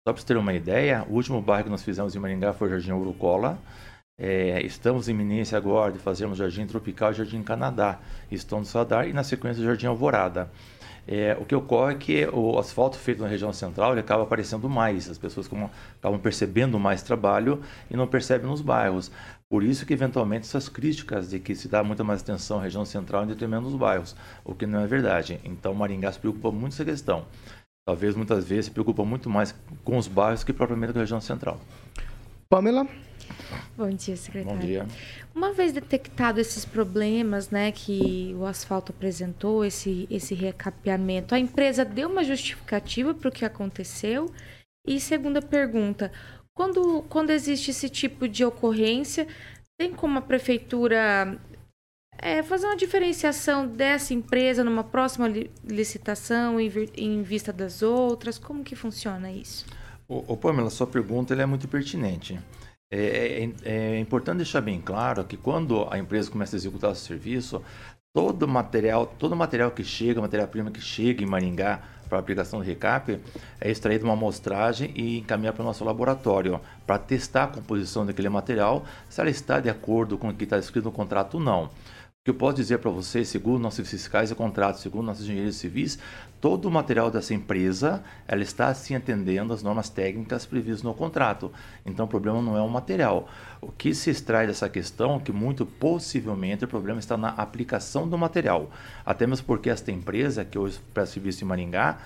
Só 0.07 0.13
para 0.13 0.21
você 0.21 0.25
ter 0.25 0.37
uma 0.37 0.53
ideia, 0.53 1.05
o 1.07 1.13
último 1.13 1.41
bairro 1.41 1.65
que 1.65 1.69
nós 1.69 1.83
fizemos 1.83 2.15
em 2.15 2.19
Maringá 2.19 2.53
foi 2.53 2.67
o 2.67 2.71
Jardim 2.71 2.91
Urucola. 2.91 3.59
É, 4.19 4.61
estamos 4.61 5.07
em 5.07 5.11
iminência 5.11 5.57
agora 5.57 5.91
de 5.91 5.99
fazermos 5.99 6.37
Jardim 6.37 6.65
Tropical 6.65 7.11
e 7.11 7.15
Jardim 7.15 7.43
Canadá. 7.43 7.99
Estão 8.31 8.59
no 8.61 8.65
radar 8.67 9.07
e 9.07 9.13
na 9.13 9.23
sequência 9.23 9.61
o 9.61 9.65
Jardim 9.65 9.87
Alvorada. 9.87 10.51
É, 11.07 11.35
o 11.39 11.45
que 11.45 11.55
ocorre 11.55 11.93
é 11.93 11.97
que 11.97 12.25
o 12.27 12.57
asfalto 12.59 12.97
feito 12.97 13.21
na 13.21 13.27
região 13.27 13.51
central 13.51 13.93
acaba 13.93 14.23
aparecendo 14.23 14.69
mais, 14.69 15.09
as 15.09 15.17
pessoas 15.17 15.49
acabam 15.99 16.19
percebendo 16.19 16.79
mais 16.79 17.01
trabalho 17.01 17.61
e 17.89 17.97
não 17.97 18.07
percebem 18.07 18.47
nos 18.47 18.61
bairros. 18.61 19.11
Por 19.51 19.63
isso 19.65 19.85
que, 19.85 19.91
eventualmente, 19.91 20.45
essas 20.45 20.69
críticas 20.69 21.29
de 21.29 21.37
que 21.37 21.53
se 21.53 21.67
dá 21.67 21.83
muita 21.83 22.05
mais 22.05 22.21
atenção 22.21 22.59
à 22.59 22.63
região 22.63 22.85
central 22.85 23.25
em 23.25 23.27
detrimento 23.27 23.63
dos 23.63 23.75
bairros, 23.75 24.15
o 24.45 24.55
que 24.55 24.65
não 24.65 24.79
é 24.79 24.87
verdade. 24.87 25.41
Então, 25.43 25.73
Maringá 25.73 26.09
se 26.09 26.19
preocupa 26.19 26.49
muito 26.51 26.77
com 26.77 26.81
essa 26.81 26.85
questão. 26.85 27.25
Talvez, 27.85 28.15
muitas 28.15 28.45
vezes, 28.45 28.67
se 28.67 28.71
preocupa 28.71 29.03
muito 29.03 29.29
mais 29.29 29.53
com 29.83 29.97
os 29.97 30.07
bairros 30.07 30.45
que 30.45 30.53
propriamente 30.53 30.93
com 30.93 30.99
a 30.99 31.01
região 31.01 31.19
central. 31.19 31.59
Pamela? 32.49 32.87
Bom 33.75 33.89
dia, 33.89 34.15
secretário. 34.15 34.57
Bom 34.57 34.65
dia. 34.65 34.87
Uma 35.35 35.51
vez 35.51 35.73
detectado 35.73 36.39
esses 36.39 36.63
problemas, 36.63 37.49
né, 37.49 37.73
que 37.73 38.33
o 38.37 38.45
asfalto 38.45 38.93
apresentou, 38.93 39.65
esse, 39.65 40.07
esse 40.09 40.33
recapeamento, 40.33 41.35
a 41.35 41.39
empresa 41.39 41.83
deu 41.83 42.07
uma 42.07 42.23
justificativa 42.23 43.13
para 43.13 43.27
o 43.27 43.31
que 43.31 43.43
aconteceu? 43.43 44.31
E 44.87 44.97
segunda 44.97 45.41
pergunta, 45.41 46.09
quando, 46.55 47.03
quando 47.03 47.29
existe 47.29 47.71
esse 47.71 47.89
tipo 47.89 48.27
de 48.27 48.43
ocorrência, 48.43 49.27
tem 49.79 49.93
como 49.93 50.19
a 50.19 50.21
prefeitura 50.21 51.39
é, 52.17 52.43
fazer 52.43 52.67
uma 52.67 52.77
diferenciação 52.77 53.67
dessa 53.67 54.13
empresa 54.13 54.63
numa 54.63 54.83
próxima 54.83 55.27
licitação 55.63 56.59
em, 56.59 56.71
em 56.95 57.23
vista 57.23 57.51
das 57.51 57.81
outras? 57.81 58.37
Como 58.37 58.63
que 58.63 58.75
funciona 58.75 59.31
isso? 59.31 59.65
Ô, 60.07 60.33
ô 60.33 60.37
Pamela, 60.37 60.69
sua 60.69 60.87
pergunta 60.87 61.33
é 61.33 61.45
muito 61.45 61.67
pertinente. 61.67 62.39
É, 62.93 63.43
é, 63.43 63.51
é, 63.63 63.99
importante 63.99 64.37
deixar 64.37 64.59
bem 64.59 64.81
claro 64.81 65.23
que 65.23 65.37
quando 65.37 65.87
a 65.89 65.97
empresa 65.97 66.29
começa 66.29 66.55
a 66.55 66.57
executar 66.57 66.91
o 66.91 66.95
serviço, 66.95 67.63
todo 68.13 68.45
material, 68.45 69.05
todo 69.05 69.35
material 69.35 69.71
que 69.71 69.83
chega, 69.83 70.19
matéria-prima 70.19 70.69
que 70.69 70.81
chega 70.81 71.23
em 71.23 71.25
Maringá 71.25 71.79
para 72.09 72.19
aplicação 72.19 72.59
do 72.59 72.65
recap 72.65 73.17
é 73.59 73.71
extraído 73.71 74.03
uma 74.03 74.13
amostragem 74.13 74.91
e 74.95 75.19
encaminhar 75.19 75.53
para 75.53 75.63
o 75.63 75.65
nosso 75.65 75.85
laboratório 75.85 76.59
para 76.85 76.97
testar 76.97 77.45
a 77.45 77.47
composição 77.47 78.05
daquele 78.05 78.27
material, 78.27 78.83
se 79.09 79.21
ela 79.21 79.29
está 79.29 79.61
de 79.61 79.69
acordo 79.69 80.17
com 80.17 80.27
o 80.27 80.33
que 80.33 80.43
está 80.43 80.57
escrito 80.57 80.85
no 80.85 80.91
contrato 80.91 81.35
ou 81.35 81.39
não. 81.39 81.69
O 82.21 82.23
que 82.23 82.29
eu 82.29 82.35
posso 82.35 82.57
dizer 82.57 82.77
para 82.77 82.91
vocês, 82.91 83.29
segundo 83.29 83.59
nossos 83.59 83.89
fiscais 83.89 84.29
e 84.29 84.35
contratos, 84.35 84.83
segundo 84.83 85.07
nossos 85.07 85.23
engenheiros 85.23 85.55
civis, 85.55 85.97
todo 86.39 86.65
o 86.67 86.71
material 86.71 87.09
dessa 87.09 87.33
empresa, 87.33 88.03
ela 88.27 88.43
está 88.43 88.67
assim 88.67 88.93
atendendo 88.93 89.51
as 89.51 89.63
normas 89.63 89.89
técnicas 89.89 90.45
previstas 90.45 90.83
no 90.83 90.93
contrato. 90.93 91.51
Então 91.83 92.05
o 92.05 92.07
problema 92.07 92.39
não 92.39 92.55
é 92.55 92.61
o 92.61 92.69
material. 92.69 93.27
O 93.59 93.71
que 93.71 93.95
se 93.95 94.11
extrai 94.11 94.45
dessa 94.45 94.69
questão 94.69 95.15
é 95.15 95.19
que 95.19 95.31
muito 95.31 95.65
possivelmente 95.65 96.63
o 96.63 96.67
problema 96.67 96.99
está 96.99 97.17
na 97.17 97.29
aplicação 97.29 98.07
do 98.07 98.19
material. 98.19 98.69
Até 99.03 99.25
mesmo 99.25 99.47
porque 99.47 99.71
esta 99.71 99.91
empresa, 99.91 100.45
que 100.45 100.59
hoje 100.59 100.79
presta 100.93 101.15
serviço 101.15 101.43
em 101.43 101.47
Maringá, 101.47 101.97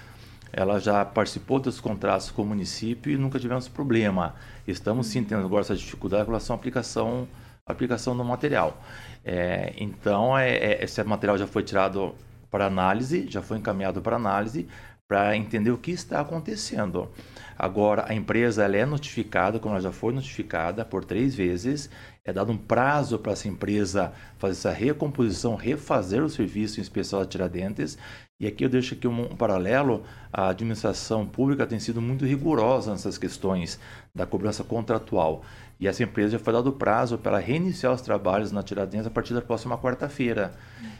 ela 0.54 0.80
já 0.80 1.04
participou 1.04 1.60
dos 1.60 1.82
contratos 1.82 2.32
com 2.32 2.44
o 2.44 2.46
município 2.46 3.12
e 3.12 3.18
nunca 3.18 3.38
tivemos 3.38 3.68
problema. 3.68 4.34
Estamos 4.66 5.08
sim 5.08 5.26
tendo 5.26 5.44
agora 5.44 5.64
essa 5.66 5.76
dificuldade 5.76 6.24
em 6.24 6.28
relação 6.28 6.56
à 6.56 6.58
aplicação, 6.58 7.28
aplicação 7.66 8.16
do 8.16 8.24
material. 8.24 8.82
É, 9.26 9.74
então, 9.78 10.38
é, 10.38 10.52
é, 10.52 10.84
esse 10.84 11.04
material 11.04 11.36
já 11.36 11.48
foi 11.48 11.64
tirado 11.64 12.14
para 12.52 12.68
análise, 12.68 13.26
já 13.28 13.42
foi 13.42 13.58
encaminhado 13.58 14.00
para 14.00 14.16
análise, 14.16 14.68
para 15.08 15.36
entender 15.36 15.72
o 15.72 15.78
que 15.78 15.92
está 15.92 16.22
acontecendo. 16.22 17.10
Agora, 17.58 18.06
a 18.08 18.14
empresa 18.14 18.64
ela 18.64 18.76
é 18.76 18.86
notificada, 18.86 19.60
como 19.60 19.74
ela 19.74 19.82
já 19.82 19.92
foi 19.92 20.14
notificada 20.14 20.86
por 20.86 21.06
três 21.06 21.34
vezes, 21.34 21.90
é 22.24 22.34
dado 22.34 22.52
um 22.52 22.58
prazo 22.58 23.18
para 23.18 23.32
essa 23.32 23.48
empresa 23.48 24.12
fazer 24.38 24.54
essa 24.54 24.72
recomposição, 24.72 25.56
refazer 25.56 26.24
o 26.24 26.30
serviço 26.30 26.80
em 26.80 26.84
especial 26.84 27.22
a 27.22 27.26
Tiradentes. 27.26 27.98
E 28.40 28.46
aqui 28.48 28.66
eu 28.66 28.70
deixo 28.70 28.96
aqui 28.96 29.08
um, 29.08 29.32
um 29.32 29.36
paralelo, 29.36 30.04
a 30.34 30.50
administração 30.50 31.26
pública 31.26 31.66
tem 31.66 31.80
sido 31.80 32.02
muito 32.02 32.26
rigorosa 32.26 32.92
nessas 32.92 33.18
questões 33.18 33.80
da 34.14 34.26
cobrança 34.26 34.64
contratual. 34.64 35.44
E 35.80 35.88
essa 35.88 36.04
empresa 36.04 36.38
já 36.38 36.40
foi 36.40 36.54
dado 36.54 36.72
prazo 36.72 37.18
para 37.18 37.38
reiniciar 37.38 37.94
os 37.94 38.02
trabalhos 38.02 38.52
na 38.52 38.64
Tiradentes 38.64 39.08
a 39.08 39.10
partir 39.10 39.34
da 39.34 39.42
próxima 39.42 39.78
quarta-feira. 39.78 40.54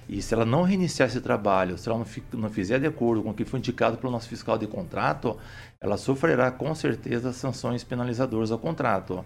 E 0.08 0.22
se 0.22 0.34
ela 0.34 0.46
não 0.46 0.64
reiniciar 0.64 1.08
esse 1.08 1.22
trabalho, 1.22 1.78
se 1.78 1.90
ela 1.90 1.98
não, 1.98 2.40
não 2.40 2.50
fizer 2.50 2.80
de 2.80 2.86
acordo 2.86 3.24
com 3.24 3.30
o 3.30 3.34
que 3.34 3.46
foi 3.46 3.60
indicado 3.60 3.98
pelo 3.98 4.12
nosso 4.12 4.28
fiscal 4.28 4.58
de 4.58 4.68
contrato, 4.68 5.38
ela 5.80 5.98
sofrerá 5.98 6.52
com 6.52 6.76
certeza 6.76 7.32
sanções 7.32 7.84
penalizadoras 7.84 8.52
ao 8.52 8.60
contrato 8.60 9.24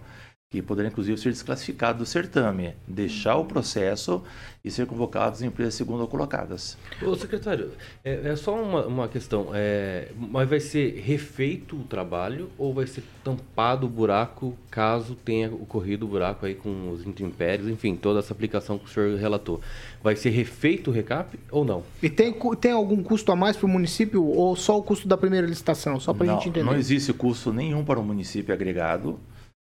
que 0.52 0.60
poderia 0.60 0.88
inclusive 0.88 1.16
ser 1.16 1.30
desclassificado 1.30 2.00
do 2.00 2.04
certame, 2.04 2.74
deixar 2.84 3.36
o 3.36 3.44
processo 3.44 4.20
e 4.64 4.70
ser 4.70 4.84
convocados 4.84 5.40
em 5.42 5.46
empresas 5.46 5.74
segundo 5.74 6.04
colocadas. 6.08 6.76
Ô, 7.00 7.14
secretário, 7.14 7.70
é, 8.04 8.30
é 8.30 8.34
só 8.34 8.60
uma, 8.60 8.84
uma 8.84 9.06
questão, 9.06 9.50
é, 9.54 10.08
mas 10.18 10.48
vai 10.48 10.58
ser 10.58 11.00
refeito 11.06 11.76
o 11.76 11.84
trabalho 11.84 12.50
ou 12.58 12.74
vai 12.74 12.88
ser 12.88 13.04
tampado 13.22 13.86
o 13.86 13.88
buraco 13.88 14.58
caso 14.68 15.14
tenha 15.14 15.54
ocorrido 15.54 16.04
o 16.04 16.08
buraco 16.08 16.44
aí 16.44 16.56
com 16.56 16.90
os 16.90 17.06
intempéries, 17.06 17.68
enfim, 17.68 17.94
toda 17.94 18.18
essa 18.18 18.32
aplicação 18.32 18.76
que 18.76 18.86
o 18.86 18.88
senhor 18.88 19.16
relatou. 19.16 19.60
Vai 20.02 20.16
ser 20.16 20.30
refeito 20.30 20.90
o 20.90 20.92
recap 20.92 21.38
ou 21.52 21.64
não? 21.64 21.84
E 22.02 22.10
tem, 22.10 22.34
tem 22.60 22.72
algum 22.72 23.04
custo 23.04 23.30
a 23.30 23.36
mais 23.36 23.56
para 23.56 23.66
o 23.66 23.68
município 23.68 24.24
ou 24.24 24.56
só 24.56 24.76
o 24.76 24.82
custo 24.82 25.06
da 25.06 25.16
primeira 25.16 25.46
licitação? 25.46 26.00
Só 26.00 26.12
para 26.12 26.26
a 26.26 26.34
gente 26.34 26.48
entender. 26.48 26.66
Não 26.66 26.74
existe 26.76 27.12
custo 27.12 27.52
nenhum 27.52 27.84
para 27.84 28.00
o 28.00 28.04
município 28.04 28.52
agregado 28.52 29.16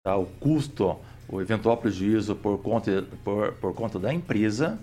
tá? 0.07 0.17
o 0.17 0.27
custo, 0.27 0.97
o 1.29 1.41
eventual 1.41 1.77
prejuízo 1.77 2.37
por 2.37 2.59
conta, 2.59 3.05
por, 3.25 3.53
por 3.55 3.75
conta 3.75 3.99
da 3.99 4.15
empresa 4.15 4.79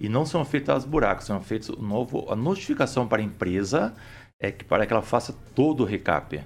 e 0.00 0.08
não 0.08 0.26
são 0.26 0.44
feitos 0.44 0.74
os 0.78 0.84
buracos, 0.84 1.26
são 1.26 1.40
feitos 1.40 1.68
novo, 1.78 2.26
a 2.28 2.34
notificação 2.34 3.06
para 3.06 3.22
a 3.22 3.24
empresa 3.24 3.94
é 4.40 4.50
que, 4.50 4.64
para 4.64 4.84
que 4.84 4.92
ela 4.92 5.02
faça 5.02 5.32
todo 5.54 5.84
o 5.84 5.86
recap. 5.86 6.42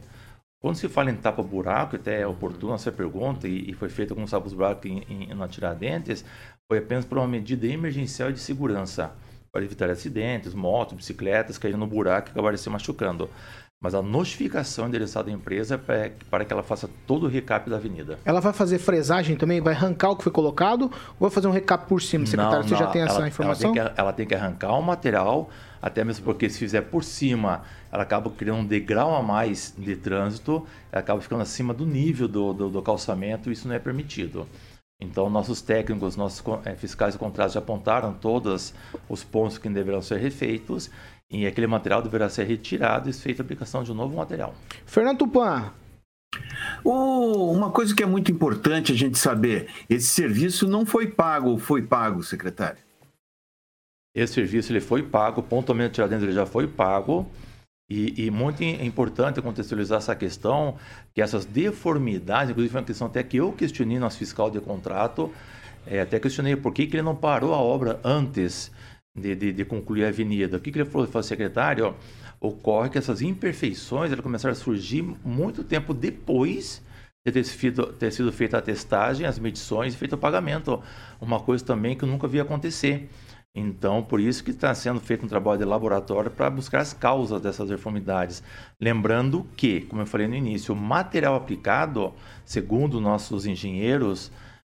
Quando 0.63 0.77
se 0.77 0.89
fala 0.91 1.11
em 1.11 1.17
tapa-buraco, 1.17 1.97
até 1.97 2.21
é 2.21 2.27
oportuna 2.27 2.75
essa 2.75 2.93
pergunta, 2.93 3.49
e, 3.49 3.71
e 3.71 3.73
foi 3.73 3.89
feita 3.89 4.15
com 4.15 4.23
em, 4.85 5.35
na 5.35 5.49
Tiradentes, 5.49 6.23
foi 6.71 6.79
apenas 6.79 7.07
por 7.07 7.17
uma 7.17 7.27
medida 7.27 7.67
emergencial 7.67 8.31
de 8.31 8.39
segurança, 8.39 9.11
para 9.51 9.65
evitar 9.65 9.89
acidentes, 9.89 10.53
motos, 10.53 10.95
bicicletas 10.95 11.57
caindo 11.57 11.79
no 11.79 11.87
buraco 11.87 12.29
e 12.29 12.31
acabarem 12.31 12.59
se 12.59 12.69
machucando 12.69 13.29
mas 13.83 13.95
a 13.95 14.03
notificação 14.03 14.87
endereçada 14.87 15.31
à 15.31 15.33
empresa 15.33 15.81
é 15.89 16.13
para 16.31 16.45
que 16.45 16.53
ela 16.53 16.63
faça 16.63 16.89
todo 17.07 17.25
o 17.25 17.29
recap 17.29 17.71
da 17.71 17.77
avenida. 17.77 18.19
Ela 18.27 18.39
vai 18.39 18.53
fazer 18.53 18.79
fresagem 18.79 19.37
também? 19.37 19.59
Vai 19.59 19.73
arrancar 19.73 20.11
o 20.11 20.17
que 20.17 20.23
foi 20.23 20.33
colocado 20.33 20.83
ou 21.19 21.21
vai 21.21 21.31
fazer 21.31 21.47
um 21.47 21.51
recap 21.51 21.87
por 21.87 22.03
cima, 22.03 22.27
secretário? 22.27 22.59
Não, 22.59 22.69
Você 22.69 22.75
não, 22.75 22.79
já 22.79 22.87
tem 22.89 23.03
essa 23.03 23.17
ela, 23.17 23.29
informação? 23.29 23.75
Ela 23.75 23.75
tem, 23.75 23.95
que, 23.95 24.01
ela 24.01 24.13
tem, 24.13 24.27
que, 24.27 24.35
arrancar 24.35 24.73
o 24.73 24.83
material, 24.83 25.49
até 25.81 26.05
mesmo 26.05 26.27
porque 26.27 26.51
se 26.51 26.59
fizer 26.59 26.83
por 26.83 27.03
cima, 27.03 27.63
ela 27.91 28.03
acaba 28.03 28.29
criando 28.29 28.59
um 28.59 28.67
degrau 28.67 29.17
a 29.17 29.23
mais 29.23 29.75
de 29.79 29.97
trânsito, 29.97 30.67
ela 30.93 31.01
acaba 31.01 31.19
ficando 31.23 31.41
acima 31.41 31.73
do 31.73 31.87
nível 31.87 32.29
do, 32.29 32.53
do, 32.53 32.69
do 32.69 32.83
calçamento 32.83 33.49
e 33.49 33.55
isso 33.55 33.67
não 33.67 33.75
é 33.75 33.79
permitido. 33.79 34.47
Então, 35.03 35.31
nossos 35.31 35.63
técnicos, 35.63 36.15
nossos 36.15 36.45
é, 36.67 36.77
fiscais 36.77 37.15
de 37.15 37.19
contratos 37.19 37.55
já 37.55 37.61
apontaram 37.61 38.13
todos 38.13 38.75
os 39.09 39.25
pontos 39.25 39.57
que 39.57 39.67
deverão 39.71 40.03
ser 40.03 40.19
refeitos 40.19 40.91
e 41.31 41.47
aquele 41.47 41.67
material 41.67 42.03
deverá 42.03 42.29
ser 42.29 42.45
retirado 42.45 43.09
e 43.09 43.13
feita 43.13 43.43
a 43.43 43.45
aplicação 43.45 43.85
de 43.85 43.93
um 43.93 43.95
novo 43.95 44.17
material. 44.17 44.55
Fernando 44.85 45.19
Tupan. 45.19 45.73
Oh, 46.85 47.53
uma 47.53 47.71
coisa 47.71 47.95
que 47.95 48.03
é 48.03 48.07
muito 48.07 48.31
importante 48.31 48.93
a 48.93 48.97
gente 48.97 49.19
saber: 49.19 49.69
esse 49.89 50.07
serviço 50.07 50.67
não 50.67 50.85
foi 50.85 51.07
pago 51.07 51.51
ou 51.51 51.59
foi 51.59 51.83
pago, 51.83 52.23
secretário? 52.23 52.79
Esse 54.15 54.35
serviço 54.35 54.73
ele 54.73 54.81
foi 54.81 55.03
pago, 55.03 55.43
pontualmente 55.43 55.95
Tiradentes 55.95 56.25
ele 56.25 56.33
já 56.33 56.47
foi 56.47 56.67
pago. 56.67 57.31
E, 57.89 58.27
e, 58.27 58.31
muito 58.31 58.63
importante 58.63 59.43
contextualizar 59.43 59.99
essa 59.99 60.15
questão, 60.15 60.77
que 61.13 61.21
essas 61.21 61.45
deformidades, 61.45 62.51
inclusive 62.51 62.71
foi 62.71 62.81
uma 62.81 62.87
questão 62.87 63.09
até 63.09 63.21
que 63.21 63.37
eu 63.37 63.51
questionei 63.51 63.99
nosso 63.99 64.17
fiscal 64.17 64.49
de 64.49 64.61
contrato, 64.61 65.33
é, 65.85 66.01
até 66.01 66.21
questionei 66.21 66.55
por 66.55 66.73
que, 66.73 66.87
que 66.87 66.95
ele 66.95 67.03
não 67.03 67.17
parou 67.17 67.53
a 67.53 67.59
obra 67.59 67.99
antes 68.05 68.71
de, 69.15 69.35
de, 69.35 69.53
de 69.53 69.65
concluir 69.65 70.05
a 70.05 70.09
avenida. 70.09 70.57
O 70.57 70.61
que, 70.61 70.71
que 70.71 70.79
ele 70.79 70.89
falou? 70.89 71.05
Ele 71.05 71.13
falou, 71.13 71.23
secretário, 71.23 71.95
ocorre 72.41 72.91
que 72.91 72.99
essas 72.99 73.23
imperfeições 73.23 74.13
elas 74.13 74.23
começaram 74.23 74.53
a 74.53 74.57
surgir 74.57 75.03
muito 75.25 75.65
tempo 75.65 75.93
depois 75.93 76.83
de 77.25 77.33
ter 77.33 77.45
sido, 77.45 77.87
ter 77.93 78.11
sido 78.13 78.33
feita 78.33 78.59
a 78.59 78.63
testagem, 78.63 79.27
as 79.27 79.39
medições 79.39 79.95
e 79.95 79.97
feito 79.97 80.15
o 80.15 80.19
pagamento. 80.19 80.83
Uma 81.21 81.41
coisa 81.41 81.65
também 81.65 81.97
que 81.97 82.05
eu 82.05 82.09
nunca 82.09 82.27
vi 82.27 82.41
acontecer. 82.41 83.11
Então, 83.53 84.01
por 84.01 84.21
isso 84.21 84.45
que 84.45 84.53
está 84.53 84.73
sendo 84.75 85.01
feito 85.01 85.27
um 85.27 85.29
trabalho 85.29 85.59
de 85.59 85.65
laboratório 85.65 86.31
para 86.31 86.49
buscar 86.49 86.79
as 86.81 86.93
causas 86.93 87.43
dessas 87.43 87.69
deformidades. 87.69 88.45
Lembrando 88.81 89.45
que, 89.57 89.81
como 89.83 90.03
eu 90.03 90.07
falei 90.07 90.29
no 90.29 90.37
início, 90.37 90.73
o 90.73 90.77
material 90.77 91.35
aplicado, 91.35 92.15
segundo 92.45 93.01
nossos 93.01 93.47
engenheiros, 93.47 94.31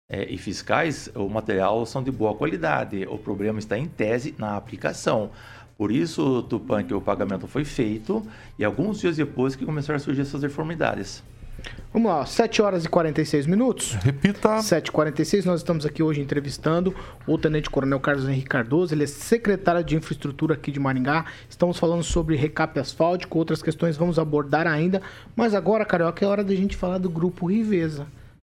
é, 0.08 0.24
e 0.32 0.38
fiscais, 0.38 1.10
o 1.14 1.28
material 1.28 1.84
são 1.84 2.02
de 2.02 2.10
boa 2.10 2.34
qualidade. 2.34 3.06
O 3.10 3.18
problema 3.18 3.58
está 3.58 3.76
em 3.76 3.86
tese 3.86 4.34
na 4.38 4.56
aplicação. 4.56 5.30
Por 5.76 5.92
isso, 5.92 6.42
Tupan, 6.44 6.84
que 6.84 6.94
o 6.94 7.00
pagamento 7.00 7.46
foi 7.46 7.64
feito 7.64 8.22
e 8.58 8.64
alguns 8.64 9.00
dias 9.00 9.16
depois 9.16 9.54
que 9.54 9.66
começaram 9.66 9.96
a 9.96 10.00
surgir 10.00 10.22
essas 10.22 10.40
deformidades. 10.40 11.22
Vamos 11.92 12.10
lá, 12.10 12.24
7 12.24 12.62
horas 12.62 12.84
e 12.84 12.88
46 12.88 13.46
minutos. 13.46 13.92
Repita. 13.94 14.62
7 14.62 14.88
e 14.88 14.92
46 14.92 15.44
nós 15.44 15.60
estamos 15.60 15.84
aqui 15.84 16.02
hoje 16.02 16.20
entrevistando 16.20 16.94
o 17.26 17.36
Tenente 17.36 17.68
Coronel 17.68 17.98
Carlos 17.98 18.28
Henrique 18.28 18.46
Cardoso, 18.46 18.94
ele 18.94 19.04
é 19.04 19.06
secretário 19.06 19.82
de 19.82 19.96
Infraestrutura 19.96 20.54
aqui 20.54 20.70
de 20.70 20.78
Maringá. 20.78 21.24
Estamos 21.48 21.78
falando 21.78 22.02
sobre 22.02 22.36
recap 22.36 22.78
asfáltico, 22.78 23.38
outras 23.38 23.62
questões 23.62 23.96
vamos 23.96 24.18
abordar 24.18 24.66
ainda. 24.66 25.02
Mas 25.34 25.54
agora, 25.54 25.84
Carioca, 25.84 26.24
é 26.24 26.28
hora 26.28 26.44
da 26.44 26.54
gente 26.54 26.76
falar 26.76 26.98
do 26.98 27.10
Grupo 27.10 27.46
Riveza. 27.46 28.06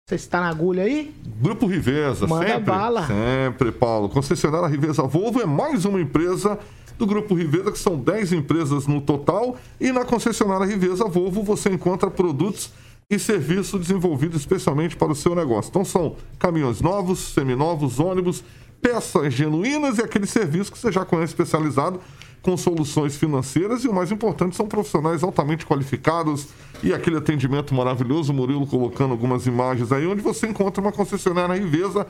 Você 0.07 0.13
está 0.13 0.39
na 0.39 0.49
agulha 0.49 0.83
aí? 0.83 1.15
Grupo 1.41 1.65
Riveza, 1.65 2.27
Manda 2.27 2.45
sempre. 2.45 2.63
bala. 2.65 3.07
Sempre, 3.07 3.71
Paulo. 3.71 4.07
Concessionária 4.07 4.67
Riveza 4.67 5.01
Volvo 5.01 5.41
é 5.41 5.47
mais 5.47 5.83
uma 5.83 5.99
empresa 5.99 6.59
do 6.95 7.07
Grupo 7.07 7.33
Riveza, 7.33 7.71
que 7.71 7.79
são 7.79 7.97
10 7.97 8.33
empresas 8.33 8.85
no 8.85 9.01
total. 9.01 9.57
E 9.81 9.91
na 9.91 10.05
concessionária 10.05 10.63
Riveza 10.67 11.05
Volvo 11.05 11.41
você 11.41 11.69
encontra 11.71 12.11
produtos 12.11 12.71
e 13.09 13.17
serviços 13.17 13.81
desenvolvidos 13.81 14.41
especialmente 14.41 14.95
para 14.95 15.11
o 15.11 15.15
seu 15.15 15.33
negócio. 15.33 15.69
Então 15.69 15.83
são 15.83 16.15
caminhões 16.37 16.81
novos, 16.81 17.33
seminovos, 17.33 17.99
ônibus, 17.99 18.43
peças 18.79 19.33
genuínas 19.33 19.97
e 19.97 20.03
aquele 20.03 20.27
serviço 20.27 20.71
que 20.71 20.77
você 20.77 20.91
já 20.91 21.03
conhece 21.03 21.33
especializado 21.33 21.99
com 22.45 22.55
soluções 22.55 23.15
financeiras 23.15 23.83
e 23.83 23.87
o 23.87 23.93
mais 23.93 24.11
importante 24.11 24.55
são 24.55 24.67
profissionais 24.67 25.23
altamente 25.23 25.65
qualificados 25.65 26.49
e 26.83 26.93
aquele 26.93 27.17
atendimento 27.17 27.73
maravilhoso, 27.73 28.31
Murilo 28.31 28.67
colocando 28.67 29.13
algumas 29.13 29.47
imagens 29.47 29.91
aí, 29.91 30.05
onde 30.05 30.21
você 30.21 30.45
encontra 30.45 30.79
uma 30.79 30.91
concessionária 30.91 31.55
Riveza 31.55 32.05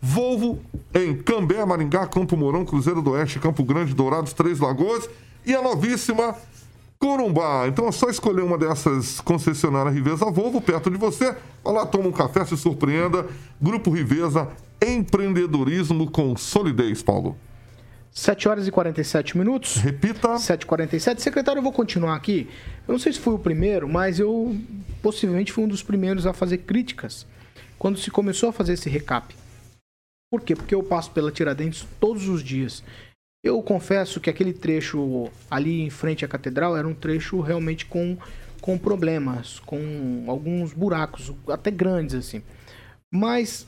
Volvo 0.00 0.60
em 0.94 1.16
Cambé, 1.16 1.64
Maringá, 1.64 2.06
Campo 2.06 2.36
Mourão, 2.36 2.66
Cruzeiro 2.66 3.00
do 3.00 3.12
Oeste, 3.12 3.38
Campo 3.38 3.64
Grande, 3.64 3.94
Dourados, 3.94 4.34
Três 4.34 4.60
Lagoas 4.60 5.08
e 5.46 5.54
a 5.54 5.62
novíssima 5.62 6.36
Corumbá. 6.98 7.66
Então 7.66 7.88
é 7.88 7.92
só 7.92 8.10
escolher 8.10 8.42
uma 8.42 8.58
dessas 8.58 9.22
concessionárias 9.22 9.94
Riveza 9.94 10.30
Volvo 10.30 10.60
perto 10.60 10.90
de 10.90 10.98
você. 10.98 11.34
Vai 11.64 11.72
lá, 11.72 11.86
toma 11.86 12.08
um 12.08 12.12
café, 12.12 12.44
se 12.44 12.58
surpreenda. 12.58 13.26
Grupo 13.60 13.90
Riveza, 13.90 14.48
empreendedorismo 14.80 16.10
com 16.10 16.36
solidez, 16.36 17.02
Paulo. 17.02 17.34
7 18.10 18.48
horas 18.48 18.66
e 18.66 18.70
47 18.70 19.38
minutos. 19.38 19.76
Repita. 19.76 20.34
7h47. 20.34 21.18
Secretário, 21.18 21.60
eu 21.60 21.62
vou 21.62 21.72
continuar 21.72 22.16
aqui. 22.16 22.48
Eu 22.86 22.92
não 22.92 22.98
sei 22.98 23.12
se 23.12 23.18
fui 23.18 23.34
o 23.34 23.38
primeiro, 23.38 23.88
mas 23.88 24.18
eu 24.18 24.56
possivelmente 25.02 25.52
fui 25.52 25.64
um 25.64 25.68
dos 25.68 25.82
primeiros 25.82 26.26
a 26.26 26.32
fazer 26.32 26.58
críticas 26.58 27.26
quando 27.78 27.98
se 27.98 28.10
começou 28.10 28.48
a 28.48 28.52
fazer 28.52 28.72
esse 28.72 28.88
recap. 28.88 29.34
Por 30.30 30.42
quê? 30.42 30.54
Porque 30.54 30.74
eu 30.74 30.82
passo 30.82 31.10
pela 31.10 31.32
Tiradentes 31.32 31.86
todos 32.00 32.28
os 32.28 32.42
dias. 32.42 32.82
Eu 33.42 33.62
confesso 33.62 34.20
que 34.20 34.28
aquele 34.28 34.52
trecho 34.52 35.30
ali 35.50 35.80
em 35.80 35.90
frente 35.90 36.24
à 36.24 36.28
catedral 36.28 36.76
era 36.76 36.86
um 36.86 36.94
trecho 36.94 37.40
realmente 37.40 37.86
com, 37.86 38.18
com 38.60 38.76
problemas, 38.76 39.60
com 39.60 40.24
alguns 40.26 40.72
buracos, 40.72 41.32
até 41.48 41.70
grandes 41.70 42.16
assim. 42.16 42.42
Mas 43.10 43.66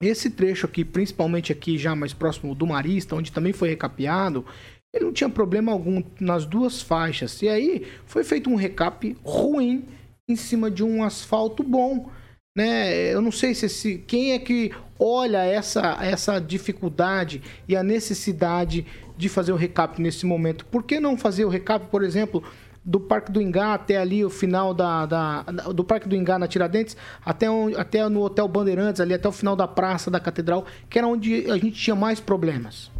esse 0.00 0.30
trecho 0.30 0.66
aqui, 0.66 0.84
principalmente 0.84 1.52
aqui 1.52 1.78
já 1.78 1.94
mais 1.94 2.12
próximo 2.12 2.54
do 2.54 2.66
Marista, 2.66 3.16
onde 3.16 3.32
também 3.32 3.52
foi 3.52 3.70
recapeado, 3.70 4.44
ele 4.92 5.06
não 5.06 5.12
tinha 5.12 5.28
problema 5.28 5.72
algum 5.72 6.02
nas 6.20 6.44
duas 6.44 6.80
faixas. 6.82 7.40
E 7.42 7.48
aí 7.48 7.86
foi 8.06 8.24
feito 8.24 8.50
um 8.50 8.56
recap 8.56 9.16
ruim 9.24 9.84
em 10.28 10.36
cima 10.36 10.70
de 10.70 10.82
um 10.82 11.02
asfalto 11.02 11.62
bom. 11.62 12.10
Né? 12.56 13.12
Eu 13.12 13.20
não 13.20 13.32
sei 13.32 13.54
se 13.54 13.66
esse, 13.66 13.98
quem 13.98 14.32
é 14.32 14.38
que 14.38 14.72
olha 14.98 15.44
essa, 15.44 15.98
essa 16.00 16.38
dificuldade 16.38 17.42
e 17.68 17.76
a 17.76 17.82
necessidade 17.82 18.86
de 19.16 19.28
fazer 19.28 19.52
o 19.52 19.56
recap 19.56 20.00
nesse 20.00 20.26
momento. 20.26 20.64
Por 20.66 20.82
que 20.82 21.00
não 21.00 21.16
fazer 21.16 21.44
o 21.44 21.50
recap, 21.50 21.86
por 21.86 22.02
exemplo, 22.02 22.42
do 22.86 23.00
Parque 23.00 23.32
do 23.32 23.42
Ingá 23.42 23.74
até 23.74 23.96
ali 23.96 24.24
o 24.24 24.30
final 24.30 24.72
da, 24.72 25.04
da 25.06 25.42
do 25.42 25.82
Parque 25.82 26.08
do 26.08 26.14
Ingá 26.14 26.38
na 26.38 26.46
Tiradentes, 26.46 26.96
até, 27.24 27.50
um, 27.50 27.76
até 27.76 28.08
no 28.08 28.22
Hotel 28.22 28.46
Bandeirantes, 28.46 29.00
ali 29.00 29.12
até 29.12 29.28
o 29.28 29.32
final 29.32 29.56
da 29.56 29.66
Praça 29.66 30.08
da 30.08 30.20
Catedral, 30.20 30.64
que 30.88 30.96
era 30.96 31.08
onde 31.08 31.50
a 31.50 31.56
gente 31.58 31.72
tinha 31.72 31.96
mais 31.96 32.20
problemas. 32.20 32.90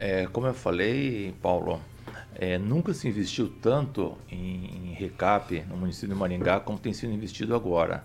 É, 0.00 0.26
como 0.26 0.46
eu 0.46 0.54
falei, 0.54 1.34
Paulo, 1.42 1.80
é, 2.34 2.58
nunca 2.58 2.94
se 2.94 3.08
investiu 3.08 3.48
tanto 3.60 4.16
em, 4.30 4.90
em 4.90 4.94
recap 4.94 5.60
no 5.62 5.76
município 5.76 6.10
de 6.10 6.14
Maringá 6.14 6.60
como 6.60 6.78
tem 6.78 6.92
sido 6.92 7.12
investido 7.12 7.56
agora. 7.56 8.04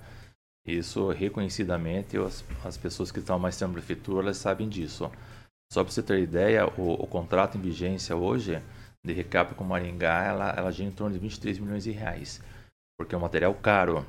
Isso 0.66 1.10
reconhecidamente 1.10 2.18
as, 2.18 2.44
as 2.64 2.78
pessoas 2.78 3.12
que 3.12 3.20
estão 3.20 3.38
mais 3.38 3.58
tempo 3.58 3.70
na 3.70 3.78
prefeitura 3.78 4.24
elas 4.24 4.38
sabem 4.38 4.70
disso. 4.70 5.12
Só 5.72 5.84
para 5.84 5.92
você 5.92 6.04
ter 6.04 6.20
ideia, 6.20 6.68
o, 6.78 6.94
o, 6.94 7.08
contrato 7.08 7.58
em 7.58 7.62
vigência 7.62 8.16
hoje 8.16 8.62
de 9.04 9.14
recap 9.14 9.56
com 9.56 9.64
Maringá, 9.64 10.24
ela, 10.24 10.50
ela 10.52 10.72
gira 10.72 10.88
em 10.88 10.92
torno 10.92 11.14
de 11.14 11.20
23 11.20 11.60
milhões 11.60 11.84
de 11.84 11.92
reais, 11.92 12.42
porque 12.98 13.16
é 13.16 13.18
um 13.18 13.22
material 13.22 13.54
caro. 13.56 14.06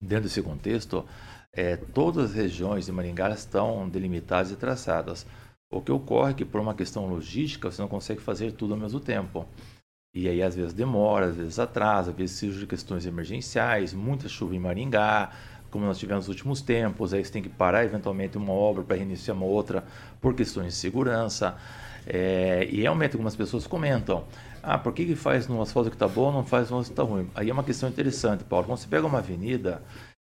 Dentro 0.00 0.24
desse 0.24 0.42
contexto, 0.42 1.06
é, 1.52 1.76
todas 1.76 2.30
as 2.30 2.34
regiões 2.34 2.86
de 2.86 2.92
Maringá 2.92 3.30
estão 3.30 3.88
delimitadas 3.88 4.50
e 4.50 4.56
traçadas. 4.56 5.26
O 5.70 5.80
que 5.80 5.92
ocorre 5.92 6.32
é 6.32 6.34
que 6.34 6.44
por 6.44 6.60
uma 6.60 6.74
questão 6.74 7.06
logística 7.06 7.70
você 7.70 7.80
não 7.80 7.88
consegue 7.88 8.20
fazer 8.20 8.52
tudo 8.52 8.74
ao 8.74 8.80
mesmo 8.80 9.00
tempo. 9.00 9.46
E 10.14 10.28
aí 10.28 10.42
às 10.42 10.54
vezes 10.54 10.74
demora, 10.74 11.26
às 11.26 11.36
vezes 11.36 11.58
atrasa, 11.58 12.10
às 12.10 12.16
vezes 12.16 12.36
surgem 12.36 12.66
questões 12.66 13.06
emergenciais, 13.06 13.94
muita 13.94 14.28
chuva 14.28 14.54
em 14.54 14.58
Maringá, 14.58 15.30
como 15.70 15.86
nós 15.86 15.98
tivemos 15.98 16.26
nos 16.26 16.36
últimos 16.36 16.60
tempos, 16.60 17.14
aí 17.14 17.24
você 17.24 17.32
tem 17.32 17.42
que 17.42 17.48
parar 17.48 17.82
eventualmente 17.82 18.36
uma 18.36 18.52
obra 18.52 18.84
para 18.84 18.96
reiniciar 18.96 19.34
uma 19.34 19.46
outra 19.46 19.82
por 20.20 20.34
questões 20.34 20.74
de 20.74 20.74
segurança. 20.74 21.56
É, 22.06 22.66
e 22.70 22.80
realmente 22.80 23.12
algumas 23.12 23.36
pessoas 23.36 23.66
comentam, 23.66 24.24
ah, 24.62 24.78
por 24.78 24.92
que, 24.92 25.04
que 25.04 25.14
faz 25.14 25.46
no 25.48 25.60
asfalto 25.60 25.90
que 25.90 25.96
está 25.96 26.08
bom, 26.08 26.32
não 26.32 26.44
faz 26.44 26.70
no 26.70 26.78
asfalto 26.78 26.86
que 26.86 26.92
está 26.92 27.02
ruim? 27.02 27.30
Aí 27.34 27.50
é 27.50 27.52
uma 27.52 27.64
questão 27.64 27.88
interessante, 27.88 28.44
Paulo. 28.44 28.66
Quando 28.66 28.78
você 28.78 28.88
pega 28.88 29.06
uma 29.06 29.18
avenida, 29.18 29.82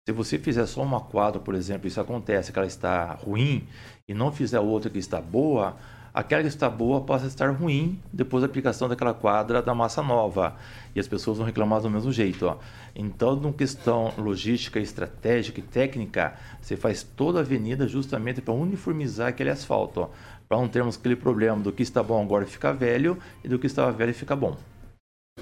se 0.06 0.12
você 0.12 0.38
fizer 0.38 0.66
só 0.66 0.82
uma 0.82 1.00
quadra, 1.00 1.40
por 1.40 1.54
exemplo, 1.54 1.88
isso 1.88 2.00
acontece, 2.00 2.52
que 2.52 2.58
ela 2.58 2.66
está 2.66 3.14
ruim, 3.14 3.66
e 4.06 4.12
não 4.12 4.30
fizer 4.30 4.60
outra 4.60 4.90
que 4.90 4.98
está 4.98 5.20
boa, 5.20 5.76
aquela 6.12 6.42
que 6.42 6.48
está 6.48 6.68
boa 6.68 7.00
passa 7.00 7.24
a 7.24 7.28
estar 7.28 7.50
ruim 7.50 7.98
depois 8.12 8.42
da 8.42 8.46
aplicação 8.46 8.88
daquela 8.88 9.14
quadra 9.14 9.62
da 9.62 9.74
massa 9.74 10.02
nova. 10.02 10.56
E 10.94 11.00
as 11.00 11.08
pessoas 11.08 11.38
vão 11.38 11.46
reclamar 11.46 11.80
do 11.80 11.90
mesmo 11.90 12.12
jeito. 12.12 12.46
Ó. 12.46 12.58
Então, 12.94 13.34
numa 13.34 13.52
questão 13.52 14.12
logística, 14.18 14.78
estratégica 14.78 15.58
e 15.58 15.62
técnica, 15.62 16.34
você 16.60 16.76
faz 16.76 17.02
toda 17.02 17.38
a 17.38 17.42
avenida 17.42 17.88
justamente 17.88 18.40
para 18.42 18.52
uniformizar 18.52 19.28
aquele 19.28 19.50
asfalto. 19.50 20.10
Para 20.54 20.60
não 20.60 20.68
termos 20.68 20.96
aquele 20.96 21.16
problema 21.16 21.60
do 21.60 21.72
que 21.72 21.82
está 21.82 22.00
bom 22.00 22.22
agora 22.22 22.46
fica 22.46 22.72
velho 22.72 23.18
e 23.42 23.48
do 23.48 23.58
que 23.58 23.66
estava 23.66 23.90
velho 23.90 24.14
fica 24.14 24.36
bom. 24.36 24.56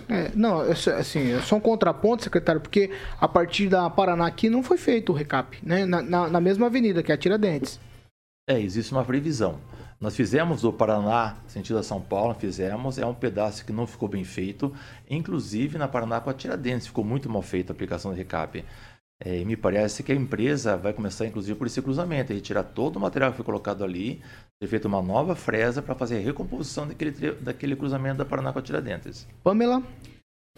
É, 0.09 0.31
não, 0.35 0.63
assim, 0.63 1.33
é 1.33 1.41
só 1.43 1.57
um 1.57 1.61
contraponto, 1.61 2.25
secretário, 2.25 2.63
porque 2.63 2.91
a 3.21 3.29
partir 3.29 3.69
da 3.69 3.91
Paraná 3.91 4.27
aqui 4.27 4.49
não 4.49 4.63
foi 4.63 4.79
feito 4.79 5.13
o 5.13 5.15
recap, 5.15 5.59
né? 5.63 5.85
Na, 5.85 6.01
na, 6.01 6.29
na 6.31 6.41
mesma 6.41 6.65
avenida, 6.65 7.03
que 7.03 7.13
é 7.13 7.15
a 7.15 7.19
Tiradentes. 7.19 7.79
É, 8.49 8.59
existe 8.59 8.91
uma 8.91 9.05
previsão. 9.05 9.61
Nós 10.01 10.17
fizemos 10.17 10.63
do 10.63 10.73
Paraná, 10.73 11.37
sentido 11.47 11.79
a 11.79 11.83
São 11.83 12.01
Paulo, 12.01 12.35
fizemos, 12.35 12.99
é 12.99 13.05
um 13.05 13.15
pedaço 13.15 13.67
que 13.67 13.71
não 13.73 13.87
ficou 13.87 14.09
bem 14.09 14.25
feito, 14.25 14.75
inclusive 15.11 15.77
na 15.77 15.87
Paraná 15.87 16.23
com 16.23 16.31
a 16.31 16.35
Tiradentes, 16.35 16.87
ficou 16.87 17.05
muito 17.05 17.29
mal 17.29 17.43
feita 17.43 17.71
a 17.71 17.75
aplicação 17.75 18.13
do 18.13 18.17
recap. 18.17 18.65
É, 19.25 19.39
e 19.39 19.45
me 19.45 19.57
parece 19.57 20.03
que 20.03 20.11
a 20.11 20.15
empresa 20.15 20.77
vai 20.77 20.93
começar, 20.93 21.27
inclusive, 21.27 21.57
por 21.57 21.69
esse 21.69 21.81
cruzamento, 21.81 22.33
retirar 22.33 22.65
todo 22.65 22.97
o 22.97 23.01
material 23.01 23.31
que 23.31 23.37
foi 23.37 23.45
colocado 23.45 23.85
ali, 23.85 24.21
ter 24.61 24.67
feito 24.67 24.89
uma 24.89 25.01
nova 25.01 25.37
fresa 25.37 25.81
para 25.81 25.95
fazer 25.95 26.17
a 26.17 26.21
recomposição 26.21 26.89
daquele, 26.89 27.33
daquele 27.33 27.77
cruzamento 27.77 28.19
da 28.19 28.25
Paraná 28.25 28.53
com 28.53 28.59
a 28.59 28.63
Tiradentes. 28.63 29.29
Pamela? 29.45 29.83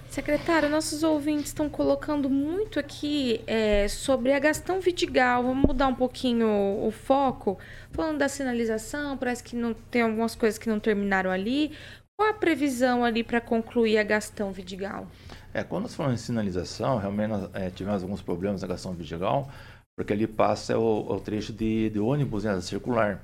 Secretário, 0.08 0.68
nossos 0.68 1.02
ouvintes 1.02 1.46
estão 1.46 1.68
colocando 1.68 2.30
muito 2.30 2.78
aqui 2.78 3.42
é, 3.46 3.86
sobre 3.88 4.32
a 4.32 4.38
Gastão 4.38 4.80
Vidigal. 4.80 5.42
Vamos 5.42 5.66
mudar 5.66 5.88
um 5.88 5.94
pouquinho 5.94 6.46
o, 6.46 6.86
o, 6.86 6.90
foco. 6.90 7.58
Falando 7.90 8.18
da 8.18 8.28
sinalização, 8.28 9.18
parece 9.18 9.42
que 9.42 9.56
não 9.56 9.74
tem 9.74 10.02
algumas 10.02 10.34
coisas 10.34 10.56
que 10.58 10.68
não 10.68 10.80
terminaram 10.80 11.30
ali. 11.30 11.72
Qual 12.16 12.30
a 12.30 12.34
previsão 12.34 13.04
ali 13.04 13.24
para 13.24 13.40
concluir 13.40 13.98
a 13.98 14.04
Gastão 14.04 14.52
Vidigal? 14.52 15.08
É, 15.54 15.62
quando 15.62 15.84
nós 15.84 15.94
falamos 15.94 16.20
em 16.20 16.24
sinalização, 16.24 16.98
realmente 16.98 17.28
nós 17.28 17.48
é, 17.54 17.70
tivemos 17.70 18.02
alguns 18.02 18.20
problemas 18.20 18.60
na 18.60 18.66
Gastão 18.66 18.92
Vidigal, 18.92 19.48
porque 19.96 20.12
ali 20.12 20.26
passa 20.26 20.76
o, 20.76 21.12
o 21.12 21.20
trecho 21.20 21.52
de, 21.52 21.90
de 21.90 22.00
ônibus 22.00 22.42
né, 22.42 22.60
circular. 22.60 23.22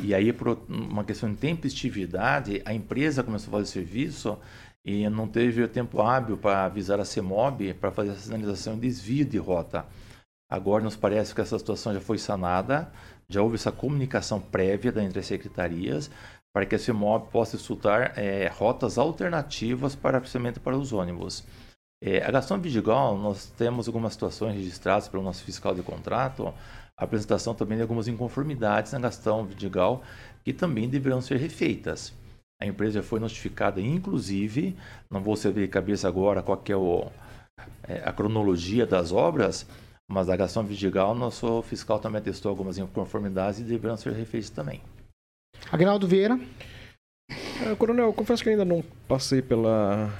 E 0.00 0.14
aí, 0.14 0.32
por 0.32 0.58
uma 0.66 1.04
questão 1.04 1.30
de 1.30 1.36
tempestividade, 1.36 2.62
a 2.64 2.72
empresa 2.72 3.22
começou 3.22 3.50
a 3.50 3.58
fazer 3.58 3.70
serviço 3.70 4.38
e 4.82 5.06
não 5.10 5.28
teve 5.28 5.62
o 5.62 5.68
tempo 5.68 6.00
hábil 6.00 6.38
para 6.38 6.64
avisar 6.64 6.98
a 6.98 7.04
CEMOB 7.04 7.74
para 7.74 7.90
fazer 7.92 8.12
a 8.12 8.16
sinalização 8.16 8.74
e 8.74 8.80
desvio 8.80 9.26
de 9.26 9.36
rota. 9.36 9.84
Agora 10.50 10.82
nos 10.82 10.96
parece 10.96 11.34
que 11.34 11.40
essa 11.42 11.58
situação 11.58 11.92
já 11.92 12.00
foi 12.00 12.16
sanada, 12.16 12.90
já 13.28 13.42
houve 13.42 13.56
essa 13.56 13.70
comunicação 13.70 14.40
prévia 14.40 14.92
entre 15.02 15.20
as 15.20 15.26
secretarias 15.26 16.10
para 16.52 16.66
que 16.66 16.74
a 16.74 16.78
CEMOB 16.78 17.30
possa 17.30 17.56
estudar 17.56 18.16
é, 18.18 18.48
rotas 18.48 18.98
alternativas 18.98 19.94
para 19.94 20.20
precisamente 20.20 20.60
para 20.60 20.76
os 20.76 20.92
ônibus. 20.92 21.44
É, 22.04 22.22
a 22.22 22.30
Gastão 22.30 22.60
Vidigal, 22.60 23.16
nós 23.16 23.46
temos 23.56 23.86
algumas 23.86 24.12
situações 24.12 24.54
registradas 24.54 25.08
pelo 25.08 25.22
nosso 25.22 25.44
fiscal 25.44 25.74
de 25.74 25.82
contrato, 25.82 26.52
a 26.96 27.04
apresentação 27.04 27.54
também 27.54 27.76
de 27.76 27.82
algumas 27.82 28.06
inconformidades 28.06 28.92
na 28.92 28.98
Gastão 28.98 29.44
Vidigal 29.44 30.02
que 30.44 30.52
também 30.52 30.88
deverão 30.88 31.20
ser 31.20 31.36
refeitas. 31.36 32.12
A 32.60 32.66
empresa 32.66 33.02
foi 33.02 33.18
notificada, 33.18 33.80
inclusive, 33.80 34.76
não 35.10 35.22
vou 35.22 35.36
saber 35.36 35.62
de 35.62 35.68
cabeça 35.68 36.06
agora 36.06 36.42
qual 36.42 36.62
é, 36.68 36.76
o, 36.76 37.06
é, 37.84 38.02
a 38.04 38.12
cronologia 38.12 38.86
das 38.86 39.10
obras, 39.10 39.66
mas 40.08 40.28
a 40.28 40.36
Gastão 40.36 40.64
Vidigal, 40.64 41.14
nosso 41.14 41.62
fiscal 41.62 41.98
também 41.98 42.20
atestou 42.20 42.50
algumas 42.50 42.78
inconformidades 42.78 43.60
e 43.60 43.64
deverão 43.64 43.96
ser 43.96 44.12
refeitas 44.12 44.50
também. 44.50 44.80
Agnaldo 45.70 46.06
Vieira. 46.06 46.38
É, 47.64 47.74
coronel, 47.76 48.12
confesso 48.12 48.42
que 48.42 48.50
ainda 48.50 48.64
não 48.64 48.82
passei 49.06 49.40
pela, 49.40 50.10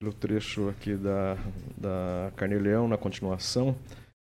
pelo 0.00 0.12
trecho 0.12 0.68
aqui 0.68 0.94
da, 0.94 1.36
da 1.76 2.32
Carneleão 2.36 2.88
na 2.88 2.96
continuação 2.96 3.76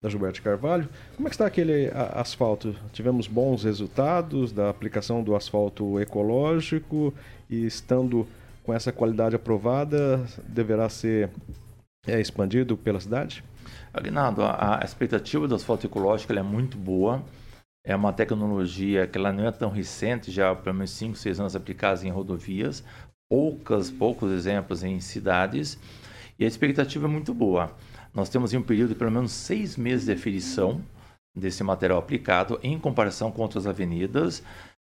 da 0.02 0.08
Gilberto 0.08 0.42
Carvalho. 0.42 0.88
Como 1.16 1.28
é 1.28 1.30
que 1.30 1.34
está 1.34 1.46
aquele 1.46 1.90
asfalto? 2.14 2.74
Tivemos 2.92 3.26
bons 3.26 3.64
resultados 3.64 4.52
da 4.52 4.70
aplicação 4.70 5.22
do 5.22 5.36
asfalto 5.36 6.00
ecológico 6.00 7.12
e 7.48 7.66
estando 7.66 8.26
com 8.62 8.72
essa 8.72 8.92
qualidade 8.92 9.36
aprovada, 9.36 10.24
deverá 10.46 10.88
ser 10.88 11.28
é, 12.06 12.20
expandido 12.20 12.76
pela 12.76 13.00
cidade? 13.00 13.44
Aguinaldo, 13.92 14.42
a, 14.42 14.80
a 14.80 14.84
expectativa 14.84 15.46
do 15.46 15.54
asfalto 15.54 15.86
ecológico 15.86 16.32
é 16.32 16.42
muito 16.42 16.78
boa. 16.78 17.22
É 17.84 17.96
uma 17.96 18.12
tecnologia 18.12 19.06
que 19.06 19.16
ela 19.16 19.32
não 19.32 19.46
é 19.46 19.50
tão 19.50 19.70
recente, 19.70 20.30
já 20.30 20.50
há 20.50 20.56
pelo 20.56 20.76
menos 20.76 20.90
5, 20.90 21.16
6 21.16 21.40
anos 21.40 21.56
aplicadas 21.56 22.04
em 22.04 22.10
rodovias, 22.10 22.84
poucas, 23.28 23.90
poucos 23.90 24.30
exemplos 24.32 24.82
em 24.82 25.00
cidades, 25.00 25.78
e 26.38 26.44
a 26.44 26.48
expectativa 26.48 27.06
é 27.06 27.10
muito 27.10 27.32
boa. 27.32 27.74
Nós 28.12 28.28
temos 28.28 28.52
em 28.52 28.58
um 28.58 28.62
período 28.62 28.90
de 28.90 28.94
pelo 28.96 29.10
menos 29.10 29.32
seis 29.32 29.76
meses 29.76 30.06
de 30.06 30.12
aferição 30.12 30.82
desse 31.34 31.62
material 31.62 31.98
aplicado 31.98 32.58
em 32.62 32.78
comparação 32.78 33.30
com 33.30 33.42
outras 33.42 33.66
avenidas, 33.66 34.42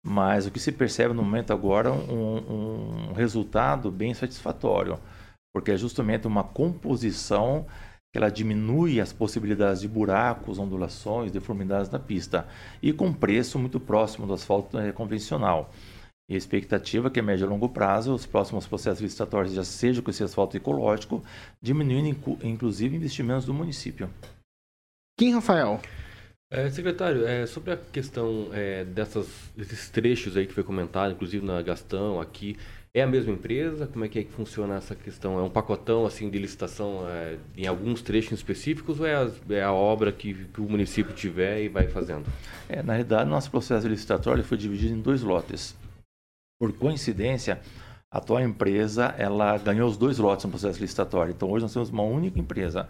mas 0.04 0.46
o 0.46 0.50
que 0.50 0.60
se 0.60 0.70
percebe 0.70 1.12
no 1.12 1.22
momento 1.22 1.52
agora 1.52 1.88
é 1.88 1.92
um, 1.92 3.10
um 3.10 3.12
resultado 3.12 3.90
bem 3.90 4.14
satisfatório, 4.14 4.98
porque 5.52 5.72
é 5.72 5.76
justamente 5.76 6.26
uma 6.26 6.44
composição 6.44 7.66
que 8.12 8.18
ela 8.18 8.30
diminui 8.30 9.00
as 9.00 9.12
possibilidades 9.12 9.80
de 9.80 9.88
buracos, 9.88 10.58
ondulações, 10.58 11.30
deformidades 11.30 11.90
na 11.90 11.98
pista 11.98 12.46
e 12.82 12.92
com 12.92 13.12
preço 13.12 13.58
muito 13.58 13.78
próximo 13.78 14.26
do 14.26 14.32
asfalto 14.32 14.78
eh, 14.78 14.92
convencional. 14.92 15.70
E 16.30 16.34
a 16.34 16.38
expectativa 16.38 17.08
é 17.08 17.10
que 17.10 17.20
a 17.20 17.22
médio 17.22 17.46
e 17.46 17.48
longo 17.48 17.68
prazo 17.68 18.14
os 18.14 18.26
próximos 18.26 18.66
processos 18.66 19.00
licitatórios 19.00 19.54
já 19.54 19.64
sejam 19.64 20.02
com 20.02 20.10
esse 20.10 20.22
asfalto 20.22 20.56
ecológico, 20.56 21.22
diminuindo 21.60 22.38
inclusive 22.42 22.96
investimentos 22.96 23.46
do 23.46 23.54
município. 23.54 24.10
Quem, 25.18 25.32
Rafael? 25.34 25.80
É, 26.50 26.70
secretário, 26.70 27.26
é, 27.26 27.46
sobre 27.46 27.72
a 27.72 27.76
questão 27.76 28.48
é, 28.52 28.82
dessas, 28.82 29.28
desses 29.54 29.90
trechos 29.90 30.34
aí 30.34 30.46
que 30.46 30.54
foi 30.54 30.64
comentado, 30.64 31.12
inclusive 31.12 31.44
na 31.44 31.60
Gastão, 31.60 32.20
aqui, 32.20 32.56
é 32.98 33.02
a 33.02 33.06
mesma 33.06 33.32
empresa? 33.32 33.86
Como 33.86 34.04
é 34.04 34.08
que, 34.08 34.18
é 34.18 34.24
que 34.24 34.32
funciona 34.32 34.76
essa 34.76 34.94
questão? 34.94 35.38
É 35.38 35.42
um 35.42 35.50
pacotão 35.50 36.06
assim 36.06 36.28
de 36.30 36.38
licitação 36.38 37.04
é, 37.08 37.36
em 37.56 37.66
alguns 37.66 38.02
trechos 38.02 38.32
específicos 38.32 39.00
ou 39.00 39.06
é 39.06 39.14
a, 39.14 39.30
é 39.50 39.62
a 39.62 39.72
obra 39.72 40.12
que, 40.12 40.34
que, 40.34 40.60
o 40.60 40.68
município 40.68 41.14
tiver 41.14 41.62
e 41.62 41.68
vai 41.68 41.88
fazendo? 41.88 42.26
É, 42.68 42.82
na 42.82 42.94
realidade, 42.94 43.28
nosso 43.28 43.50
processo 43.50 43.86
licitatório 43.88 44.44
foi 44.44 44.56
dividido 44.56 44.94
em 44.94 45.00
dois 45.00 45.22
lotes. 45.22 45.76
Por 46.60 46.72
coincidência, 46.72 47.60
a 48.10 48.18
atual 48.18 48.40
empresa 48.40 49.14
ela 49.18 49.56
ganhou 49.58 49.88
os 49.88 49.96
dois 49.96 50.18
lotes 50.18 50.44
no 50.44 50.50
processo 50.50 50.80
licitatório. 50.80 51.32
Então, 51.32 51.50
hoje 51.50 51.64
nós 51.64 51.72
temos 51.72 51.90
uma 51.90 52.02
única 52.02 52.38
empresa. 52.38 52.88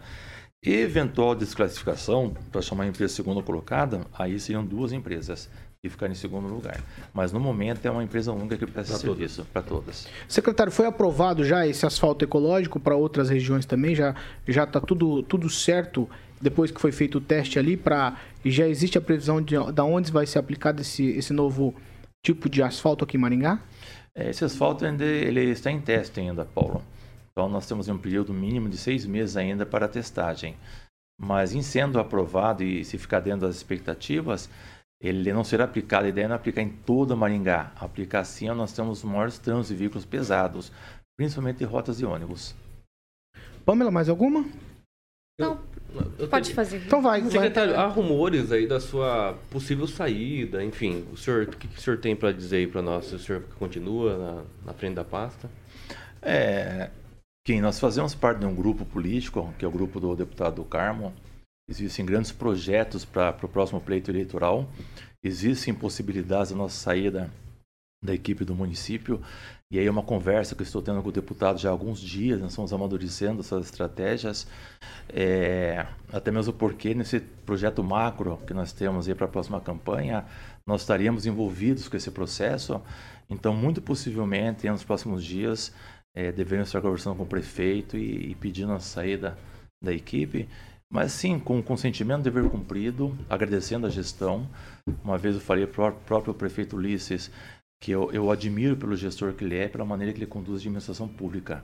Eventual 0.61 1.35
desclassificação, 1.35 2.35
para 2.51 2.61
chamar 2.61 2.83
a 2.83 2.87
empresa 2.87 3.13
segunda 3.13 3.41
colocada, 3.41 4.05
aí 4.13 4.39
seriam 4.39 4.65
duas 4.65 4.91
empresas. 4.91 5.49
E 5.83 5.89
ficar 5.89 6.09
em 6.09 6.13
segundo 6.13 6.47
lugar. 6.47 6.81
Mas 7.13 7.31
no 7.31 7.39
momento 7.39 7.85
é 7.85 7.91
uma 7.91 8.03
empresa 8.03 8.33
única 8.33 8.57
que 8.57 8.65
presta 8.65 8.93
pra 8.93 9.01
serviço 9.01 9.45
para 9.45 9.61
todas. 9.61 10.07
Secretário, 10.27 10.71
foi 10.71 10.85
aprovado 10.85 11.45
já 11.45 11.65
esse 11.65 11.85
asfalto 11.85 12.25
ecológico 12.25 12.79
para 12.79 12.95
outras 12.95 13.29
regiões 13.29 13.65
também? 13.65 13.95
Já 13.95 14.13
já 14.47 14.65
está 14.65 14.81
tudo, 14.81 15.23
tudo 15.23 15.49
certo 15.49 16.09
depois 16.41 16.69
que 16.69 16.81
foi 16.81 16.91
feito 16.91 17.17
o 17.17 17.21
teste 17.21 17.59
ali 17.59 17.77
para 17.77 18.17
já 18.45 18.67
existe 18.67 18.97
a 18.97 19.01
previsão 19.01 19.41
de 19.41 19.55
da 19.71 19.83
onde 19.83 20.11
vai 20.11 20.25
ser 20.25 20.39
aplicado 20.39 20.81
esse, 20.81 21.05
esse 21.11 21.31
novo 21.31 21.73
tipo 22.25 22.49
de 22.49 22.61
asfalto 22.61 23.05
aqui 23.05 23.15
em 23.15 23.19
Maringá? 23.19 23.61
É, 24.13 24.29
esse 24.29 24.43
asfalto 24.43 24.83
ainda 24.83 25.05
ele 25.05 25.41
está 25.45 25.71
em 25.71 25.79
teste 25.79 26.19
ainda, 26.19 26.43
Paulo. 26.43 26.83
Então 27.31 27.47
nós 27.47 27.65
temos 27.65 27.87
um 27.87 27.97
período 27.97 28.33
mínimo 28.33 28.67
de 28.67 28.77
seis 28.77 29.05
meses 29.05 29.37
ainda 29.37 29.65
para 29.65 29.87
testagem. 29.87 30.57
Mas 31.21 31.53
em 31.53 31.61
sendo 31.61 31.99
aprovado 31.99 32.63
e 32.63 32.83
se 32.83 32.97
ficar 32.97 33.19
dentro 33.19 33.41
das 33.41 33.55
expectativas, 33.57 34.49
ele 35.01 35.31
não 35.31 35.43
será 35.43 35.63
aplicado, 35.63 36.05
a 36.05 36.09
ideia 36.09 36.27
não 36.27 36.35
é 36.35 36.37
aplicar 36.37 36.61
em 36.61 36.69
toda 36.69 37.15
Maringá. 37.15 37.71
Aplicar 37.79 38.23
sim, 38.25 38.47
nós 38.49 38.73
temos 38.73 38.99
os 38.99 39.03
maiores 39.03 39.37
trânsitos 39.37 39.69
de 39.69 39.75
veículos 39.75 40.05
pesados, 40.05 40.71
principalmente 41.17 41.63
em 41.63 41.67
rotas 41.67 41.97
de 41.97 42.05
ônibus. 42.05 42.53
Pamela, 43.65 43.91
mais 43.91 44.09
alguma? 44.09 44.45
Não, 45.39 45.57
eu 46.17 46.27
pode 46.27 46.53
fazer. 46.53 46.83
Então 46.85 47.01
vai. 47.01 47.23
Secretário, 47.23 47.73
vai. 47.73 47.81
há 47.81 47.87
rumores 47.87 48.51
aí 48.51 48.67
da 48.67 48.81
sua 48.81 49.37
possível 49.49 49.87
saída, 49.87 50.61
enfim, 50.61 51.05
o 51.13 51.15
senhor, 51.15 51.43
o 51.43 51.47
que, 51.47 51.67
o 51.67 51.79
senhor 51.79 51.97
tem 51.97 52.13
para 52.13 52.33
dizer 52.33 52.57
aí 52.57 52.67
para 52.67 52.81
nós? 52.81 53.13
O 53.13 53.19
senhor 53.19 53.43
continua 53.57 54.17
na, 54.17 54.43
na 54.65 54.73
frente 54.73 54.95
da 54.95 55.05
pasta? 55.05 55.49
É, 56.21 56.89
quem 57.45 57.61
nós 57.61 57.79
fazemos 57.79 58.13
parte 58.13 58.39
de 58.39 58.45
um 58.45 58.53
grupo 58.53 58.83
político, 58.83 59.53
que 59.57 59.63
é 59.63 59.67
o 59.67 59.71
grupo 59.71 59.97
do 59.99 60.13
deputado 60.13 60.61
Carmo, 60.65 61.13
Existem 61.69 62.03
grandes 62.03 62.31
projetos 62.31 63.05
para 63.05 63.37
o 63.43 63.47
próximo 63.47 63.79
pleito 63.79 64.09
eleitoral. 64.09 64.67
Existem 65.23 65.71
possibilidades 65.71 66.51
da 66.51 66.57
nossa 66.57 66.75
saída 66.75 67.31
da 68.03 68.13
equipe 68.13 68.43
do 68.43 68.55
município. 68.55 69.21
E 69.71 69.77
aí 69.77 69.85
é 69.85 69.91
uma 69.91 70.01
conversa 70.01 70.55
que 70.55 70.61
eu 70.61 70.65
estou 70.65 70.81
tendo 70.81 71.03
com 71.03 71.09
o 71.09 71.11
deputado 71.11 71.59
já 71.59 71.69
há 71.69 71.71
alguns 71.71 71.99
dias, 71.99 72.39
nós 72.39 72.51
estamos 72.51 72.73
amadurecendo 72.73 73.41
essas 73.41 73.65
estratégias, 73.65 74.47
é, 75.07 75.85
até 76.11 76.31
mesmo 76.31 76.53
porque 76.53 76.95
nesse 76.95 77.19
projeto 77.19 77.83
macro 77.83 78.39
que 78.47 78.53
nós 78.53 78.73
temos 78.73 79.07
aí 79.07 79.13
para 79.13 79.25
a 79.25 79.29
próxima 79.29 79.61
campanha, 79.61 80.25
nós 80.65 80.81
estaríamos 80.81 81.27
envolvidos 81.27 81.87
com 81.87 81.95
esse 81.95 82.09
processo, 82.09 82.81
então 83.29 83.53
muito 83.53 83.79
possivelmente 83.79 84.67
nos 84.67 84.83
próximos 84.83 85.23
dias 85.23 85.71
é, 86.15 86.31
devemos 86.31 86.69
estar 86.69 86.81
conversando 86.81 87.17
com 87.17 87.23
o 87.23 87.27
prefeito 87.27 87.95
e, 87.95 88.31
e 88.31 88.35
pedindo 88.35 88.71
a 88.71 88.79
saída 88.79 89.37
da 89.79 89.93
equipe 89.93 90.49
mas 90.91 91.11
sim, 91.11 91.39
com 91.39 91.59
o 91.59 91.63
consentimento 91.63 92.23
dever 92.23 92.49
cumprido, 92.49 93.17
agradecendo 93.29 93.85
a 93.85 93.89
gestão. 93.89 94.49
Uma 95.03 95.17
vez 95.17 95.35
eu 95.35 95.41
falei 95.41 95.67
para 95.67 95.89
o 95.89 95.91
próprio 95.91 96.33
prefeito 96.33 96.75
Ulisses 96.75 97.31
que 97.81 97.91
eu, 97.91 98.11
eu 98.11 98.29
admiro 98.29 98.75
pelo 98.75 98.95
gestor 98.95 99.33
que 99.33 99.43
ele 99.43 99.55
é, 99.55 99.67
pela 99.67 99.85
maneira 99.85 100.11
que 100.11 100.19
ele 100.19 100.25
conduz 100.25 100.57
a 100.57 100.59
administração 100.59 101.07
pública. 101.07 101.63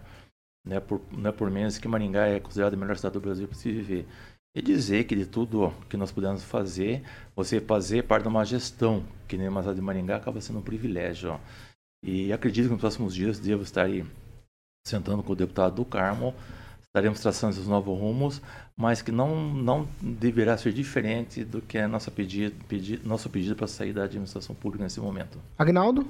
Não 0.65 0.77
é 0.77 0.79
por, 0.79 1.01
não 1.11 1.29
é 1.29 1.33
por 1.33 1.51
menos 1.51 1.77
que 1.77 1.87
Maringá 1.87 2.27
é 2.27 2.39
considerada 2.39 2.75
a 2.75 2.79
melhor 2.79 2.95
cidade 2.97 3.13
do 3.13 3.21
Brasil 3.21 3.47
para 3.47 3.57
se 3.57 3.71
viver. 3.71 4.07
E 4.55 4.61
dizer 4.61 5.03
que 5.03 5.15
de 5.15 5.25
tudo 5.25 5.73
que 5.89 5.97
nós 5.97 6.11
pudemos 6.11 6.43
fazer, 6.43 7.03
você 7.35 7.59
fazer 7.59 8.03
parte 8.03 8.23
de 8.23 8.29
uma 8.29 8.45
gestão, 8.45 9.03
que 9.27 9.37
nem 9.37 9.49
uma 9.49 9.61
cidade 9.61 9.79
de 9.79 9.85
Maringá, 9.85 10.15
acaba 10.15 10.39
sendo 10.39 10.59
um 10.59 10.61
privilégio. 10.61 11.39
E 12.03 12.31
acredito 12.31 12.65
que 12.65 12.71
nos 12.71 12.79
próximos 12.79 13.13
dias 13.13 13.37
devo 13.37 13.63
estar 13.63 13.83
aí 13.83 14.05
sentando 14.87 15.21
com 15.21 15.33
o 15.33 15.35
deputado 15.35 15.75
do 15.75 15.85
Carmo, 15.85 16.33
estaremos 16.95 17.19
traçando 17.19 17.53
esses 17.53 17.67
novos 17.67 17.99
rumos, 17.99 18.41
mas 18.77 19.01
que 19.01 19.11
não, 19.11 19.53
não 19.53 19.85
deverá 20.01 20.57
ser 20.57 20.71
diferente 20.71 21.43
do 21.43 21.61
que 21.61 21.77
é 21.77 21.87
nossa 21.87 22.09
pedido, 22.09 22.55
pedido, 22.69 23.05
nosso 23.05 23.29
pedido 23.29 23.53
para 23.53 23.67
sair 23.67 23.91
da 23.91 24.05
administração 24.05 24.55
pública 24.55 24.85
nesse 24.85 25.01
momento. 25.01 25.37
Agnaldo? 25.57 26.07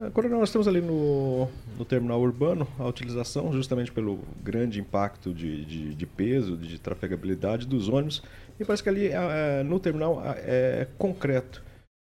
Agora 0.00 0.28
nós 0.28 0.52
temos 0.52 0.68
ali 0.68 0.80
no, 0.80 1.48
no 1.76 1.84
terminal 1.84 2.20
urbano 2.20 2.68
a 2.78 2.86
utilização, 2.86 3.52
justamente 3.52 3.90
pelo 3.90 4.20
grande 4.40 4.78
impacto 4.78 5.34
de, 5.34 5.64
de, 5.64 5.94
de 5.94 6.06
peso, 6.06 6.56
de 6.56 6.78
trafegabilidade 6.78 7.66
dos 7.66 7.88
ônibus, 7.88 8.22
e 8.60 8.64
parece 8.64 8.84
que 8.84 8.88
ali 8.88 9.08
é, 9.08 9.64
no 9.64 9.80
terminal 9.80 10.22
é 10.24 10.86
concreto. 10.96 11.64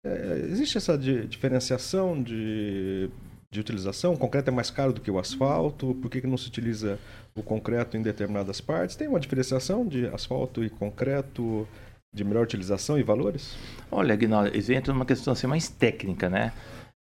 É, 0.06 0.46
existe 0.50 0.78
essa 0.78 0.96
de, 0.96 1.26
diferenciação 1.26 2.22
de 2.22 3.10
de 3.50 3.60
utilização? 3.60 4.12
O 4.12 4.18
concreto 4.18 4.50
é 4.50 4.52
mais 4.52 4.70
caro 4.70 4.92
do 4.92 5.00
que 5.00 5.10
o 5.10 5.18
asfalto? 5.18 5.94
Por 5.94 6.10
que, 6.10 6.20
que 6.20 6.26
não 6.26 6.36
se 6.36 6.48
utiliza 6.48 6.98
o 7.40 7.42
concreto 7.42 7.96
em 7.96 8.02
determinadas 8.02 8.60
partes? 8.60 8.96
Tem 8.96 9.08
uma 9.08 9.20
diferenciação 9.20 9.86
de 9.86 10.06
asfalto 10.08 10.64
e 10.64 10.70
concreto, 10.70 11.66
de 12.14 12.24
melhor 12.24 12.44
utilização 12.44 12.98
e 12.98 13.02
valores? 13.02 13.56
Olha, 13.90 14.14
Aguinaldo, 14.14 14.56
isso 14.56 14.72
entra 14.72 14.92
numa 14.92 15.04
questão 15.04 15.32
assim 15.32 15.46
mais 15.46 15.68
técnica, 15.68 16.28
né? 16.28 16.52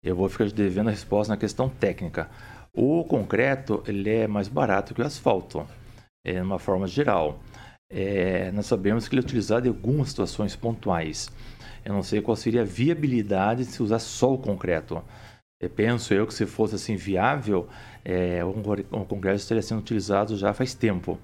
Eu 0.03 0.17
vou 0.17 0.29
ficar 0.29 0.51
devendo 0.51 0.89
a 0.89 0.91
resposta 0.91 1.33
na 1.33 1.37
questão 1.37 1.69
técnica. 1.69 2.29
O 2.75 3.05
concreto 3.05 3.83
ele 3.87 4.09
é 4.09 4.27
mais 4.27 4.49
barato 4.49 4.95
que 4.95 5.03
o 5.03 5.07
asfalto, 5.07 5.67
é, 6.25 6.43
uma 6.43 6.59
forma 6.59 6.87
geral. 6.87 7.41
É, 7.91 8.51
nós 8.53 8.67
sabemos 8.67 9.07
que 9.07 9.15
ele 9.15 9.21
é 9.21 9.25
utilizado 9.25 9.67
em 9.67 9.69
algumas 9.69 10.09
situações 10.09 10.57
pontuais. 10.57 11.31
Eu 11.85 11.93
não 11.93 12.03
sei 12.03 12.23
qual 12.23 12.37
seria 12.37 12.63
a 12.63 12.65
viabilidade 12.65 13.65
de 13.65 13.73
se 13.73 13.83
usar 13.83 13.99
só 13.99 14.33
o 14.33 14.39
concreto. 14.39 15.03
Eu 15.63 15.71
penso 15.71 16.13
eu 16.13 16.27
que 16.27 16.35
se 16.35 16.45
fosse 16.45 16.75
assim 16.75 16.97
viável, 16.97 17.69
é, 18.05 18.45
o 18.45 19.05
Congresso 19.05 19.45
estaria 19.45 19.63
sendo 19.63 19.79
utilizado 19.79 20.37
já 20.37 20.53
faz 20.53 20.75
tempo. 20.75 21.21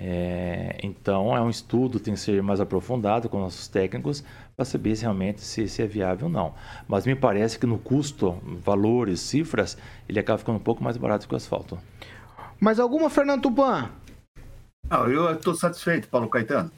É, 0.00 0.78
então 0.82 1.36
é 1.36 1.42
um 1.42 1.50
estudo 1.50 2.00
tem 2.00 2.14
que 2.14 2.20
ser 2.20 2.42
mais 2.42 2.60
aprofundado 2.60 3.28
com 3.28 3.38
nossos 3.38 3.66
técnicos 3.68 4.24
para 4.56 4.64
saber 4.64 4.96
se 4.96 5.02
realmente 5.02 5.42
se, 5.42 5.68
se, 5.68 5.82
é 5.82 5.86
viável 5.86 6.28
ou 6.28 6.32
não. 6.32 6.54
Mas 6.86 7.04
me 7.04 7.14
parece 7.14 7.58
que 7.58 7.66
no 7.66 7.78
custo, 7.78 8.40
valores, 8.42 9.20
cifras, 9.20 9.76
ele 10.08 10.18
acaba 10.18 10.38
ficando 10.38 10.56
um 10.56 10.62
pouco 10.62 10.82
mais 10.82 10.96
barato 10.96 11.28
que 11.28 11.34
o 11.34 11.36
asfalto. 11.36 11.78
Mais 12.58 12.80
alguma, 12.80 13.10
Fernando 13.10 13.42
Tupan? 13.42 13.90
Não, 14.88 15.10
eu 15.10 15.34
estou 15.34 15.54
satisfeito, 15.54 16.08
Paulo 16.08 16.28
Caetano. 16.30 16.70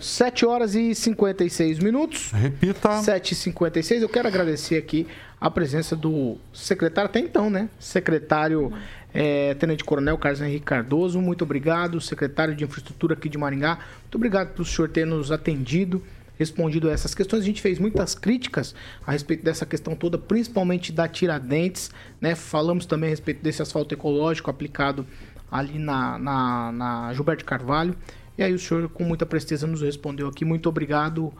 7 0.00 0.46
horas 0.46 0.74
e 0.74 0.94
56 0.94 1.78
minutos. 1.78 2.30
Repita. 2.32 3.02
7 3.02 3.32
e 3.32 3.34
56 3.34 4.02
Eu 4.02 4.08
quero 4.08 4.28
agradecer 4.28 4.76
aqui 4.76 5.06
a 5.40 5.50
presença 5.50 5.94
do 5.94 6.38
secretário, 6.52 7.10
até 7.10 7.20
então, 7.20 7.50
né? 7.50 7.68
Secretário 7.78 8.72
é, 9.12 9.54
Tenente 9.54 9.84
Coronel 9.84 10.18
Carlos 10.18 10.40
Henrique 10.40 10.64
Cardoso. 10.64 11.20
Muito 11.20 11.44
obrigado. 11.44 12.00
Secretário 12.00 12.54
de 12.54 12.64
Infraestrutura 12.64 13.14
aqui 13.14 13.28
de 13.28 13.38
Maringá. 13.38 13.78
Muito 14.02 14.14
obrigado 14.16 14.54
pelo 14.54 14.64
senhor 14.64 14.88
ter 14.88 15.06
nos 15.06 15.30
atendido, 15.30 16.02
respondido 16.38 16.88
a 16.88 16.92
essas 16.92 17.14
questões. 17.14 17.42
A 17.42 17.46
gente 17.46 17.62
fez 17.62 17.78
muitas 17.78 18.14
críticas 18.14 18.74
a 19.06 19.12
respeito 19.12 19.44
dessa 19.44 19.64
questão 19.64 19.94
toda, 19.94 20.18
principalmente 20.18 20.90
da 20.90 21.06
Tiradentes, 21.06 21.90
né? 22.20 22.34
Falamos 22.34 22.86
também 22.86 23.08
a 23.08 23.10
respeito 23.10 23.42
desse 23.42 23.62
asfalto 23.62 23.94
ecológico 23.94 24.50
aplicado 24.50 25.06
ali 25.50 25.78
na, 25.78 26.18
na, 26.18 26.72
na 26.72 27.14
Gilberto 27.14 27.44
Carvalho. 27.44 27.94
E 28.36 28.42
aí 28.42 28.52
o 28.52 28.58
senhor, 28.58 28.88
com 28.88 29.04
muita 29.04 29.24
presteza, 29.24 29.66
nos 29.66 29.82
respondeu 29.82 30.28
aqui. 30.28 30.44
Muito 30.44 30.68
obrigado 30.68 31.32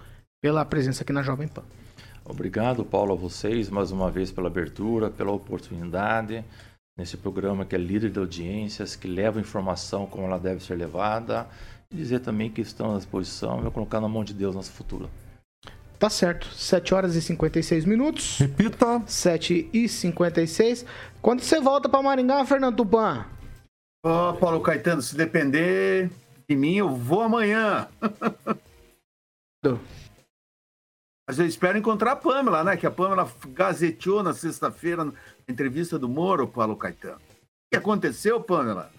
pela 0.43 0.65
presença 0.65 1.03
aqui 1.03 1.13
na 1.13 1.23
Jovem 1.23 1.49
Pan. 1.49 1.65
Obrigado, 2.25 2.85
Paulo, 2.85 3.13
a 3.13 3.17
vocês 3.17 3.69
mais 3.69 3.91
uma 3.91 4.11
vez 4.11 4.31
pela 4.31 4.49
abertura, 4.49 5.11
pela 5.11 5.33
oportunidade 5.33 6.45
nesse 6.97 7.17
programa 7.17 7.65
que 7.65 7.75
é 7.75 7.79
líder 7.79 8.11
de 8.11 8.19
audiências, 8.19 8.97
que 8.97 9.09
leva 9.09 9.41
informação 9.41 10.07
como 10.07 10.27
ela 10.27 10.39
deve 10.39 10.63
ser 10.65 10.77
levada 10.77 11.47
e 11.91 11.97
dizer 11.97 12.21
também 12.21 12.51
que 12.51 12.61
estamos 12.61 12.95
à 12.95 12.99
disposição 12.99 13.67
e 13.67 13.71
colocar 13.71 14.01
na 14.01 14.09
mão 14.09 14.25
de 14.25 14.33
Deus 14.33 14.55
nosso 14.55 14.73
futuro. 14.73 15.11
Tá 15.99 16.11
certo. 16.11 16.47
7 16.49 16.95
horas 16.95 17.15
e 17.15 17.23
56 17.23 17.85
minutos. 17.85 18.39
Repita. 18.39 19.03
7 19.07 19.71
e 19.73 19.89
56. 19.89 20.85
Quando 21.23 21.41
você 21.41 21.61
volta 21.61 21.89
para 21.89 22.03
Maringá, 22.03 22.45
Fernando 22.45 22.77
Tupan? 22.77 23.25
Ó, 24.05 24.31
oh, 24.31 24.35
Paulo 24.35 24.61
Caetano, 24.61 25.01
se 25.01 25.17
depender, 25.17 26.11
de 26.49 26.57
mim, 26.57 26.77
eu 26.77 26.91
vou 26.95 27.23
amanhã. 27.23 27.89
Mas 31.27 31.39
eu 31.39 31.47
espero 31.47 31.79
encontrar 31.79 32.13
a 32.13 32.17
Pamela, 32.17 32.63
né? 32.63 32.77
Que 32.77 32.87
a 32.87 32.91
Pamela 32.91 33.31
gazeteou 33.49 34.23
na 34.23 34.35
sexta-feira, 34.35 35.05
na 35.07 35.13
entrevista 35.49 35.99
do 35.99 36.09
Moro, 36.09 36.47
Paulo 36.47 36.77
Caetano. 36.77 37.17
O 37.17 37.21
que 37.73 37.79
aconteceu, 37.79 38.41
Pamela? 38.43 38.91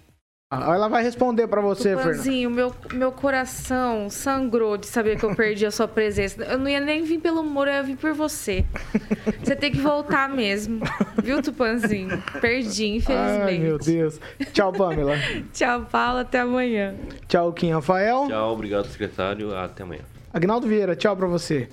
Ah, 0.51 0.75
ela 0.75 0.87
vai 0.87 1.01
responder 1.01 1.47
para 1.47 1.59
você, 1.59 1.97
Fernando. 1.97 2.51
meu, 2.51 2.71
meu 2.93 3.11
coração 3.11 4.11
sangrou 4.11 4.77
de 4.77 4.85
saber 4.85 5.17
que 5.17 5.25
eu 5.25 5.35
perdi 5.35 5.65
a 5.65 5.71
sua 5.71 5.87
presença. 5.87 6.43
Eu 6.43 6.59
não 6.59 6.69
ia 6.69 6.79
nem 6.79 7.03
vir 7.03 7.19
pelo 7.19 7.43
muro, 7.43 7.67
eu 7.67 7.73
ia 7.73 7.83
vir 7.83 7.97
por 7.97 8.13
você. 8.13 8.63
Você 9.43 9.55
tem 9.55 9.71
que 9.71 9.79
voltar 9.79 10.29
mesmo. 10.29 10.81
Viu, 11.23 11.41
Tupanzinho? 11.41 12.21
Perdi, 12.39 12.85
infelizmente. 12.85 13.41
Ai, 13.43 13.57
meu 13.57 13.79
Deus. 13.79 14.19
Tchau, 14.53 14.71
Pamela. 14.71 15.15
Tchau, 15.51 15.87
Paulo. 15.91 16.19
Até 16.19 16.41
amanhã. 16.41 16.93
Tchau, 17.27 17.51
Kim 17.51 17.71
Rafael. 17.71 18.27
Tchau, 18.27 18.53
obrigado, 18.53 18.87
secretário. 18.87 19.57
Até 19.57 19.81
amanhã. 19.81 20.03
Agnaldo 20.31 20.67
Vieira, 20.67 20.95
tchau 20.95 21.17
para 21.17 21.25
você. 21.25 21.69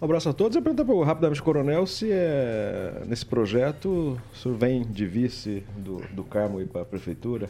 Um 0.00 0.04
abraço 0.04 0.28
a 0.28 0.32
todos. 0.32 0.54
Eu 0.54 0.62
perguntar 0.62 0.84
para 0.84 0.94
o 0.94 1.02
rapidamente 1.02 1.42
Coronel 1.42 1.88
se 1.88 2.08
é, 2.12 3.02
nesse 3.04 3.26
projeto 3.26 4.16
o 4.32 4.36
senhor 4.36 4.56
vem 4.56 4.82
de 4.82 5.06
vice 5.06 5.64
do, 5.76 5.96
do 6.12 6.22
Carmo 6.22 6.64
para 6.68 6.82
a 6.82 6.84
prefeitura. 6.84 7.48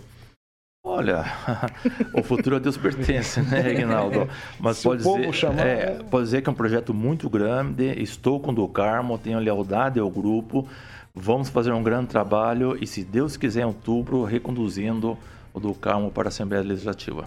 Olha, 0.93 1.24
o 2.12 2.22
futuro 2.22 2.57
a 2.57 2.59
Deus 2.59 2.76
pertence, 2.76 3.40
né, 3.40 3.61
Reginaldo? 3.61 4.28
Mas 4.61 4.76
Se 4.76 4.82
pode 4.82 5.03
dizer, 5.03 5.32
chamar, 5.32 5.66
é, 5.66 5.86
né? 5.95 6.05
pode 6.11 6.24
dizer 6.24 6.43
que 6.43 6.51
é 6.51 6.53
um 6.53 6.55
projeto 6.55 6.93
muito 6.93 7.30
grande. 7.30 7.95
Estou 8.03 8.38
com 8.38 8.51
o 8.51 8.55
do 8.55 8.68
Carmo, 8.68 9.16
tenho 9.16 9.38
lealdade 9.38 9.99
ao 9.99 10.11
grupo. 10.11 10.68
Vamos 11.14 11.49
fazer 11.49 11.72
um 11.72 11.82
grande 11.82 12.09
trabalho 12.09 12.76
e, 12.78 12.86
se 12.86 13.03
Deus 13.03 13.38
quiser, 13.38 13.62
em 13.62 13.64
outubro, 13.64 14.22
reconduzindo 14.24 15.16
o 15.55 15.59
do 15.59 15.72
Carmo 15.72 16.11
para 16.11 16.24
a 16.24 16.28
Assembleia 16.28 16.62
Legislativa. 16.62 17.26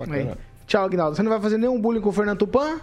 Aí. 0.00 0.30
Tchau, 0.66 0.86
Agnaldo. 0.86 1.16
Você 1.16 1.22
não 1.22 1.30
vai 1.30 1.40
fazer 1.40 1.58
nenhum 1.58 1.78
bullying 1.78 2.00
com 2.00 2.08
o 2.08 2.12
Fernando 2.12 2.38
Tupan? 2.38 2.80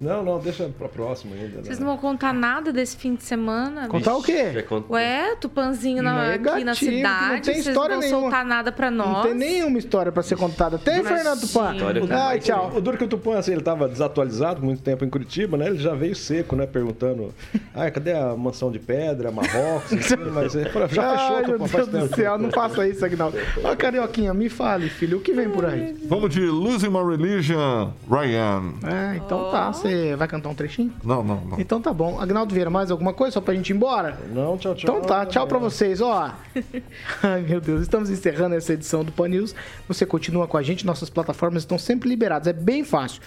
Não, 0.00 0.24
não, 0.24 0.38
deixa 0.38 0.66
pra 0.78 0.88
próxima 0.88 1.34
ainda. 1.36 1.58
né? 1.58 1.62
Vocês 1.62 1.78
não 1.78 1.86
vão 1.88 1.98
contar 1.98 2.32
nada 2.32 2.72
desse 2.72 2.96
fim 2.96 3.14
de 3.14 3.22
semana? 3.22 3.86
Contar 3.86 4.16
o 4.16 4.22
quê? 4.22 4.64
Ué, 4.88 5.36
Tupanzinho 5.38 6.02
na, 6.02 6.32
aqui 6.32 6.42
na 6.42 6.54
Negativo, 6.56 6.90
cidade. 6.92 7.20
não 7.34 7.40
tem 7.42 7.42
vocês 7.54 7.66
história 7.66 7.94
não 7.96 8.00
vão 8.00 8.08
nenhuma. 8.10 8.20
soltar 8.22 8.44
nada 8.46 8.72
pra 8.72 8.90
nós. 8.90 9.08
Não 9.08 9.22
tem 9.24 9.34
nenhuma 9.34 9.78
história 9.78 10.10
pra 10.10 10.22
ser 10.22 10.38
contada. 10.38 10.78
Tem, 10.78 11.04
Fernando 11.04 11.40
Tupan? 11.42 11.74
Ai, 12.10 12.38
tchau. 12.38 12.72
O 12.74 12.80
duro 12.80 12.96
que 12.96 13.04
o 13.04 13.08
Tupã, 13.08 13.36
assim, 13.36 13.52
ele 13.52 13.60
tava 13.60 13.86
desatualizado 13.90 14.62
muito 14.64 14.80
tempo 14.80 15.04
em 15.04 15.10
Curitiba, 15.10 15.58
né? 15.58 15.66
Ele 15.66 15.76
já 15.78 15.94
veio 15.94 16.16
seco, 16.16 16.56
né? 16.56 16.66
Perguntando, 16.66 17.34
ah, 17.74 17.90
cadê 17.90 18.14
a 18.14 18.34
mansão 18.34 18.72
de 18.72 18.78
pedra, 18.78 19.30
Marrocos? 19.30 19.92
assim, 20.00 20.16
Mas 20.32 20.54
ele 20.54 20.70
falou, 20.70 20.88
já 20.88 21.10
fechou, 21.10 21.36
Ai, 21.60 21.68
faz 21.68 21.88
Deus 21.88 22.08
do 22.08 22.16
céu, 22.16 22.38
não 22.38 22.50
faça 22.50 22.88
isso, 22.88 23.04
Agnaldo. 23.04 23.36
Ó, 23.62 23.76
Carioquinha, 23.76 24.32
me 24.32 24.48
fale, 24.48 24.88
filho, 24.88 25.18
o 25.18 25.20
que 25.20 25.34
vem 25.34 25.50
por 25.50 25.66
aí? 25.66 25.94
Vamos 26.08 26.30
de 26.30 26.40
Losing 26.40 26.88
My 26.88 27.04
Religion, 27.06 27.90
Ryan. 28.10 28.62
É, 28.82 29.16
então 29.16 29.50
tá. 29.50 29.70
Você 29.90 30.16
vai 30.16 30.28
cantar 30.28 30.48
um 30.48 30.54
trechinho? 30.54 30.92
Não, 31.02 31.24
não, 31.24 31.40
não. 31.40 31.60
Então 31.60 31.80
tá 31.80 31.92
bom. 31.92 32.20
Agnaldo 32.20 32.54
Vieira, 32.54 32.70
mais 32.70 32.90
alguma 32.90 33.12
coisa 33.12 33.34
só 33.34 33.40
pra 33.40 33.54
gente 33.54 33.70
ir 33.70 33.76
embora? 33.76 34.18
Não, 34.32 34.56
tchau, 34.56 34.74
tchau. 34.74 34.96
Então 34.96 35.06
tá, 35.06 35.26
tchau 35.26 35.46
pra 35.46 35.58
vocês, 35.58 36.00
ó. 36.00 36.32
Ai, 37.22 37.42
meu 37.42 37.60
Deus, 37.60 37.82
estamos 37.82 38.08
encerrando 38.08 38.54
essa 38.54 38.72
edição 38.72 39.04
do 39.04 39.10
Pan 39.10 39.28
News. 39.28 39.54
Você 39.88 40.06
continua 40.06 40.46
com 40.46 40.56
a 40.56 40.62
gente, 40.62 40.86
nossas 40.86 41.10
plataformas 41.10 41.62
estão 41.62 41.78
sempre 41.78 42.08
liberadas, 42.08 42.46
é 42.46 42.52
bem 42.52 42.84
fácil. 42.84 43.20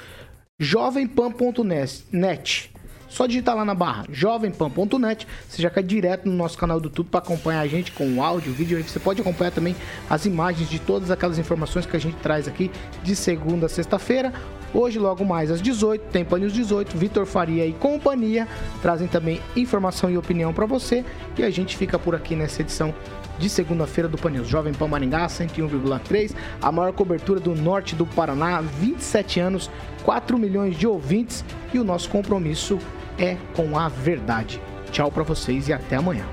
jovempan.net. 0.57 2.71
Só 3.09 3.27
digitar 3.27 3.55
lá 3.55 3.63
na 3.63 3.75
barra 3.75 4.05
jovempan.net, 4.09 5.27
você 5.47 5.61
já 5.61 5.69
cai 5.69 5.83
direto 5.83 6.27
no 6.27 6.33
nosso 6.33 6.57
canal 6.57 6.79
do 6.79 6.87
YouTube 6.87 7.09
para 7.09 7.19
acompanhar 7.19 7.59
a 7.59 7.67
gente 7.67 7.91
com 7.91 8.07
o 8.15 8.23
áudio, 8.23 8.51
o 8.51 8.55
vídeo. 8.55 8.75
Aí 8.75 8.83
você 8.83 8.99
pode 8.99 9.21
acompanhar 9.21 9.51
também 9.51 9.75
as 10.09 10.25
imagens 10.25 10.67
de 10.67 10.79
todas 10.79 11.11
aquelas 11.11 11.37
informações 11.37 11.85
que 11.85 11.95
a 11.95 11.99
gente 11.99 12.17
traz 12.17 12.47
aqui 12.47 12.71
de 13.03 13.15
segunda 13.15 13.67
a 13.67 13.69
sexta-feira. 13.69 14.33
Hoje, 14.73 14.97
logo 14.97 15.23
mais 15.23 15.51
às 15.51 15.61
18, 15.61 16.05
tem 16.11 16.25
News 16.39 16.51
18, 16.51 16.97
Vitor 16.97 17.25
Faria 17.27 17.65
e 17.65 17.73
companhia 17.73 18.47
trazem 18.81 19.07
também 19.07 19.39
informação 19.55 20.09
e 20.09 20.17
opinião 20.17 20.51
para 20.51 20.65
você. 20.65 21.05
E 21.37 21.43
a 21.43 21.49
gente 21.49 21.77
fica 21.77 21.99
por 21.99 22.15
aqui 22.15 22.35
nessa 22.35 22.61
edição 22.61 22.93
de 23.37 23.49
segunda-feira 23.49 24.09
do 24.09 24.17
Pan 24.17 24.31
News. 24.31 24.47
Jovem 24.47 24.73
Pan 24.73 24.87
Maringá, 24.87 25.27
101,3, 25.27 26.33
a 26.61 26.71
maior 26.71 26.91
cobertura 26.93 27.39
do 27.39 27.53
norte 27.55 27.95
do 27.95 28.05
Paraná, 28.05 28.61
27 28.61 29.39
anos, 29.39 29.69
4 30.03 30.37
milhões 30.39 30.75
de 30.75 30.87
ouvintes 30.87 31.45
e 31.71 31.77
o 31.77 31.83
nosso 31.83 32.09
compromisso 32.09 32.79
é 33.17 33.37
com 33.55 33.77
a 33.77 33.87
verdade. 33.87 34.59
Tchau 34.91 35.11
para 35.11 35.23
vocês 35.23 35.67
e 35.67 35.73
até 35.73 35.97
amanhã. 35.97 36.25